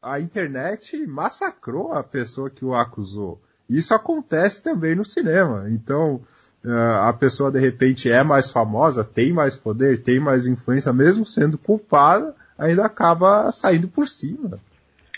a 0.00 0.20
internet 0.20 1.04
massacrou 1.04 1.92
a 1.92 2.04
pessoa 2.04 2.48
que 2.48 2.64
o 2.64 2.72
acusou. 2.72 3.42
Isso 3.68 3.92
acontece 3.94 4.62
também 4.62 4.94
no 4.94 5.04
cinema. 5.04 5.68
Então, 5.68 6.20
a 6.64 7.12
pessoa 7.12 7.50
de 7.50 7.58
repente 7.58 8.10
é 8.10 8.22
mais 8.22 8.50
famosa, 8.50 9.04
tem 9.04 9.32
mais 9.32 9.56
poder, 9.56 10.02
tem 10.02 10.20
mais 10.20 10.46
influência, 10.46 10.92
mesmo 10.92 11.26
sendo 11.26 11.58
culpada, 11.58 12.34
ainda 12.56 12.84
acaba 12.84 13.50
saindo 13.50 13.88
por 13.88 14.06
cima. 14.06 14.60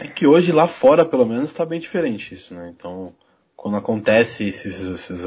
É 0.00 0.06
que 0.06 0.26
hoje 0.26 0.52
lá 0.52 0.66
fora, 0.66 1.04
pelo 1.04 1.26
menos, 1.26 1.50
está 1.50 1.64
bem 1.64 1.78
diferente 1.78 2.34
isso, 2.34 2.54
né? 2.54 2.72
Então, 2.76 3.12
quando 3.56 3.76
acontece 3.76 4.44
esses, 4.44 4.80
essas 4.84 5.24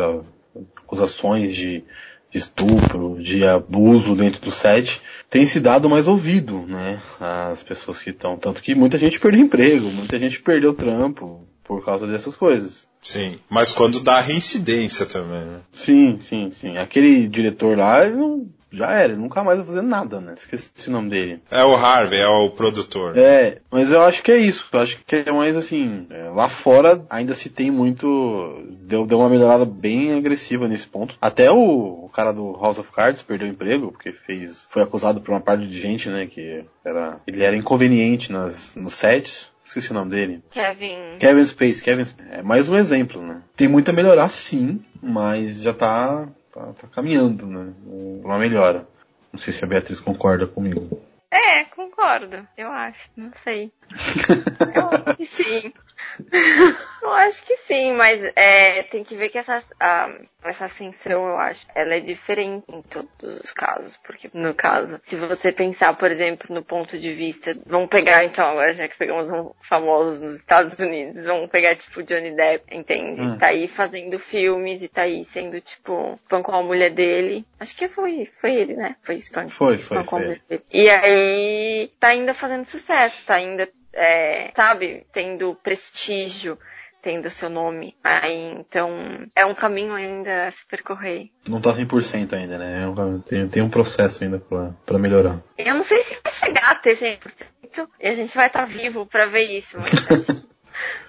acusações 0.84 1.56
de 1.56 1.84
de 2.30 2.38
estupro, 2.38 3.22
de 3.22 3.46
abuso 3.46 4.16
dentro 4.16 4.42
do 4.42 4.52
set, 4.52 5.02
tem 5.30 5.46
se 5.46 5.60
dado 5.60 5.90
mais 5.90 6.08
ouvido, 6.08 6.66
né? 6.68 7.02
As 7.20 7.64
pessoas 7.64 8.02
que 8.02 8.10
estão. 8.10 8.38
Tanto 8.38 8.62
que 8.62 8.76
muita 8.76 8.98
gente 8.98 9.20
perdeu 9.20 9.42
emprego, 9.42 9.90
muita 9.92 10.20
gente 10.20 10.42
perdeu 10.42 10.74
trampo 10.74 11.48
por 11.68 11.84
causa 11.84 12.08
dessas 12.08 12.36
coisas. 12.36 12.88
Sim, 13.02 13.40
mas 13.50 13.72
quando 13.72 14.00
dá 14.00 14.20
reincidência 14.20 15.06
também, 15.06 15.42
né? 15.42 15.60
Sim, 15.74 16.18
sim, 16.20 16.50
sim. 16.52 16.78
Aquele 16.78 17.28
diretor 17.28 17.78
lá, 17.78 18.06
ele 18.06 18.16
não 18.16 18.48
já 18.72 18.92
era, 18.92 19.14
ele 19.14 19.22
nunca 19.22 19.44
mais 19.44 19.58
vai 19.58 19.68
fazer 19.68 19.82
nada, 19.82 20.20
né? 20.20 20.34
Esqueci 20.36 20.72
o 20.88 20.92
nome 20.92 21.10
dele. 21.10 21.42
É 21.50 21.64
o 21.64 21.76
Harvey, 21.76 22.20
é 22.20 22.28
o 22.28 22.50
produtor. 22.50 23.18
É, 23.18 23.60
mas 23.72 23.92
eu 23.92 24.02
acho 24.02 24.22
que 24.22 24.32
é 24.32 24.38
isso. 24.38 24.68
Eu 24.72 24.80
acho 24.82 25.00
que 25.06 25.16
é 25.16 25.32
mais 25.32 25.56
assim, 25.56 26.06
é, 26.10 26.30
lá 26.30 26.50
fora 26.50 27.04
ainda 27.10 27.34
se 27.34 27.50
tem 27.50 27.72
muito. 27.72 28.62
Deu, 28.82 29.06
deu 29.06 29.20
uma 29.20 29.30
melhorada 29.30 29.66
bem 29.66 30.14
agressiva 30.14 30.68
nesse 30.68 30.88
ponto. 30.88 31.16
Até 31.22 31.50
o, 31.50 32.06
o 32.06 32.10
cara 32.10 32.32
do 32.32 32.54
House 32.62 32.78
of 32.78 32.92
Cards 32.92 33.22
perdeu 33.22 33.48
o 33.48 33.52
emprego, 33.52 33.92
porque 33.92 34.12
fez. 34.12 34.68
Foi 34.70 34.84
acusado 34.84 35.22
por 35.22 35.32
uma 35.32 35.42
parte 35.42 35.66
de 35.66 35.80
gente, 35.80 36.10
né? 36.10 36.28
Que 36.28 36.66
era. 36.84 37.20
Ele 37.26 37.44
era 37.44 37.56
inconveniente 37.56 38.32
nas, 38.32 38.76
nos 38.76 38.94
sets. 38.94 39.52
Esqueci 39.68 39.92
o 39.92 39.94
nome 39.94 40.12
dele. 40.12 40.42
Kevin. 40.50 41.18
Kevin 41.20 41.44
Space. 41.44 41.84
Kevin 41.84 42.06
É 42.32 42.42
mais 42.42 42.70
um 42.70 42.76
exemplo, 42.78 43.22
né? 43.22 43.42
Tem 43.54 43.68
muito 43.68 43.90
a 43.90 43.94
melhorar, 43.94 44.30
sim, 44.30 44.82
mas 45.04 45.62
já 45.62 45.74
tá 45.74 46.26
tá, 46.54 46.74
tá 46.74 46.88
caminhando, 46.88 47.46
né? 47.46 47.74
Uma 47.86 48.40
melhora. 48.40 48.88
Não 49.32 49.38
sei 49.38 49.52
se 49.52 49.66
a 49.66 49.68
Beatriz 49.68 50.00
concorda 50.00 50.48
comigo. 50.48 51.02
É, 51.30 51.66
concordo, 51.66 52.48
eu 52.58 52.72
acho, 52.72 53.10
não 53.18 53.30
sei. 53.44 53.70
eu 54.74 54.90
acho 54.90 55.18
que 55.18 55.26
sim. 55.26 55.74
eu 57.02 57.12
acho 57.12 57.44
que 57.44 57.58
sim, 57.58 57.94
mas 57.94 58.22
é, 58.36 58.84
tem 58.84 59.04
que 59.04 59.16
ver 59.16 59.30
que 59.30 59.38
essa, 59.38 59.64
a, 59.80 60.10
essa 60.44 60.66
ascensão, 60.66 61.28
eu 61.28 61.38
acho, 61.38 61.66
ela 61.76 61.96
é 61.96 62.00
diferente 62.00 62.66
em 62.70 62.82
todos 62.82 63.40
os 63.40 63.52
casos. 63.52 63.98
Porque, 63.98 64.30
no 64.34 64.54
caso, 64.54 65.00
se 65.04 65.16
você 65.16 65.52
pensar, 65.52 65.96
por 65.96 66.12
exemplo, 66.12 66.54
no 66.54 66.64
ponto 66.64 66.98
de 66.98 67.14
vista. 67.14 67.58
Vamos 67.66 67.90
pegar, 67.90 68.24
então, 68.24 68.46
agora 68.46 68.74
já 68.74 68.88
que 68.88 68.98
pegamos 68.98 69.30
um 69.30 69.52
famosos 69.62 70.20
nos 70.20 70.36
Estados 70.36 70.78
Unidos, 70.78 71.26
vamos 71.26 71.50
pegar, 71.50 71.76
tipo, 71.76 72.04
Johnny 72.04 72.36
Depp, 72.36 72.76
entende? 72.76 73.22
Hum. 73.22 73.38
Tá 73.38 73.48
aí 73.48 73.68
fazendo 73.68 74.20
filmes 74.20 74.82
e 74.82 74.88
tá 74.88 75.04
aí 75.04 75.24
sendo, 75.24 75.60
tipo, 75.62 76.18
spam 76.24 76.42
com 76.42 76.56
a 76.56 76.64
mulher 76.64 76.92
dele. 76.92 77.46
Acho 77.60 77.76
que 77.76 77.88
foi, 77.88 78.30
foi 78.40 78.54
ele, 78.56 78.76
né? 78.76 78.96
Foi 79.02 79.16
spam, 79.16 79.50
foi, 79.50 79.78
foi, 79.78 80.04
mulher 80.04 80.42
dele. 80.48 80.64
E 80.72 80.90
aí, 80.90 81.92
tá 82.00 82.10
ainda 82.10 82.34
fazendo 82.34 82.66
sucesso, 82.66 83.26
tá 83.26 83.36
ainda, 83.36 83.68
é, 83.94 84.52
sabe, 84.56 85.06
tendo 85.12 85.56
prestígio 85.56 86.58
tendo 87.02 87.30
seu 87.30 87.50
nome. 87.50 87.96
Aí, 88.04 88.52
então, 88.60 88.92
é 89.34 89.46
um 89.46 89.56
caminho 89.56 89.94
ainda 89.94 90.48
a 90.48 90.52
se 90.52 90.66
percorrer. 90.68 91.30
Não 91.48 91.62
tá 91.62 91.74
100% 91.74 92.34
ainda, 92.34 92.58
né? 92.58 92.84
É 92.84 93.30
tem, 93.30 93.48
tem 93.48 93.64
um 93.64 93.70
processo 93.70 94.24
ainda 94.24 94.40
pra, 94.40 94.72
pra 94.86 95.00
melhorar. 95.00 95.40
Eu 95.58 95.76
não 95.76 95.84
sei 95.84 96.04
se 96.04 96.20
vai 96.22 96.34
chegar 96.34 96.72
a 96.72 96.76
ter 96.76 96.98
100% 96.98 97.88
e 98.00 98.08
a 98.08 98.14
gente 98.14 98.36
vai 98.36 98.48
estar 98.48 98.62
tá 98.62 98.66
vivo 98.66 99.06
pra 99.06 99.26
ver 99.26 99.52
isso, 99.52 99.78
mas 99.80 99.94
acho, 99.94 100.48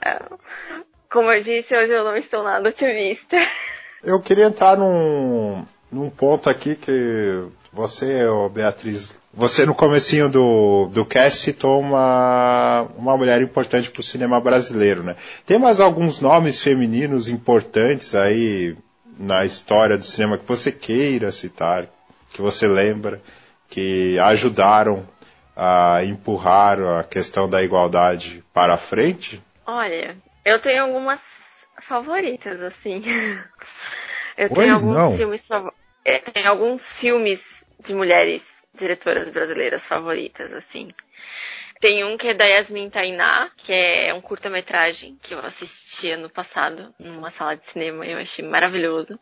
é, 0.05 0.19
como 1.11 1.33
eu 1.33 1.43
disse, 1.43 1.75
hoje 1.75 1.93
eu 1.93 2.05
não 2.05 2.17
estou 2.17 2.43
nada 2.43 2.69
otimista. 2.69 3.37
Eu 4.03 4.21
queria 4.21 4.45
entrar 4.45 4.77
num, 4.77 5.65
num 5.91 6.11
ponto 6.11 6.49
aqui 6.51 6.77
que 6.77 7.49
você, 7.73 8.23
Beatriz, 8.53 9.15
você 9.33 9.65
no 9.67 9.75
comecinho 9.75 10.29
do, 10.29 10.87
do 10.93 11.05
cast 11.05 11.41
citou 11.41 11.81
uma, 11.81 12.89
uma 12.97 13.17
mulher 13.17 13.41
importante 13.43 13.91
para 13.91 14.01
o 14.01 14.03
cinema 14.03 14.41
brasileiro, 14.41 15.03
né? 15.03 15.17
Tem 15.47 15.59
mais 15.59 15.81
alguns 15.81 16.21
nomes 16.21 16.61
femininos 16.61 17.29
importantes 17.29 18.15
aí 18.15 18.77
na 19.19 19.45
história 19.45 19.99
do 19.99 20.05
cinema 20.05 20.39
que 20.39 20.47
você 20.47 20.73
queira 20.73 21.31
citar, 21.33 21.87
que 22.31 22.41
você 22.41 22.67
lembra, 22.67 23.21
que 23.69 24.19
ajudaram 24.21 25.07
a 25.57 26.05
empurrar 26.05 26.81
a 26.81 27.05
questão 27.05 27.49
da 27.49 27.63
igualdade 27.63 28.45
para 28.55 28.75
a 28.75 28.79
frente? 28.79 29.43
Olha, 29.67 30.17
eu 30.45 30.59
tenho 30.61 30.85
algumas 30.85 31.21
favoritas, 31.81 32.61
assim. 32.63 33.03
Eu 34.37 34.49
Pois 34.51 34.61
tenho 34.61 34.75
alguns 34.77 34.95
não. 34.95 35.17
filmes 35.17 35.47
fav- 35.49 35.73
é, 36.05 36.19
tem 36.21 36.47
alguns 36.47 36.93
filmes 36.93 37.41
de 37.81 37.95
mulheres 37.95 38.45
diretoras 38.75 39.31
brasileiras 39.31 39.87
favoritas, 39.87 40.53
assim. 40.53 40.89
Tem 41.81 42.05
um 42.05 42.17
que 42.17 42.29
é 42.29 42.35
da 42.35 42.45
Yasmin 42.45 42.91
Tainá, 42.91 43.51
que 43.59 43.73
é 43.73 44.13
um 44.13 44.21
curta-metragem 44.21 45.17
que 45.23 45.33
eu 45.33 45.39
assisti 45.39 46.11
ano 46.11 46.29
passado 46.29 46.93
numa 46.99 47.31
sala 47.31 47.57
de 47.57 47.67
cinema 47.69 48.05
e 48.05 48.13
eu 48.13 48.19
achei 48.19 48.45
maravilhoso. 48.45 49.19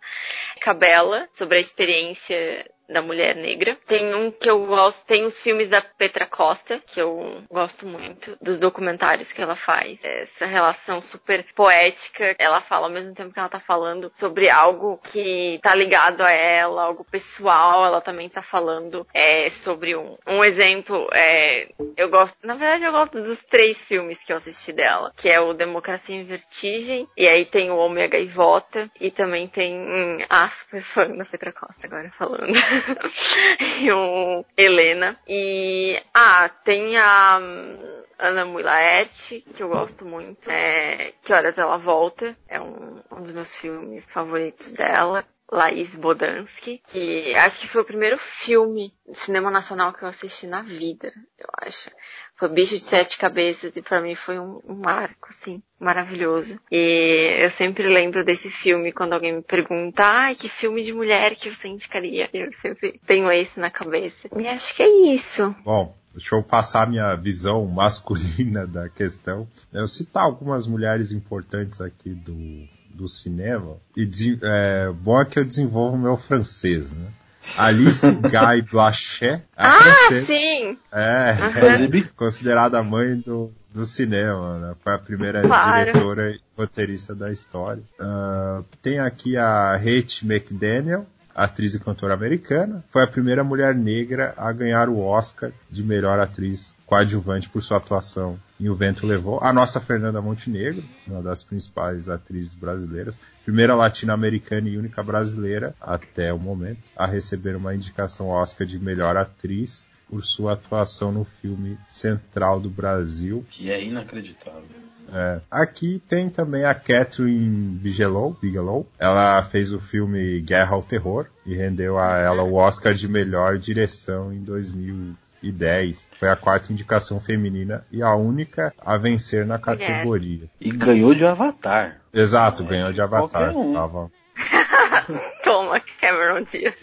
Cabela, 0.62 1.28
sobre 1.34 1.58
a 1.58 1.60
experiência 1.60 2.66
da 2.88 3.02
mulher 3.02 3.34
negra. 3.36 3.76
Tem 3.86 4.14
um 4.14 4.30
que 4.30 4.48
eu 4.48 4.66
gosto, 4.66 5.04
tem 5.06 5.24
os 5.24 5.40
filmes 5.40 5.68
da 5.68 5.80
Petra 5.80 6.26
Costa, 6.26 6.80
que 6.86 7.00
eu 7.00 7.42
gosto 7.50 7.86
muito, 7.86 8.36
dos 8.40 8.58
documentários 8.58 9.32
que 9.32 9.42
ela 9.42 9.56
faz. 9.56 9.98
Essa 10.02 10.46
relação 10.46 11.00
super 11.00 11.44
poética, 11.54 12.34
ela 12.38 12.60
fala 12.60 12.86
ao 12.86 12.92
mesmo 12.92 13.14
tempo 13.14 13.32
que 13.32 13.38
ela 13.38 13.48
tá 13.48 13.60
falando 13.60 14.10
sobre 14.14 14.48
algo 14.48 14.98
que 14.98 15.58
tá 15.62 15.74
ligado 15.74 16.22
a 16.22 16.30
ela, 16.30 16.84
algo 16.84 17.04
pessoal, 17.04 17.84
ela 17.86 18.00
também 18.00 18.28
tá 18.28 18.42
falando 18.42 19.06
é, 19.12 19.48
sobre 19.50 19.96
um, 19.96 20.16
um 20.26 20.44
exemplo, 20.44 21.08
é, 21.12 21.68
eu 21.96 22.08
gosto, 22.08 22.36
na 22.42 22.54
verdade 22.54 22.84
eu 22.84 22.92
gosto 22.92 23.22
dos 23.22 23.42
três 23.44 23.80
filmes 23.80 24.24
que 24.24 24.32
eu 24.32 24.36
assisti 24.36 24.72
dela, 24.72 25.12
que 25.16 25.28
é 25.28 25.40
o 25.40 25.52
Democracia 25.52 26.16
em 26.16 26.24
Vertigem, 26.24 27.08
e 27.16 27.28
aí 27.28 27.44
tem 27.44 27.70
o 27.70 27.76
Homem 27.76 28.08
Gaivota, 28.08 28.90
e 29.00 29.10
também 29.10 29.48
tem, 29.48 29.74
hum, 29.78 30.18
ah, 30.28 30.48
super 30.48 30.82
fã 30.82 31.08
da 31.08 31.24
Petra 31.24 31.52
Costa 31.52 31.86
agora 31.86 32.10
falando. 32.10 32.52
e 33.80 33.90
o 33.92 34.44
Helena. 34.56 35.18
E, 35.26 36.00
ah, 36.14 36.48
tem 36.48 36.96
a 36.96 37.38
hum, 37.40 38.04
Ana 38.18 38.44
Mulaerte, 38.44 39.40
que 39.40 39.62
eu 39.62 39.68
gosto 39.68 40.04
muito. 40.04 40.50
É, 40.50 41.12
que 41.22 41.32
Horas 41.32 41.58
Ela 41.58 41.76
Volta, 41.76 42.36
é 42.48 42.60
um, 42.60 43.02
um 43.10 43.22
dos 43.22 43.32
meus 43.32 43.56
filmes 43.56 44.04
favoritos 44.06 44.72
dela. 44.72 45.24
Laís 45.50 45.94
Bodansky, 45.94 46.82
que 46.88 47.34
acho 47.36 47.60
que 47.60 47.68
foi 47.68 47.82
o 47.82 47.84
primeiro 47.84 48.18
filme 48.18 48.92
de 49.08 49.16
cinema 49.16 49.50
nacional 49.50 49.92
que 49.92 50.02
eu 50.02 50.08
assisti 50.08 50.46
na 50.46 50.62
vida, 50.62 51.12
eu 51.38 51.48
acho. 51.62 51.88
Foi 52.34 52.48
Bicho 52.48 52.76
de 52.76 52.82
Sete 52.82 53.16
Cabeças 53.16 53.76
e 53.76 53.82
pra 53.82 54.02
mim 54.02 54.14
foi 54.14 54.38
um, 54.38 54.60
marco, 54.66 55.28
assim, 55.30 55.62
maravilhoso. 55.78 56.60
E 56.70 57.38
eu 57.38 57.50
sempre 57.50 57.88
lembro 57.88 58.24
desse 58.24 58.50
filme 58.50 58.92
quando 58.92 59.12
alguém 59.12 59.36
me 59.36 59.42
pergunta, 59.42 60.04
ai, 60.04 60.34
que 60.34 60.48
filme 60.48 60.82
de 60.82 60.92
mulher 60.92 61.36
que 61.36 61.48
você 61.48 61.68
indicaria? 61.68 62.28
Eu 62.32 62.52
sempre 62.52 63.00
tenho 63.06 63.30
esse 63.30 63.58
na 63.60 63.70
cabeça. 63.70 64.28
E 64.36 64.48
acho 64.48 64.74
que 64.74 64.82
é 64.82 65.14
isso. 65.14 65.54
Bom, 65.64 65.96
deixa 66.12 66.34
eu 66.34 66.42
passar 66.42 66.82
a 66.82 66.86
minha 66.86 67.14
visão 67.14 67.64
masculina 67.66 68.66
da 68.68 68.88
questão. 68.88 69.48
Eu 69.72 69.86
citar 69.86 70.24
algumas 70.24 70.66
mulheres 70.66 71.12
importantes 71.12 71.80
aqui 71.80 72.10
do, 72.10 72.68
do 72.96 73.08
cinema. 73.08 73.76
E 73.96 74.04
de- 74.06 74.38
é, 74.42 74.90
bom 74.90 75.20
é 75.20 75.24
que 75.24 75.38
eu 75.38 75.44
desenvolvo 75.44 75.96
o 75.96 76.00
meu 76.00 76.16
francês, 76.16 76.90
né? 76.90 77.08
Alice 77.56 78.04
Guy 78.10 78.62
Blanchet, 78.70 79.42
a 79.56 79.68
Ah, 79.68 79.78
francesa, 79.78 80.26
sim! 80.26 80.78
é, 80.92 81.34
Fazer 81.52 81.88
bi- 81.88 82.08
considerada 82.16 82.78
a 82.78 82.82
mãe 82.82 83.16
do, 83.16 83.52
do 83.72 83.86
cinema, 83.86 84.58
né? 84.58 84.74
Foi 84.82 84.92
a 84.94 84.98
primeira 84.98 85.42
Claro. 85.42 85.76
diretora 85.84 86.30
e 86.32 86.40
roteirista 86.58 87.14
da 87.14 87.30
história. 87.30 87.82
Ah, 88.00 88.62
tem 88.82 88.98
aqui 88.98 89.36
a 89.36 89.74
Hattie 89.74 90.24
McDaniel, 90.26 91.06
atriz 91.36 91.74
e 91.74 91.80
cantora 91.80 92.14
americana. 92.14 92.82
Foi 92.88 93.02
a 93.02 93.06
primeira 93.06 93.44
mulher 93.44 93.74
negra 93.74 94.32
a 94.38 94.50
ganhar 94.50 94.88
o 94.88 94.98
Oscar 94.98 95.52
de 95.70 95.84
melhor 95.84 96.18
atriz 96.18 96.74
coadjuvante 96.86 97.50
por 97.50 97.62
sua 97.62 97.76
atuação 97.76 98.38
em 98.58 98.70
O 98.70 98.74
Vento 98.74 99.06
Levou. 99.06 99.38
A 99.42 99.52
nossa 99.52 99.80
Fernanda 99.80 100.22
Montenegro, 100.22 100.82
uma 101.06 101.20
das 101.20 101.42
principais 101.42 102.08
atrizes 102.08 102.54
brasileiras, 102.54 103.18
primeira 103.44 103.74
latino-americana 103.74 104.68
e 104.68 104.78
única 104.78 105.02
brasileira 105.02 105.74
até 105.80 106.32
o 106.32 106.38
momento 106.38 106.80
a 106.96 107.06
receber 107.06 107.54
uma 107.54 107.74
indicação 107.74 108.28
Oscar 108.28 108.66
de 108.66 108.78
melhor 108.78 109.16
atriz 109.16 109.86
por 110.08 110.24
sua 110.24 110.54
atuação 110.54 111.12
no 111.12 111.24
filme 111.24 111.76
Central 111.88 112.60
do 112.60 112.70
Brasil. 112.70 113.44
Que 113.50 113.70
é 113.70 113.84
inacreditável. 113.84 114.85
É. 115.16 115.40
Aqui 115.50 116.02
tem 116.06 116.28
também 116.28 116.64
a 116.66 116.74
Catherine 116.74 117.78
Bigelow, 117.78 118.36
Bigelow. 118.40 118.86
Ela 118.98 119.42
fez 119.42 119.72
o 119.72 119.80
filme 119.80 120.40
Guerra 120.40 120.74
ao 120.74 120.82
Terror 120.82 121.26
e 121.46 121.54
rendeu 121.54 121.98
a 121.98 122.18
ela 122.18 122.42
o 122.42 122.54
Oscar 122.54 122.92
de 122.92 123.08
melhor 123.08 123.56
direção 123.56 124.30
em 124.30 124.40
2010. 124.40 126.10
Foi 126.20 126.28
a 126.28 126.36
quarta 126.36 126.70
indicação 126.70 127.18
feminina 127.18 127.82
e 127.90 128.02
a 128.02 128.14
única 128.14 128.74
a 128.78 128.98
vencer 128.98 129.46
na 129.46 129.58
categoria. 129.58 130.50
E 130.60 130.70
ganhou 130.70 131.14
de 131.14 131.24
Avatar. 131.24 131.96
Exato, 132.12 132.62
é 132.64 132.66
ganhou 132.66 132.92
de 132.92 133.00
Avatar. 133.00 133.52
qualquer 133.52 133.56
um. 133.56 133.72
Tava, 133.72 134.10
Toma, 135.42 135.80
Cameron 135.98 136.42
Diaz. 136.42 136.74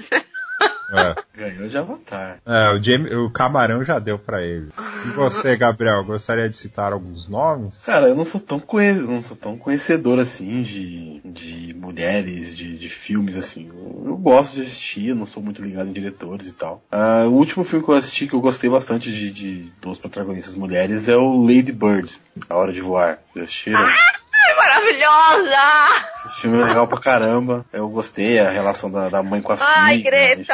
É. 0.92 1.16
Ganhou 1.36 1.68
de 1.68 1.78
Avatar. 1.78 2.38
É, 2.46 2.74
o, 2.74 2.84
Jamie- 2.84 3.14
o 3.16 3.30
camarão 3.30 3.84
já 3.84 4.00
deu 4.00 4.18
pra 4.20 4.42
ele. 4.44 4.70
E 5.06 5.10
você, 5.10 5.56
Gabriel, 5.56 6.04
gostaria 6.04 6.50
de 6.50 6.56
citar 6.56 6.94
alguns 6.94 7.28
nomes? 7.28 7.82
Cara, 7.84 8.08
eu 8.08 8.16
não 8.16 8.26
sou 8.26 8.40
tão, 8.40 8.60
conhe... 8.60 8.94
não 8.94 9.22
sou 9.22 9.36
tão 9.36 9.58
conhecedor 9.58 10.20
assim 10.20 10.62
de, 10.62 11.22
de 11.26 11.74
mulheres, 11.74 12.56
de, 12.56 12.78
de 12.78 12.90
filmes 12.90 13.36
assim. 13.36 13.68
Eu, 13.70 14.04
eu 14.08 14.18
gosto 14.18 14.56
de 14.56 14.62
assistir, 14.62 15.08
eu 15.10 15.16
não 15.16 15.26
sou 15.26 15.42
muito 15.42 15.62
ligado 15.62 15.90
em 15.90 15.94
diretores 15.94 16.48
e 16.48 16.54
tal. 16.54 16.84
Ah, 16.92 17.24
o 17.28 17.32
último 17.34 17.64
filme 17.64 17.84
que 17.84 17.92
eu 17.92 17.96
assisti 17.96 18.28
que 18.28 18.34
eu 18.36 18.42
gostei 18.42 18.70
bastante 18.70 19.12
de, 19.12 19.32
de 19.32 19.72
duas 19.82 19.98
protagonistas 19.98 20.56
mulheres 20.56 21.08
é 21.08 21.16
o 21.16 21.42
Lady 21.44 21.72
Bird, 21.72 22.12
A 22.50 22.56
Hora 22.56 22.72
de 22.74 22.82
Voar. 22.82 23.20
Vocês 23.34 23.46
assistiram? 23.46 23.82
Ai, 24.84 24.98
maravilhosa! 24.98 26.14
Esse 26.26 26.42
filme 26.42 26.62
é 26.62 26.64
legal 26.66 26.88
pra 26.88 27.00
caramba. 27.00 27.66
Eu 27.72 27.88
gostei, 27.90 28.40
a 28.40 28.50
relação 28.50 28.92
da, 28.92 29.10
da 29.10 29.24
mãe 29.24 29.42
com 29.42 29.54
a 29.54 29.58
filha. 29.58 29.70
Ai, 29.70 29.98
né? 29.98 30.04
Greta! 30.04 30.54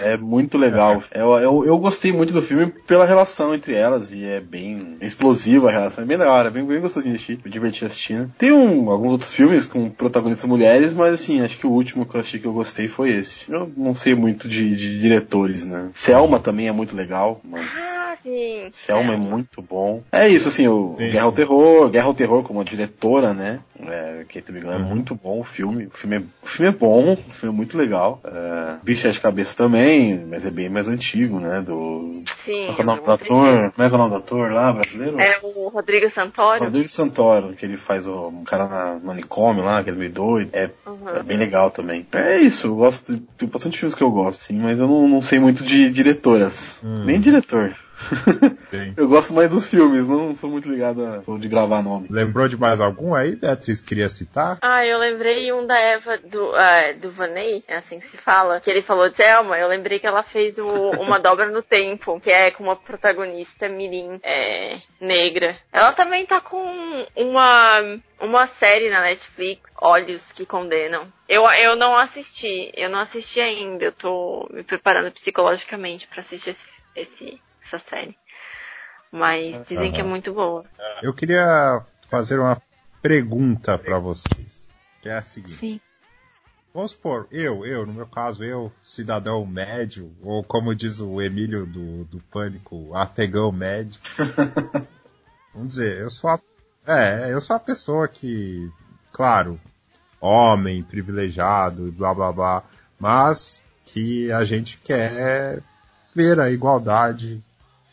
É 0.00 0.16
muito 0.16 0.58
legal. 0.58 1.02
Eu, 1.12 1.32
eu, 1.38 1.64
eu 1.64 1.78
gostei 1.78 2.12
muito 2.12 2.32
do 2.32 2.42
filme 2.42 2.66
pela 2.66 3.04
relação 3.04 3.54
entre 3.54 3.74
elas 3.74 4.12
e 4.12 4.24
é 4.24 4.40
bem 4.40 4.96
explosiva 5.00 5.68
a 5.68 5.72
relação. 5.72 6.02
É 6.02 6.06
bem 6.06 6.16
legal, 6.16 6.46
é 6.46 6.50
bem, 6.50 6.64
bem 6.64 6.80
gostosinho 6.80 7.14
de 7.14 7.16
assistir. 7.16 7.40
Me 7.44 7.50
diverti 7.50 7.84
assistindo. 7.84 8.32
Tem 8.36 8.52
um, 8.52 8.90
alguns 8.90 9.12
outros 9.12 9.32
filmes 9.32 9.66
com 9.66 9.88
protagonistas 9.90 10.48
mulheres, 10.48 10.92
mas 10.92 11.14
assim, 11.14 11.40
acho 11.40 11.56
que 11.56 11.66
o 11.66 11.70
último 11.70 12.06
que 12.06 12.14
eu 12.14 12.20
assisti 12.20 12.38
que 12.38 12.46
eu 12.46 12.52
gostei 12.52 12.88
foi 12.88 13.10
esse. 13.10 13.50
Eu 13.50 13.72
não 13.76 13.94
sei 13.94 14.14
muito 14.14 14.48
de, 14.48 14.74
de 14.74 15.00
diretores, 15.00 15.64
né? 15.64 15.90
Selma 15.94 16.38
também 16.38 16.68
é 16.68 16.72
muito 16.72 16.96
legal, 16.96 17.40
mas. 17.44 17.93
Sim. 18.24 18.68
Selma 18.72 19.12
é 19.12 19.16
muito 19.18 19.60
bom. 19.60 20.02
É 20.10 20.26
isso, 20.26 20.48
assim, 20.48 20.66
o 20.66 20.94
Sim, 20.98 21.10
Guerra 21.10 21.24
ao. 21.26 21.32
Terror, 21.32 21.90
Guerra 21.90 22.06
ao 22.06 22.14
Terror 22.14 22.42
como 22.42 22.64
diretora, 22.64 23.34
né? 23.34 23.60
É, 23.78 24.24
Kate 24.32 24.50
Winslet 24.50 24.74
é 24.76 24.78
Uhum. 24.78 24.84
muito 24.88 25.14
bom 25.14 25.40
o 25.40 25.44
filme. 25.44 25.86
O 25.86 25.90
filme 25.90 26.16
é, 26.16 26.22
o 26.42 26.46
filme 26.46 26.68
é 26.70 26.72
bom, 26.72 27.12
o 27.12 27.32
filme 27.32 27.54
é 27.54 27.56
muito 27.56 27.76
legal. 27.76 28.20
É, 28.24 28.76
Bicho 28.82 29.10
de 29.10 29.20
Cabeça 29.20 29.54
também, 29.54 30.24
mas 30.26 30.46
é 30.46 30.50
bem 30.50 30.70
mais 30.70 30.88
antigo, 30.88 31.38
né? 31.38 31.60
Do. 31.60 32.22
Sim. 32.36 32.72
Como 32.76 32.78
é 32.78 32.80
é 32.80 32.82
o 32.82 32.86
nome 32.86 33.02
do 33.02 33.10
ator? 33.12 33.72
Como 33.72 33.86
é 33.86 33.88
que 33.88 33.94
é 33.94 33.94
o 33.94 33.98
nome 33.98 34.10
do 34.10 34.16
ator 34.16 34.52
lá, 34.52 34.72
brasileiro? 34.72 35.20
É 35.20 35.38
o 35.42 35.68
Rodrigo 35.68 36.08
Santoro. 36.08 36.64
Rodrigo 36.64 36.88
Santoro, 36.88 37.52
que 37.52 37.66
ele 37.66 37.76
faz 37.76 38.06
o 38.06 38.28
um 38.28 38.44
cara 38.44 38.66
na 38.66 39.00
manicômio 39.04 39.62
lá, 39.64 39.78
aquele 39.78 39.98
meio 39.98 40.12
doido. 40.12 40.48
É, 40.54 40.70
Uhum. 40.86 41.08
é 41.08 41.22
bem 41.22 41.36
legal 41.36 41.70
também. 41.70 42.06
É 42.12 42.38
isso, 42.38 42.68
eu 42.68 42.74
gosto 42.76 43.14
de. 43.14 43.22
Tem 43.36 43.48
bastante 43.48 43.78
filmes 43.78 43.94
que 43.94 44.02
eu 44.02 44.10
gosto, 44.10 44.40
sim, 44.40 44.58
mas 44.58 44.78
eu 44.80 44.86
não, 44.86 45.06
não 45.08 45.20
sei 45.22 45.38
muito 45.38 45.62
de 45.62 45.90
diretoras. 45.90 46.78
Hum. 46.82 47.04
Nem 47.04 47.20
diretor. 47.20 47.76
Eu 48.96 49.08
gosto 49.08 49.32
mais 49.32 49.50
dos 49.50 49.66
filmes, 49.68 50.06
não 50.08 50.34
sou 50.34 50.50
muito 50.50 50.68
ligado 50.68 51.04
a 51.04 51.22
sou 51.22 51.38
de 51.38 51.48
gravar 51.48 51.82
nome. 51.82 52.06
Lembrou 52.10 52.48
de 52.48 52.56
mais 52.56 52.80
algum 52.80 53.14
aí, 53.14 53.36
Beatriz? 53.36 53.80
Queria 53.80 54.08
citar? 54.08 54.58
Ah, 54.60 54.84
eu 54.86 54.98
lembrei 54.98 55.52
um 55.52 55.66
da 55.66 55.78
Eva 55.78 56.18
do, 56.18 56.52
ah, 56.54 56.92
do 57.00 57.10
Vaney, 57.10 57.64
é 57.68 57.76
assim 57.76 57.98
que 58.00 58.06
se 58.06 58.16
fala, 58.16 58.60
que 58.60 58.70
ele 58.70 58.82
falou 58.82 59.08
de 59.08 59.16
Selma. 59.16 59.58
Eu 59.58 59.68
lembrei 59.68 59.98
que 59.98 60.06
ela 60.06 60.22
fez 60.22 60.58
o- 60.58 60.90
uma 61.00 61.18
dobra 61.18 61.46
no 61.50 61.62
tempo, 61.62 62.18
que 62.20 62.30
é 62.30 62.50
com 62.50 62.64
uma 62.64 62.76
protagonista 62.76 63.68
mirim 63.68 64.18
é, 64.22 64.76
negra. 65.00 65.56
Ela 65.72 65.92
também 65.92 66.26
tá 66.26 66.40
com 66.40 67.06
uma, 67.16 67.80
uma 68.20 68.46
série 68.46 68.90
na 68.90 69.00
Netflix, 69.02 69.62
Olhos 69.80 70.24
que 70.34 70.46
Condenam. 70.46 71.06
Eu, 71.28 71.44
eu 71.52 71.76
não 71.76 71.96
assisti, 71.96 72.70
eu 72.76 72.88
não 72.88 72.98
assisti 72.98 73.40
ainda. 73.40 73.84
Eu 73.84 73.92
tô 73.92 74.48
me 74.52 74.62
preparando 74.62 75.10
psicologicamente 75.12 76.06
pra 76.06 76.20
assistir 76.20 76.50
esse, 76.50 76.66
esse- 76.96 77.40
essa 77.64 77.78
série. 77.78 78.16
Mas 79.10 79.66
dizem 79.66 79.92
que 79.92 80.00
é 80.00 80.04
muito 80.04 80.32
boa. 80.32 80.64
Eu 81.02 81.14
queria 81.14 81.84
fazer 82.10 82.38
uma 82.38 82.60
pergunta 83.00 83.78
para 83.78 83.98
vocês, 83.98 84.76
que 85.00 85.08
é 85.08 85.14
a 85.14 85.22
seguinte. 85.22 85.52
Sim. 85.52 85.80
Vamos 86.72 86.90
supor, 86.90 87.28
eu, 87.30 87.64
eu, 87.64 87.86
no 87.86 87.92
meu 87.92 88.06
caso, 88.06 88.42
eu, 88.42 88.72
cidadão 88.82 89.46
médio, 89.46 90.12
ou 90.20 90.42
como 90.42 90.74
diz 90.74 90.98
o 90.98 91.22
Emílio 91.22 91.64
do, 91.64 92.04
do 92.06 92.18
Pânico, 92.18 92.92
afegão 92.92 93.52
médio. 93.52 94.00
Vamos 95.54 95.68
dizer, 95.68 96.00
eu 96.00 96.10
sou 96.10 96.30
a, 96.30 96.40
é, 96.84 97.32
eu 97.32 97.40
sou 97.40 97.54
a 97.54 97.60
pessoa 97.60 98.08
que, 98.08 98.68
claro, 99.12 99.60
homem, 100.20 100.82
privilegiado 100.82 101.86
e 101.86 101.92
blá 101.92 102.12
blá 102.12 102.32
blá, 102.32 102.64
mas 102.98 103.62
que 103.84 104.32
a 104.32 104.44
gente 104.44 104.78
quer 104.78 105.62
ver 106.12 106.40
a 106.40 106.50
igualdade 106.50 107.40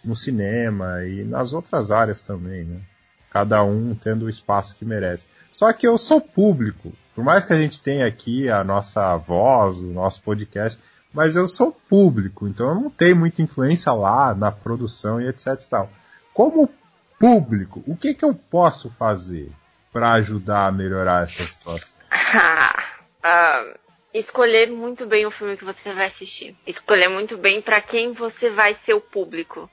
no 0.03 0.15
cinema 0.15 1.03
e 1.05 1.23
nas 1.23 1.53
outras 1.53 1.91
áreas 1.91 2.21
também, 2.21 2.63
né? 2.63 2.81
Cada 3.29 3.63
um 3.63 3.95
tendo 3.95 4.25
o 4.25 4.29
espaço 4.29 4.77
que 4.77 4.83
merece. 4.83 5.27
Só 5.51 5.71
que 5.71 5.87
eu 5.87 5.97
sou 5.97 6.19
público, 6.19 6.91
por 7.15 7.23
mais 7.23 7.45
que 7.45 7.53
a 7.53 7.57
gente 7.57 7.81
tenha 7.81 8.05
aqui 8.05 8.49
a 8.49 8.63
nossa 8.63 9.15
voz, 9.17 9.79
o 9.79 9.87
nosso 9.87 10.21
podcast, 10.21 10.79
mas 11.13 11.35
eu 11.35 11.47
sou 11.47 11.71
público, 11.71 12.47
então 12.47 12.69
eu 12.69 12.75
não 12.75 12.89
tenho 12.89 13.15
muita 13.15 13.41
influência 13.41 13.91
lá 13.91 14.33
na 14.33 14.51
produção 14.51 15.21
e 15.21 15.27
etc 15.27 15.47
e 15.61 15.69
tal. 15.69 15.89
Como 16.33 16.69
público, 17.19 17.83
o 17.85 17.95
que 17.95 18.13
que 18.13 18.25
eu 18.25 18.33
posso 18.33 18.89
fazer 18.91 19.51
para 19.91 20.13
ajudar 20.13 20.67
a 20.67 20.71
melhorar 20.71 21.23
essa 21.23 21.43
situação? 21.43 21.89
uh, 23.23 23.79
escolher 24.13 24.71
muito 24.71 25.05
bem 25.05 25.25
o 25.25 25.31
filme 25.31 25.57
que 25.57 25.65
você 25.65 25.93
vai 25.93 26.07
assistir. 26.07 26.55
Escolher 26.65 27.09
muito 27.09 27.37
bem 27.37 27.61
para 27.61 27.81
quem 27.81 28.13
você 28.13 28.49
vai 28.49 28.73
ser 28.73 28.93
o 28.93 29.01
público, 29.01 29.69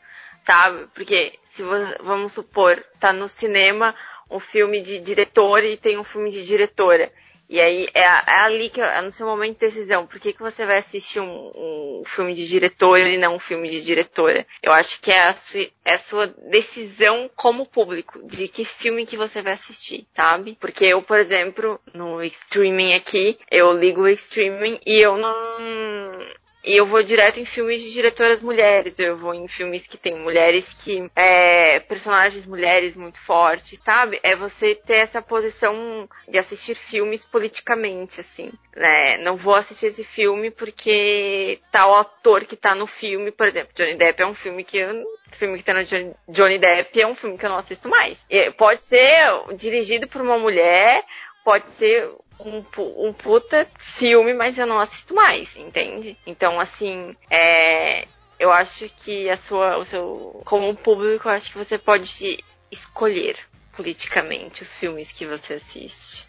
sabe? 0.49 0.87
Porque 0.95 1.39
se 1.51 1.63
vamos 1.63 2.33
supor, 2.33 2.83
tá 2.99 3.13
no 3.13 3.29
cinema 3.29 3.95
um 4.31 4.41
filme 4.41 4.81
de 4.81 4.99
diretor 4.99 5.63
e 5.63 5.77
tem 5.77 5.99
um 5.99 6.05
filme 6.05 6.31
de 6.31 6.43
diretora. 6.43 7.13
E 7.51 7.61
aí 7.61 7.89
é, 7.95 8.01
é 8.03 8.41
ali 8.41 8.69
que 8.69 8.81
é 8.81 9.01
no 9.01 9.11
seu 9.11 9.27
momento 9.27 9.55
de 9.55 9.61
decisão. 9.61 10.07
Por 10.07 10.21
que, 10.21 10.35
que 10.35 10.43
você 10.43 10.67
vai 10.67 10.79
assistir 10.79 11.21
um, 11.21 11.53
um 11.55 12.03
filme 12.05 12.35
de 12.35 12.47
diretor 12.47 13.01
e 13.01 13.17
não 13.17 13.37
um 13.37 13.39
filme 13.39 13.69
de 13.69 13.83
diretora? 13.83 14.47
Eu 14.63 14.71
acho 14.73 15.01
que 15.01 15.11
é 15.11 15.29
a, 15.29 15.33
sua, 15.33 15.61
é 15.85 15.95
a 15.95 15.99
sua 15.99 16.27
decisão 16.51 17.31
como 17.35 17.67
público 17.67 18.21
de 18.27 18.49
que 18.49 18.67
filme 18.67 19.07
que 19.07 19.17
você 19.17 19.41
vai 19.41 19.55
assistir, 19.55 20.07
sabe? 20.15 20.59
Porque 20.61 20.85
eu, 20.85 21.03
por 21.03 21.19
exemplo, 21.19 21.81
no 21.95 22.23
streaming 22.23 22.95
aqui, 22.95 23.39
eu 23.51 23.73
ligo 23.73 24.03
o 24.03 24.09
streaming 24.09 24.79
e 24.85 25.01
eu 25.01 25.17
não 25.17 26.19
e 26.69 26.77
eu 26.77 26.85
vou 26.85 27.03
direto 27.03 27.41
em 27.41 27.47
filmes 27.47 27.81
de 27.81 27.91
diretoras 27.91 28.43
mulheres, 28.43 28.99
eu 28.99 29.17
vou 29.17 29.33
em 29.33 29.49
filmes 29.49 29.87
que 29.87 29.97
tem 29.97 30.15
mulheres 30.15 30.67
que. 30.85 31.11
É, 31.17 31.81
personagens 31.81 32.45
mulheres 32.45 32.95
muito 32.95 33.19
fortes, 33.19 33.81
sabe? 33.83 34.21
É 34.23 34.37
você 34.37 34.75
ter 34.75 34.97
essa 34.97 35.23
posição 35.23 36.07
de 36.29 36.37
assistir 36.37 36.75
filmes 36.75 37.25
politicamente, 37.25 38.21
assim. 38.21 38.53
Né? 38.77 39.17
Não 39.17 39.35
vou 39.35 39.55
assistir 39.55 39.87
esse 39.87 40.05
filme 40.05 40.51
porque 40.51 41.59
tal 41.73 41.95
ator 41.95 42.45
que 42.45 42.55
tá 42.55 42.75
no 42.75 42.87
filme, 42.87 43.33
por 43.33 43.47
exemplo, 43.47 43.73
Johnny 43.75 43.97
Depp 43.97 44.21
é 44.23 44.27
um 44.27 44.35
filme 44.35 44.63
que 44.63 44.77
eu 44.77 45.07
filme 45.33 45.57
que 45.57 45.65
tem 45.65 45.75
no 45.75 46.15
Johnny 46.29 46.59
Depp 46.59 47.01
é 47.01 47.07
um 47.07 47.15
filme 47.15 47.39
que 47.39 47.47
eu 47.47 47.51
não 47.51 47.57
assisto 47.57 47.89
mais. 47.89 48.19
Pode 48.59 48.83
ser 48.83 49.25
dirigido 49.57 50.07
por 50.07 50.21
uma 50.21 50.39
mulher, 50.39 51.03
pode 51.43 51.67
ser 51.71 52.11
um, 52.41 52.63
um 53.09 53.13
puta 53.13 53.67
filme, 53.79 54.33
mas 54.33 54.59
eu 54.59 54.67
não 54.67 54.79
assisto 54.79 55.15
mais, 55.15 55.55
entende? 55.57 56.17
Então, 56.27 56.61
assim, 56.61 57.15
é, 57.31 58.07
eu 58.39 58.51
acho 58.51 58.89
que 58.99 59.29
a 59.29 59.37
sua, 59.37 59.79
o 59.79 59.85
seu, 59.85 60.41
como 60.45 60.75
público, 60.77 61.29
eu 61.29 61.33
acho 61.33 61.51
que 61.51 61.59
você 61.59 61.77
pode 61.77 62.43
escolher 62.71 63.37
politicamente 63.77 64.63
os 64.63 64.75
filmes 64.75 65.11
que 65.11 65.27
você 65.27 65.55
assiste. 65.55 66.27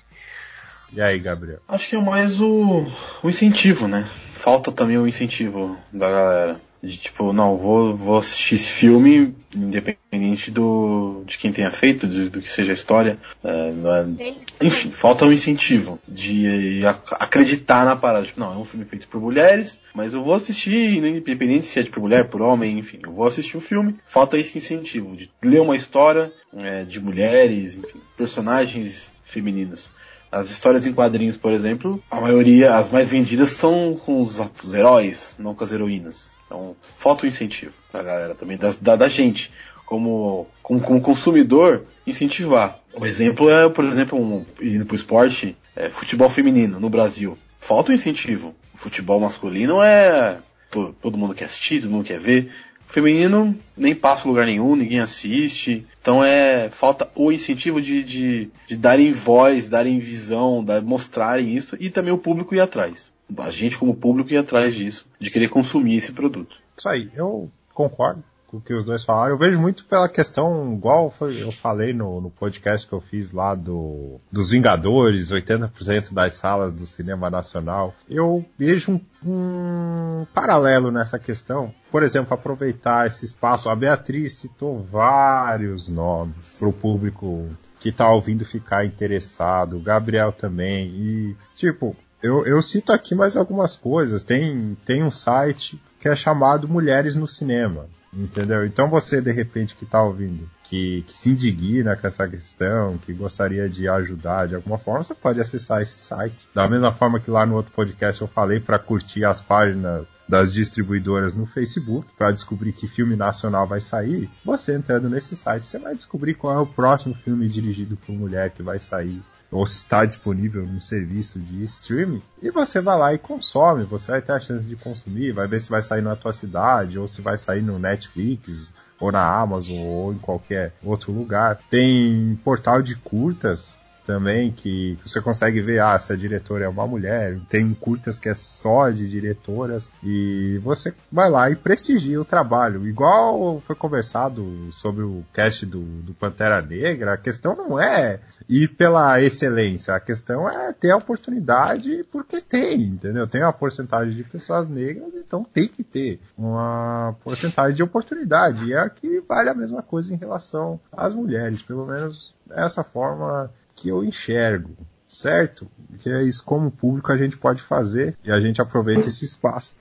E 0.91 1.01
aí, 1.01 1.19
Gabriel? 1.19 1.59
Acho 1.67 1.87
que 1.87 1.95
é 1.95 2.01
mais 2.01 2.41
o, 2.41 2.87
o 3.21 3.29
incentivo, 3.29 3.87
né? 3.87 4.09
Falta 4.33 4.71
também 4.71 4.97
o 4.97 5.07
incentivo 5.07 5.77
da 5.93 6.09
galera. 6.09 6.61
De 6.81 6.97
tipo, 6.97 7.33
não, 7.33 7.57
vou, 7.57 7.93
vou 7.93 8.17
assistir 8.17 8.55
esse 8.55 8.69
filme, 8.69 9.35
independente 9.53 10.49
do, 10.49 11.23
de 11.25 11.37
quem 11.37 11.51
tenha 11.51 11.69
feito, 11.71 12.07
de, 12.07 12.29
do 12.29 12.41
que 12.41 12.49
seja 12.49 12.71
a 12.71 12.73
história. 12.73 13.17
É, 13.43 13.73
é, 14.19 14.35
enfim, 14.65 14.89
falta 14.89 15.25
um 15.25 15.33
incentivo 15.33 15.99
de 16.07 16.81
acreditar 17.19 17.83
na 17.83 17.97
parada. 17.97 18.25
Tipo, 18.25 18.39
não, 18.39 18.53
é 18.53 18.57
um 18.57 18.63
filme 18.63 18.85
feito 18.85 19.09
por 19.09 19.19
mulheres, 19.19 19.77
mas 19.93 20.13
eu 20.13 20.23
vou 20.23 20.33
assistir, 20.33 21.03
independente 21.03 21.67
se 21.67 21.79
é 21.79 21.83
de 21.83 21.89
por 21.89 21.99
mulher, 21.99 22.29
por 22.29 22.41
homem, 22.41 22.79
enfim, 22.79 22.99
eu 23.03 23.11
vou 23.11 23.27
assistir 23.27 23.57
o 23.57 23.61
filme. 23.61 23.95
Falta 24.05 24.37
esse 24.37 24.57
incentivo 24.57 25.17
de 25.17 25.29
ler 25.43 25.61
uma 25.61 25.75
história 25.75 26.31
é, 26.55 26.83
de 26.83 27.01
mulheres, 27.01 27.77
enfim, 27.77 27.99
personagens 28.15 29.11
femininos. 29.23 29.89
As 30.31 30.51
histórias 30.51 30.85
em 30.85 30.93
quadrinhos, 30.93 31.37
por 31.37 31.51
exemplo, 31.51 32.01
a 32.09 32.21
maioria, 32.21 32.75
as 32.75 32.91
mais 32.91 33.09
vendidas 33.09 33.49
são 33.49 33.95
com 33.95 34.21
os, 34.21 34.39
os 34.63 34.73
heróis, 34.73 35.35
não 35.39 35.55
com 35.55 35.63
as 35.63 35.71
heroínas. 35.71 36.29
Então, 36.49 36.75
falta 36.97 37.25
o 37.25 37.27
incentivo 37.27 37.73
da 37.93 38.01
galera 38.01 38.33
também, 38.33 38.57
da, 38.57 38.73
da, 38.81 38.95
da 38.95 39.07
gente, 39.07 39.51
como, 39.85 40.47
como, 40.63 40.81
como, 40.81 40.99
consumidor, 40.99 41.83
incentivar. 42.07 42.79
O 42.91 43.05
exemplo 43.05 43.47
é, 43.51 43.69
por 43.69 43.85
exemplo, 43.85 44.19
um, 44.19 44.43
indo 44.59 44.83
pro 44.83 44.95
esporte, 44.95 45.55
é, 45.75 45.89
futebol 45.89 46.27
feminino 46.27 46.79
no 46.79 46.89
Brasil. 46.89 47.37
Falta 47.59 47.91
o 47.91 47.93
incentivo. 47.93 48.55
O 48.73 48.77
futebol 48.77 49.19
masculino 49.19 49.81
é. 49.83 50.39
Todo, 50.71 50.95
todo 50.99 51.17
mundo 51.17 51.35
quer 51.35 51.45
assistir, 51.45 51.81
todo 51.81 51.91
mundo 51.91 52.05
quer 52.05 52.19
ver. 52.19 52.51
O 52.87 52.91
feminino 52.91 53.55
nem 53.77 53.93
passa 53.93 54.27
lugar 54.27 54.47
nenhum, 54.47 54.75
ninguém 54.75 54.99
assiste. 54.99 55.85
Então 56.01 56.23
é 56.23 56.69
falta 56.71 57.07
o 57.13 57.31
incentivo 57.31 57.79
de, 57.79 58.03
de, 58.03 58.49
de 58.67 58.75
darem 58.75 59.11
voz, 59.11 59.69
darem 59.69 59.99
visão, 59.99 60.63
dar, 60.63 60.81
mostrarem 60.81 61.55
isso 61.55 61.77
e 61.79 61.91
também 61.91 62.11
o 62.11 62.17
público 62.17 62.55
ir 62.55 62.59
atrás 62.59 63.11
a 63.37 63.51
gente 63.51 63.77
como 63.77 63.95
público 63.95 64.31
ir 64.31 64.37
atrás 64.37 64.75
disso, 64.75 65.05
de 65.19 65.29
querer 65.29 65.49
consumir 65.49 65.97
esse 65.97 66.11
produto. 66.11 66.55
Isso 66.77 66.87
aí, 66.87 67.09
eu 67.15 67.49
concordo 67.73 68.23
com 68.49 68.57
o 68.57 68.61
que 68.61 68.73
os 68.73 68.83
dois 68.83 69.03
falaram. 69.03 69.33
Eu 69.33 69.37
vejo 69.37 69.59
muito 69.59 69.85
pela 69.85 70.09
questão, 70.09 70.73
igual 70.73 71.13
eu 71.21 71.51
falei 71.51 71.93
no, 71.93 72.19
no 72.19 72.31
podcast 72.31 72.87
que 72.87 72.93
eu 72.93 72.99
fiz 72.99 73.31
lá 73.31 73.53
do, 73.53 74.19
dos 74.31 74.49
Vingadores, 74.49 75.31
80% 75.31 76.13
das 76.13 76.33
salas 76.33 76.73
do 76.73 76.85
cinema 76.85 77.29
nacional. 77.29 77.93
Eu 78.09 78.43
vejo 78.57 78.93
um, 78.93 79.01
um 79.23 80.25
paralelo 80.33 80.91
nessa 80.91 81.19
questão. 81.19 81.73
Por 81.91 82.01
exemplo, 82.01 82.33
aproveitar 82.33 83.07
esse 83.07 83.25
espaço. 83.25 83.69
A 83.69 83.75
Beatriz 83.75 84.33
citou 84.33 84.83
vários 84.83 85.87
nomes 85.87 86.57
para 86.57 86.67
o 86.67 86.73
público 86.73 87.47
que 87.79 87.89
está 87.89 88.11
ouvindo 88.11 88.45
ficar 88.45 88.83
interessado, 88.83 89.77
o 89.77 89.81
Gabriel 89.81 90.31
também. 90.31 90.87
E, 90.87 91.37
tipo, 91.55 91.95
eu, 92.21 92.45
eu 92.45 92.61
cito 92.61 92.91
aqui 92.91 93.15
mais 93.15 93.37
algumas 93.37 93.75
coisas. 93.75 94.21
Tem, 94.21 94.77
tem 94.85 95.03
um 95.03 95.11
site 95.11 95.81
que 95.99 96.07
é 96.07 96.15
chamado 96.15 96.67
Mulheres 96.67 97.15
no 97.15 97.27
Cinema. 97.27 97.87
Entendeu? 98.11 98.65
Então 98.65 98.89
você, 98.89 99.21
de 99.21 99.31
repente, 99.31 99.75
que 99.75 99.83
está 99.83 100.01
ouvindo, 100.01 100.49
que, 100.63 101.03
que, 101.03 101.15
se 101.15 101.29
indigna 101.29 101.95
com 101.95 102.07
essa 102.07 102.27
questão, 102.27 102.97
que 102.97 103.13
gostaria 103.13 103.69
de 103.69 103.87
ajudar 103.87 104.47
de 104.47 104.55
alguma 104.55 104.79
forma, 104.79 105.03
você 105.03 105.13
pode 105.13 105.39
acessar 105.39 105.81
esse 105.81 105.99
site. 105.99 106.35
Da 106.53 106.67
mesma 106.67 106.91
forma 106.91 107.19
que 107.19 107.29
lá 107.29 107.45
no 107.45 107.55
outro 107.55 107.71
podcast 107.71 108.19
eu 108.19 108.27
falei 108.27 108.59
para 108.59 108.79
curtir 108.79 109.23
as 109.25 109.43
páginas 109.43 110.07
das 110.27 110.51
distribuidoras 110.51 111.35
no 111.35 111.45
Facebook 111.45 112.07
para 112.17 112.31
descobrir 112.31 112.73
que 112.73 112.87
filme 112.87 113.15
nacional 113.15 113.67
vai 113.67 113.81
sair, 113.81 114.29
você 114.43 114.75
entrando 114.75 115.09
nesse 115.09 115.35
site, 115.35 115.67
você 115.67 115.77
vai 115.79 115.95
descobrir 115.95 116.35
qual 116.35 116.55
é 116.55 116.59
o 116.59 116.67
próximo 116.67 117.15
filme 117.15 117.47
dirigido 117.47 117.95
por 117.95 118.13
mulher 118.13 118.51
que 118.51 118.63
vai 118.63 118.79
sair 118.79 119.21
ou 119.51 119.65
se 119.65 119.77
está 119.77 120.05
disponível 120.05 120.65
no 120.65 120.81
serviço 120.81 121.39
de 121.39 121.63
streaming, 121.63 122.21
e 122.41 122.51
você 122.51 122.79
vai 122.79 122.97
lá 122.97 123.13
e 123.13 123.17
consome, 123.17 123.83
você 123.83 124.11
vai 124.11 124.21
ter 124.21 124.31
a 124.31 124.39
chance 124.39 124.67
de 124.67 124.75
consumir, 124.75 125.31
vai 125.31 125.47
ver 125.47 125.59
se 125.59 125.69
vai 125.69 125.81
sair 125.81 126.01
na 126.01 126.15
tua 126.15 126.33
cidade, 126.33 126.99
ou 126.99 127.07
se 127.07 127.21
vai 127.21 127.37
sair 127.37 127.61
no 127.61 127.79
Netflix, 127.79 128.73
ou 128.99 129.11
na 129.11 129.25
Amazon, 129.25 129.77
ou 129.77 130.13
em 130.13 130.17
qualquer 130.17 130.73
outro 130.83 131.11
lugar. 131.11 131.59
Tem 131.69 132.39
portal 132.43 132.81
de 132.81 132.95
curtas 132.95 133.77
também, 134.09 134.51
que 134.51 134.97
você 135.05 135.21
consegue 135.21 135.61
ver, 135.61 135.79
ah, 135.81 135.99
se 135.99 136.11
a 136.11 136.15
diretora 136.15 136.65
é 136.65 136.67
uma 136.67 136.87
mulher, 136.87 137.39
tem 137.47 137.71
curtas 137.75 138.17
que 138.17 138.27
é 138.27 138.33
só 138.33 138.89
de 138.89 139.07
diretoras, 139.07 139.91
e 140.03 140.59
você 140.63 140.91
vai 141.11 141.29
lá 141.29 141.47
e 141.51 141.55
prestigia 141.55 142.19
o 142.19 142.25
trabalho. 142.25 142.87
Igual 142.87 143.61
foi 143.67 143.75
conversado 143.75 144.43
sobre 144.71 145.03
o 145.03 145.23
cast 145.31 145.63
do, 145.63 145.83
do 146.01 146.15
Pantera 146.15 146.59
Negra, 146.59 147.13
a 147.13 147.17
questão 147.17 147.55
não 147.55 147.79
é 147.79 148.19
ir 148.49 148.69
pela 148.69 149.21
excelência, 149.21 149.93
a 149.93 149.99
questão 149.99 150.49
é 150.49 150.73
ter 150.73 150.89
a 150.89 150.97
oportunidade 150.97 152.03
porque 152.11 152.41
tem, 152.41 152.81
entendeu? 152.81 153.27
Tem 153.27 153.43
uma 153.43 153.53
porcentagem 153.53 154.15
de 154.15 154.23
pessoas 154.23 154.67
negras, 154.67 155.13
então 155.13 155.43
tem 155.43 155.67
que 155.67 155.83
ter 155.83 156.19
uma 156.35 157.15
porcentagem 157.23 157.75
de 157.75 157.83
oportunidade. 157.83 158.65
E 158.65 158.73
aqui 158.73 159.21
vale 159.29 159.51
a 159.51 159.53
mesma 159.53 159.83
coisa 159.83 160.11
em 160.11 160.17
relação 160.17 160.79
às 160.91 161.13
mulheres, 161.13 161.61
pelo 161.61 161.85
menos 161.85 162.33
dessa 162.47 162.83
forma 162.83 163.51
que 163.79 163.89
eu 163.89 164.03
enxergo, 164.03 164.75
certo? 165.07 165.67
Que 165.99 166.09
é 166.09 166.23
isso 166.23 166.43
como 166.43 166.69
público 166.69 167.11
a 167.11 167.17
gente 167.17 167.37
pode 167.37 167.61
fazer 167.61 168.17
e 168.23 168.31
a 168.31 168.39
gente 168.39 168.61
aproveita 168.61 169.07
esse 169.07 169.23
espaço 169.23 169.75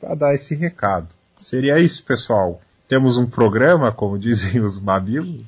para 0.00 0.14
dar 0.14 0.34
esse 0.34 0.54
recado. 0.54 1.08
Seria 1.38 1.78
isso, 1.78 2.04
pessoal. 2.04 2.60
Temos 2.86 3.16
um 3.16 3.26
programa, 3.26 3.90
como 3.90 4.16
dizem 4.18 4.60
os 4.60 4.78
Mabilos. 4.78 5.44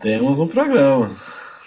Temos 0.00 0.38
um 0.38 0.46
programa. 0.46 1.16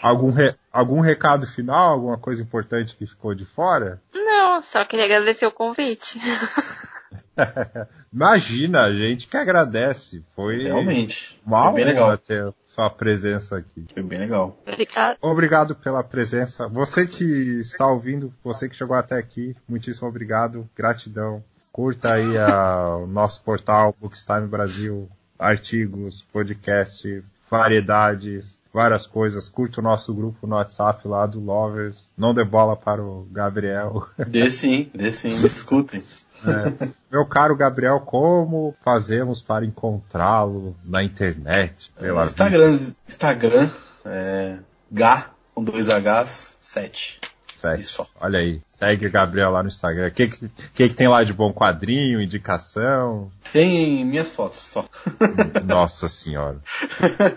Algum, 0.02 0.32
re... 0.32 0.56
Algum 0.72 1.02
recado 1.02 1.46
final, 1.46 1.92
alguma 1.92 2.18
coisa 2.18 2.42
importante 2.42 2.96
que 2.96 3.06
ficou 3.06 3.36
de 3.36 3.46
fora? 3.46 4.02
Não, 4.14 4.62
só 4.62 4.84
queria 4.86 5.06
agradecer 5.06 5.46
o 5.46 5.52
convite. 5.52 6.20
Imagina, 8.14 8.82
a 8.84 8.94
gente 8.94 9.28
que 9.28 9.38
agradece. 9.38 10.24
Foi 10.36 10.64
Realmente. 10.64 11.40
uma 11.46 11.64
Foi 11.72 11.74
bem 11.74 11.84
honra 11.86 11.92
legal. 12.12 12.18
ter 12.18 12.54
sua 12.66 12.90
presença 12.90 13.58
aqui. 13.58 13.86
Foi 13.94 14.04
bem 14.04 14.20
legal. 14.20 14.58
Obrigada. 14.68 15.18
Obrigado 15.22 15.76
pela 15.76 16.04
presença. 16.04 16.68
Você 16.68 17.08
que 17.08 17.24
está 17.60 17.88
ouvindo, 17.88 18.34
você 18.44 18.68
que 18.70 18.76
chegou 18.76 18.96
até 18.96 19.18
aqui, 19.18 19.56
muitíssimo 19.68 20.08
obrigado, 20.08 20.70
gratidão. 20.76 21.44
Curta 21.72 22.14
aí 22.14 22.38
a- 22.38 22.98
o 22.98 23.08
nosso 23.08 23.42
portal 23.44 23.96
Bookstime 24.00 24.46
Brasil, 24.48 25.10
artigos, 25.40 26.22
podcasts, 26.22 27.32
variedades, 27.50 28.61
várias 28.74 29.06
coisas. 29.06 29.50
Curta 29.50 29.82
o 29.82 29.84
nosso 29.84 30.14
grupo 30.14 30.48
no 30.48 30.56
WhatsApp 30.56 31.08
lá 31.08 31.26
do 31.26 31.40
Lovers. 31.40 32.12
Não 32.18 32.34
dê 32.34 32.44
bola 32.44 32.76
para 32.76 33.02
o 33.02 33.28
Gabriel. 33.32 34.08
Dê 34.28 34.50
sim, 34.50 34.90
dê 34.94 35.12
sim, 35.12 35.40
me 35.40 35.46
escutem. 35.46 36.04
É. 36.46 36.88
Meu 37.12 37.26
caro 37.26 37.56
Gabriel, 37.56 38.00
como 38.00 38.76
fazemos 38.84 39.40
para 39.40 39.66
encontrá-lo 39.66 40.76
na 40.84 41.04
internet? 41.04 41.92
Pela 42.00 42.26
vida? 42.26 42.32
Instagram, 42.32 42.80
Instagram, 43.08 43.70
é, 44.06 44.58
Gá, 44.92 45.30
com 45.54 45.64
dois 45.64 45.88
Hs, 45.88 46.56
7. 46.60 47.22
Sete. 47.62 47.82
Isso. 47.82 48.08
Olha 48.20 48.40
aí, 48.40 48.60
segue 48.68 49.06
o 49.06 49.12
Gabriel 49.12 49.52
lá 49.52 49.62
no 49.62 49.70
Instagram. 49.70 50.08
O 50.08 50.12
que, 50.12 50.28
que, 50.30 50.50
que, 50.50 50.90
que 50.90 50.96
tem 50.96 51.08
lá 51.08 51.24
de 51.24 51.32
bom? 51.32 51.54
Quadrinho, 51.54 52.20
indicação? 52.20 53.32
Tem 53.54 54.04
minhas 54.04 54.32
fotos 54.32 54.62
só. 54.62 54.90
Nossa 55.64 56.10
senhora. 56.10 56.58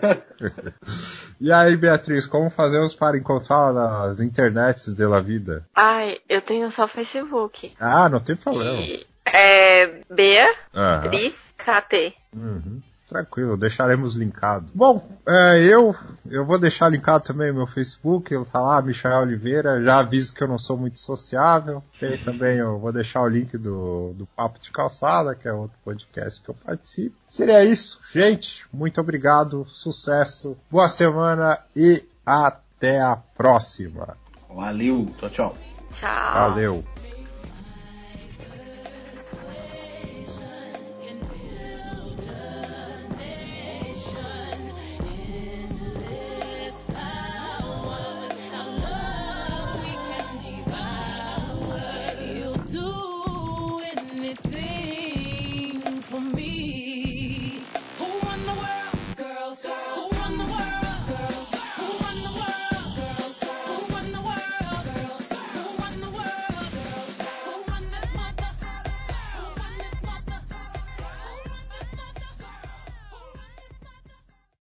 e 1.39 1.51
aí, 1.51 1.77
Beatriz, 1.77 2.25
como 2.25 2.49
fazemos 2.49 2.95
para 2.95 3.19
encontrá-la 3.19 4.07
nas 4.07 4.19
internets 4.19 4.95
da 4.95 5.19
vida? 5.19 5.63
Ai, 5.75 6.17
eu 6.27 6.41
tenho 6.41 6.71
só 6.71 6.87
Facebook. 6.87 7.73
Ah, 7.79 8.09
não 8.09 8.19
tem 8.19 8.35
problema. 8.35 8.81
E 8.81 9.05
é. 9.25 10.01
Beatriz 10.09 11.37
KT. 11.55 12.15
Uhum. 12.35 12.81
Tranquilo, 13.07 13.55
deixaremos 13.55 14.15
linkado. 14.15 14.65
Bom, 14.73 15.07
é, 15.27 15.63
eu 15.63 15.95
eu 16.25 16.43
vou 16.43 16.57
deixar 16.57 16.89
linkado 16.89 17.23
também 17.23 17.53
meu 17.53 17.67
Facebook, 17.67 18.33
eu 18.33 18.43
tá 18.45 18.59
lá, 18.59 18.81
Michael 18.81 19.21
Oliveira, 19.21 19.83
já 19.83 19.99
aviso 19.99 20.33
que 20.33 20.41
eu 20.41 20.47
não 20.47 20.57
sou 20.57 20.75
muito 20.75 20.99
sociável. 20.99 21.83
Tem 21.99 22.17
também, 22.17 22.57
eu 22.57 22.79
vou 22.79 22.91
deixar 22.91 23.21
o 23.21 23.27
link 23.27 23.57
do, 23.57 24.13
do 24.15 24.25
Papo 24.25 24.59
de 24.59 24.71
Calçada, 24.71 25.35
que 25.35 25.47
é 25.47 25.53
outro 25.53 25.77
podcast 25.85 26.41
que 26.41 26.49
eu 26.49 26.55
participo. 26.55 27.15
Seria 27.29 27.63
isso, 27.63 27.99
gente, 28.11 28.65
muito 28.73 28.99
obrigado, 28.99 29.65
sucesso, 29.69 30.57
boa 30.71 30.89
semana 30.89 31.59
e 31.75 32.03
até 32.25 33.01
a 33.01 33.15
próxima. 33.15 34.17
Valeu, 34.49 35.13
tchau, 35.19 35.29
tchau. 35.29 35.57
Tchau. 35.91 36.33
Valeu. 36.33 36.83